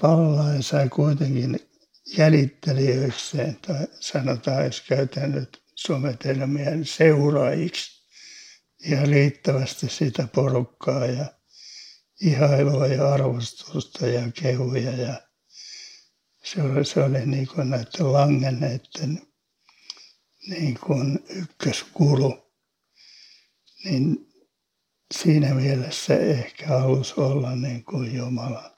Paholainen 0.00 0.62
sai 0.62 0.88
kuitenkin 0.88 1.60
jäljittelijöikseen, 2.16 3.58
tai 3.66 3.86
sanotaan, 4.00 4.64
jos 4.64 4.80
käytän 4.80 5.32
nyt 5.32 5.62
sometermiä, 5.74 6.70
niin 6.70 6.86
seuraajiksi 6.86 8.02
ihan 8.84 9.08
riittävästi 9.08 9.88
sitä 9.88 10.28
porukkaa 10.34 11.06
ja 11.06 11.26
ihailua 12.20 12.86
ja 12.86 13.12
arvostusta 13.12 14.06
ja 14.06 14.32
kehuja. 14.40 14.92
Ja 14.92 15.22
se 16.44 16.62
oli, 16.62 16.84
se 16.84 17.04
oli 17.04 17.26
niin 17.26 17.48
kuin 17.48 17.70
näiden 17.70 18.12
langenneiden 18.12 19.22
niin 20.48 20.78
kuin 20.86 21.24
ykköskulu. 21.28 22.52
Niin 23.84 24.32
siinä 25.14 25.54
mielessä 25.54 26.18
ehkä 26.18 26.66
halusi 26.66 27.14
olla 27.16 27.56
niin 27.56 27.84
kuin 27.84 28.14
Jumala. 28.14 28.77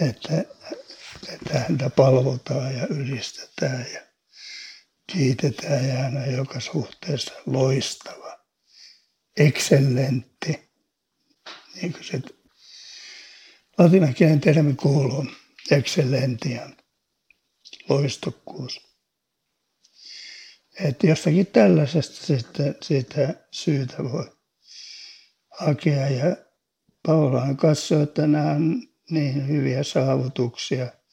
Että 0.00 0.44
että 1.32 1.58
häntä 1.58 1.90
palvotaan 1.90 2.74
ja 2.76 2.86
ylistetään 2.86 3.86
ja 3.92 4.00
kiitetään 5.12 5.88
ja 5.88 5.94
hän 5.94 6.16
on 6.16 6.32
joka 6.32 6.60
suhteessa 6.60 7.32
loistava, 7.46 8.38
excellentti, 9.36 10.70
niin 11.74 11.92
kuin 11.92 12.04
se 12.04 12.22
latinakielen 13.78 14.40
termi 14.40 14.74
kuuluu, 14.74 15.26
excellentian, 15.70 16.76
loistokkuus. 17.88 18.80
Että 20.80 21.06
jostakin 21.06 21.46
tällaisesta 21.46 22.26
sitten 22.26 22.76
sitä 22.82 23.34
syytä 23.50 24.04
voi 24.04 24.36
hakea 25.50 26.08
ja 26.08 26.36
Paula 27.06 27.54
katsoo, 27.56 28.02
että 28.02 28.26
nämä 28.26 28.50
on 28.50 28.93
niin 29.10 29.48
hyviä 29.48 29.82
saavutuksia– 29.82 30.88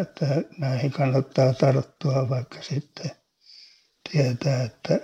että 0.00 0.26
näihin 0.58 0.90
kannattaa 0.90 1.52
tarttua, 1.52 2.28
vaikka 2.28 2.62
sitten 2.62 3.10
tietää, 4.12 4.62
että, 4.62 4.94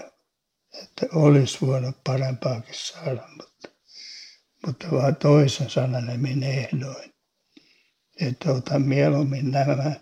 että 0.82 1.06
olisi 1.12 1.58
voinut 1.60 1.96
parempaakin 2.04 2.74
saada, 2.74 3.28
mutta, 3.28 3.68
mutta 4.66 4.86
vaan 4.90 5.16
toisen 5.16 5.70
sananemin 5.70 6.42
ehdoin. 6.42 7.14
Että 8.20 8.52
ota 8.52 8.78
mieluummin 8.78 9.50
nämä, 9.50 9.92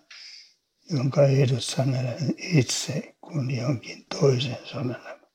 jonka 0.91 1.23
ehdot 1.23 1.65
sanelen 1.65 2.35
itse, 2.39 3.15
kuin 3.21 3.57
jonkin 3.57 4.07
toisen 4.21 4.59
sananemin. 4.65 5.27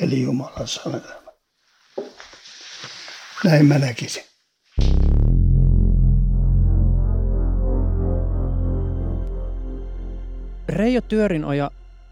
Eli 0.00 0.22
Jumalan 0.22 0.68
sananemin. 0.68 1.34
Näin 3.44 3.66
mä 3.66 3.78
näkisin. 3.78 4.29
Reijo 10.70 11.00
Työrinoja, 11.00 11.70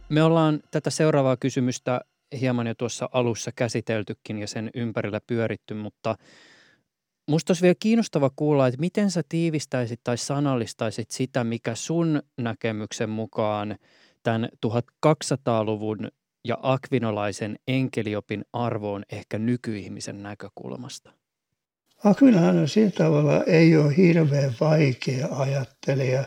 me 0.08 0.22
ollaan 0.22 0.60
tätä 0.70 0.90
seuraavaa 0.90 1.36
kysymystä 1.36 2.00
hieman 2.40 2.66
jo 2.66 2.74
tuossa 2.74 3.08
alussa 3.12 3.50
käsiteltykin 3.56 4.38
ja 4.38 4.46
sen 4.46 4.70
ympärillä 4.74 5.20
pyöritty, 5.26 5.74
mutta 5.74 6.16
musta 7.28 7.50
olisi 7.50 7.62
vielä 7.62 7.74
kiinnostava 7.80 8.30
kuulla, 8.36 8.66
että 8.66 8.80
miten 8.80 9.10
sä 9.10 9.22
tiivistäisit 9.28 10.00
tai 10.04 10.16
sanallistaisit 10.16 11.10
sitä, 11.10 11.44
mikä 11.44 11.74
sun 11.74 12.22
näkemyksen 12.36 13.10
mukaan 13.10 13.76
tämän 14.22 14.48
1200-luvun 14.66 16.08
ja 16.44 16.58
akvinolaisen 16.62 17.58
enkeliopin 17.68 18.44
arvo 18.52 18.92
on 18.92 19.02
ehkä 19.12 19.38
nykyihmisen 19.38 20.22
näkökulmasta? 20.22 21.12
Akvinahan 22.04 22.68
sillä 22.68 22.90
tavalla 22.90 23.44
ei 23.44 23.76
ole 23.76 23.96
hirveän 23.96 24.54
vaikea 24.60 25.28
ajattelija, 25.30 26.24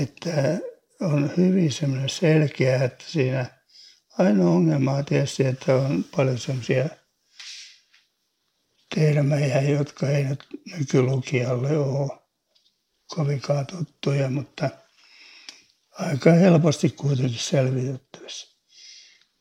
että 0.00 0.58
on 1.00 1.30
hyvin 1.36 1.72
semmoinen 1.72 2.08
selkeä, 2.08 2.84
että 2.84 3.04
siinä 3.06 3.46
ainoa 4.18 4.50
ongelma 4.50 4.92
on 4.92 5.04
tietysti, 5.04 5.44
että 5.44 5.74
on 5.74 6.04
paljon 6.16 6.38
semmoisia 6.38 6.88
termejä, 8.94 9.60
jotka 9.60 10.08
ei 10.08 10.24
nyt 10.24 10.44
nykylukijalle 10.78 11.78
ole 11.78 12.18
kovinkaan 13.06 13.66
tuttuja, 13.66 14.30
mutta 14.30 14.70
aika 15.92 16.30
helposti 16.32 16.90
kuitenkin 16.90 17.38
selvitettävissä. 17.38 18.58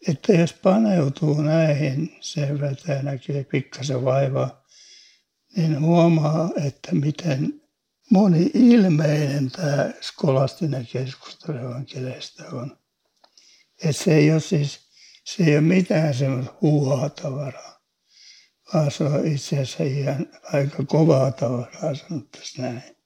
Että 0.08 0.34
jos 0.34 0.54
paneutuu 0.54 1.42
näihin, 1.42 2.18
sen 2.22 2.62
vetää 2.62 3.04
näkee 3.04 3.44
pikkasen 3.44 4.06
vaivaa, 4.06 4.64
niin 5.56 5.82
huomaa, 5.82 6.50
että 6.66 6.96
miten 6.96 7.62
moni-ilmeinen 8.10 9.52
tämä 9.52 9.92
skolastinen 10.02 10.88
keskustelu 10.88 11.58
evankeleista 11.58 12.44
on. 12.52 12.78
Että 13.84 14.04
se 14.04 14.16
ei 14.16 14.32
ole 14.32 14.40
siis, 14.40 14.80
se 15.24 15.44
ei 15.44 15.54
ole 15.54 15.62
mitään 15.62 16.14
semmoista 16.14 16.54
huuhaa 16.62 17.10
tavaraa, 17.10 17.80
vaan 18.74 18.92
se 18.92 19.04
on 19.04 19.28
itse 19.28 19.56
asiassa 19.56 19.84
ihan 19.84 20.28
aika 20.54 20.86
kovaa 20.86 21.32
tavaraa, 21.32 21.96
sanottaisiin 21.96 22.62
näin. 22.62 22.98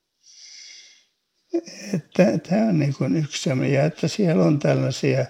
Että 1.94 2.38
tämä 2.38 2.68
on 2.68 2.80
niin 2.80 2.94
kuin 2.94 3.16
yksi 3.16 3.44
semmoinen, 3.44 3.74
ja 3.74 3.86
että 3.86 4.08
siellä 4.08 4.44
on 4.44 4.60
tällaisia 4.60 5.26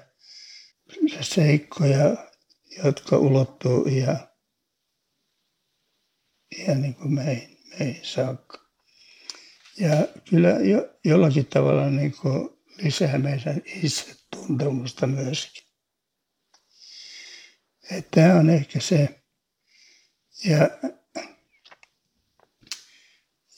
seikkoja, 1.22 2.18
jotka 2.84 3.18
ulottuu 3.18 3.86
ihan, 3.86 4.20
ihan 6.58 6.82
niin 6.82 6.96
kuin 6.96 7.14
meihin, 7.14 7.58
meihin 7.80 8.06
saakka. 8.06 8.61
Ja 9.82 10.08
kyllä 10.30 10.50
jo, 10.50 10.90
jollakin 11.06 11.46
tavalla 11.46 11.90
niin 11.90 12.16
kuin 12.22 12.50
lisää 12.84 13.18
meidän 13.18 13.62
itsetuntemusta 13.66 15.08
myöskin. 15.08 15.64
Että 17.92 18.22
tämä 18.22 18.40
on 18.40 18.50
ehkä 18.50 18.80
se. 18.80 19.22
Ja, 20.46 20.58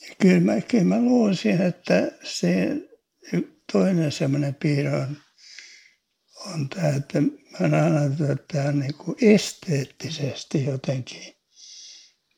ja 0.08 0.14
kyllä, 0.20 0.40
mä, 0.40 0.60
kyllä 0.60 0.84
mä 0.84 1.00
luulisin, 1.00 1.62
että 1.62 2.10
se 2.22 2.68
toinen 3.72 4.12
semmoinen 4.12 4.54
piirre 4.54 4.96
on, 4.96 5.16
on 6.46 6.68
tämä, 6.68 6.88
että 6.88 7.20
mä 7.60 7.68
näen, 7.68 8.12
että 8.12 8.36
tämä 8.52 8.68
on 8.68 8.78
niin 8.78 8.94
kuin 8.94 9.16
esteettisesti 9.20 10.64
jotenkin 10.64 11.34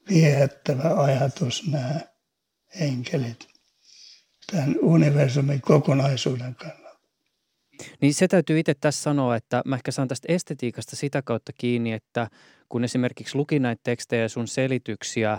viehättävä 0.09 1.03
ajatus 1.03 1.67
nämä 1.67 2.01
enkelit 2.81 3.56
tämän 4.53 4.77
universumin 4.83 5.61
kokonaisuuden 5.61 6.55
kannalta. 6.55 6.87
Niin 8.01 8.15
se 8.15 8.29
täytyy 8.29 8.59
itse 8.59 8.75
tässä 8.81 9.03
sanoa, 9.03 9.37
että 9.37 9.63
mä 9.65 9.77
ehkä 9.77 9.91
saan 9.91 10.09
tästä 10.09 10.33
estetiikasta 10.33 10.97
sitä 10.97 11.23
kautta 11.23 11.53
kiinni, 11.59 11.93
että 11.93 12.29
kun 12.69 12.85
esimerkiksi 12.85 13.37
luki 13.37 13.59
näitä 13.59 13.81
tekstejä 13.85 14.23
ja 14.23 14.29
sun 14.29 14.49
selityksiä, 14.49 15.39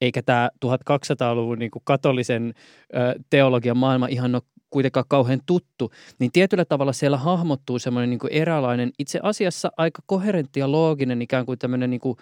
eikä 0.00 0.22
tämä 0.22 0.50
1200-luvun 0.66 1.58
niin 1.58 1.70
kuin 1.70 1.82
katolisen 1.84 2.54
teologian 3.30 3.76
maailma 3.76 4.06
ihan 4.06 4.34
ole 4.34 4.42
kuitenkaan 4.70 5.06
kauhean 5.08 5.40
tuttu, 5.46 5.90
niin 6.18 6.32
tietyllä 6.32 6.64
tavalla 6.64 6.92
siellä 6.92 7.16
hahmottuu 7.16 7.78
semmoinen 7.78 8.10
niin 8.10 8.20
eräänlainen, 8.30 8.90
itse 8.98 9.20
asiassa 9.22 9.72
aika 9.76 10.02
koherentti 10.06 10.60
ja 10.60 10.72
looginen 10.72 11.22
ikään 11.22 11.46
kuin 11.46 11.58
tämmöinen 11.58 11.90
niin 11.90 12.00
kuin 12.00 12.16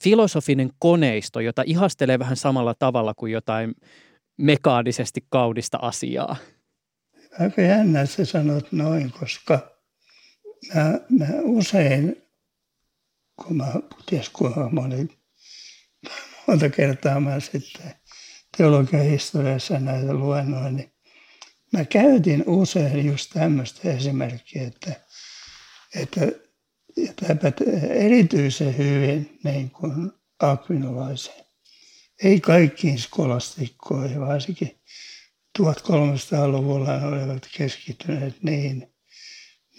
filosofinen 0.00 0.70
koneisto, 0.78 1.40
jota 1.40 1.62
ihastelee 1.66 2.18
vähän 2.18 2.36
samalla 2.36 2.74
tavalla 2.78 3.14
kuin 3.14 3.32
jotain 3.32 3.74
mekaanisesti 4.38 5.26
kaudista 5.30 5.78
asiaa. 5.82 6.36
Aika 7.40 7.62
jännä, 7.62 8.00
että 8.00 8.24
sanot 8.24 8.72
noin, 8.72 9.12
koska 9.20 9.70
mä, 10.74 11.00
mä 11.08 11.26
usein, 11.42 12.22
kun 13.36 13.56
mä 13.56 13.72
ties 14.06 14.28
kuinka 14.28 14.68
moni, 14.72 15.08
monta 16.46 16.68
kertaa 16.68 17.20
mä 17.20 17.40
sitten 17.40 17.94
teologian 18.56 19.04
historiassa 19.04 19.78
näitä 19.78 20.14
luennoin, 20.14 20.76
niin 20.76 20.92
mä 21.72 21.84
käytin 21.84 22.44
usein 22.46 23.06
just 23.06 23.30
tämmöistä 23.32 23.90
esimerkkiä, 23.90 24.62
että, 24.66 24.92
että 25.94 26.20
tämä 27.16 27.52
erityisen 27.88 28.78
hyvin 28.78 29.38
niin 29.44 29.70
kuin 29.70 30.12
akvinolaiseen. 30.40 31.47
Ei 32.22 32.40
kaikkiin 32.40 32.98
skolastikkoihin, 32.98 34.20
varsinkin 34.20 34.80
1300-luvulla 35.58 36.96
ne 36.96 37.06
olivat 37.06 37.48
keskittyneet 37.56 38.42
niin, 38.42 38.94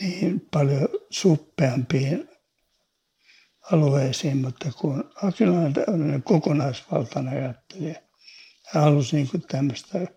niin 0.01 0.47
paljon 0.51 0.89
suppeampiin 1.09 2.29
alueisiin, 3.71 4.37
mutta 4.37 4.71
kun 4.71 5.11
Akilainen 5.23 5.73
on 5.87 6.23
kokonaisvaltainen 6.23 7.37
ajattelija, 7.37 7.95
hän 8.65 8.83
halusi 8.83 9.15
niin 9.15 9.29
kuin 9.29 9.43
tämmöistä 9.47 10.07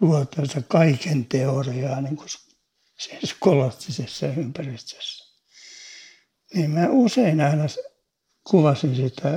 luoda 0.00 0.62
kaiken 0.68 1.24
teoriaa 1.26 2.00
niin 2.00 2.16
kuin 2.16 2.28
siinä 2.98 3.20
skolastisessa 3.24 4.26
ympäristössä. 4.26 5.34
Niin 6.54 6.70
mä 6.70 6.88
usein 6.90 7.40
aina 7.40 7.64
kuvasin 8.50 8.96
sitä 8.96 9.30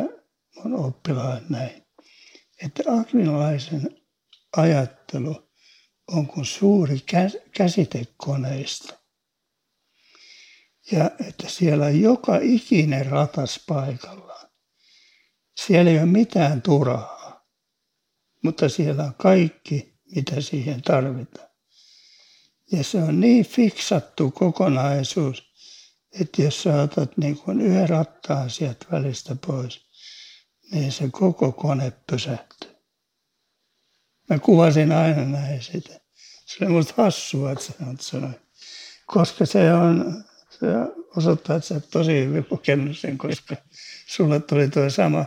mun 0.56 0.86
oppilaat 0.86 1.50
näin, 1.50 1.86
että 2.66 2.84
akvinolaisen 3.00 4.02
ajattelu 4.58 5.52
on 6.08 6.28
kuin 6.28 6.46
suuri 6.46 6.98
käsitekoneisto. 7.58 8.94
Ja 10.92 11.12
että 11.28 11.50
siellä 11.50 11.86
on 11.86 12.02
joka 12.02 12.38
ikinen 12.42 13.06
ratas 13.06 13.64
paikallaan. 13.68 14.50
Siellä 15.66 15.92
ei 15.92 15.98
ole 15.98 16.06
mitään 16.06 16.62
turhaa, 16.62 17.46
mutta 18.44 18.70
siellä 18.70 19.04
on 19.04 19.14
kaikki, 19.14 19.94
mitä 20.16 20.42
siihen 20.42 20.82
tarvitaan. 20.82 21.50
Ja 22.72 22.84
se 22.84 22.98
on 22.98 23.20
niin 23.20 23.46
fiksattu 23.46 24.32
kokonaisuus, 24.32 25.52
että 26.20 26.42
jos 26.42 26.64
sä 26.64 26.82
otat 26.82 27.18
niin 27.18 27.38
yhden 27.62 27.90
rattaan 27.90 28.50
sieltä 28.50 28.86
välistä 28.92 29.36
pois, 29.48 29.91
niin 30.72 30.92
se 30.92 31.10
koko 31.12 31.52
kone 31.52 31.94
pysähtyy. 32.12 32.72
Mä 34.30 34.40
kuvasin 34.40 34.92
aina 34.92 35.26
näin 35.26 35.62
sitä. 35.62 36.00
Se 36.46 36.66
oli 36.66 36.74
musta 36.74 36.94
hassua, 36.98 37.52
että 37.52 37.66
sä 38.00 38.20
noin. 38.20 38.36
Koska 39.06 39.46
se 39.46 39.74
on, 39.74 40.24
se 40.50 40.68
osoittaa, 41.18 41.56
että 41.56 41.68
sä 41.68 41.74
oot 41.74 41.90
tosi 41.90 42.26
hyvin 42.26 42.46
lukenut 42.52 42.98
sen, 42.98 43.18
koska 43.18 43.56
sulle 44.08 44.40
tuli 44.40 44.68
tuo 44.68 44.90
sama 44.90 45.26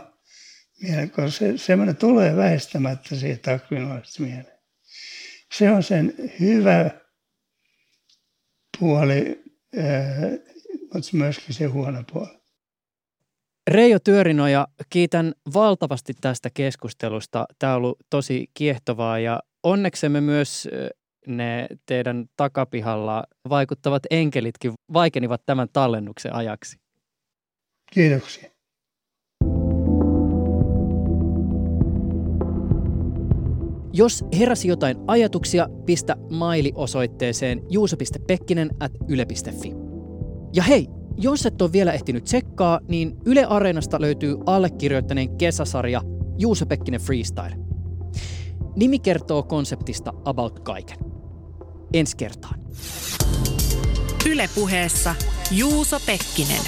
mieleen, 0.81 1.11
koska 1.11 1.31
se, 1.31 1.57
semmoinen 1.57 1.95
tulee 1.95 2.35
väistämättä 2.35 3.15
siitä 3.15 3.53
akvinolaisesta 3.53 4.23
mieleen. 4.23 4.59
Se 5.53 5.71
on 5.71 5.83
sen 5.83 6.13
hyvä 6.39 6.91
puoli, 8.79 9.43
mutta 10.93 11.09
myöskin 11.13 11.55
se 11.55 11.65
huono 11.65 12.03
puoli. 12.13 12.44
Reijo 13.71 13.99
Työrinoja, 13.99 14.67
kiitän 14.89 15.33
valtavasti 15.53 16.13
tästä 16.21 16.49
keskustelusta. 16.53 17.45
Tämä 17.59 17.73
on 17.73 17.77
ollut 17.77 17.97
tosi 18.09 18.47
kiehtovaa 18.53 19.19
ja 19.19 19.39
onneksemme 19.63 20.21
myös 20.21 20.69
ne 21.27 21.67
teidän 21.85 22.25
takapihalla 22.37 23.23
vaikuttavat 23.49 24.03
enkelitkin 24.09 24.73
vaikenivat 24.93 25.41
tämän 25.45 25.67
tallennuksen 25.73 26.33
ajaksi. 26.33 26.77
Kiitoksia. 27.93 28.49
Jos 33.93 34.25
heräsi 34.39 34.67
jotain 34.67 34.97
ajatuksia, 35.07 35.67
pistä 35.85 36.15
maili 36.29 36.71
osoitteeseen 36.75 37.61
juuso.pekkinen 37.69 38.69
at 38.79 38.91
yle.fi. 39.07 39.73
Ja 40.53 40.63
hei, 40.63 40.87
jos 41.17 41.45
et 41.45 41.61
ole 41.61 41.71
vielä 41.71 41.93
ehtinyt 41.93 42.23
tsekkaa, 42.23 42.79
niin 42.87 43.17
Yle 43.25 43.45
Areenasta 43.45 44.01
löytyy 44.01 44.37
allekirjoittaneen 44.45 45.37
kesäsarja 45.37 46.01
Juuso 46.37 46.65
Pekkinen 46.65 47.01
Freestyle. 47.01 47.55
Nimi 48.75 48.99
kertoo 48.99 49.43
konseptista 49.43 50.13
about 50.25 50.59
kaiken. 50.59 50.97
Ensi 51.93 52.17
kertaan. 52.17 52.59
Yle 54.29 54.49
puheessa 54.55 55.15
Juuso 55.51 55.97
Pekkinen. 56.05 56.61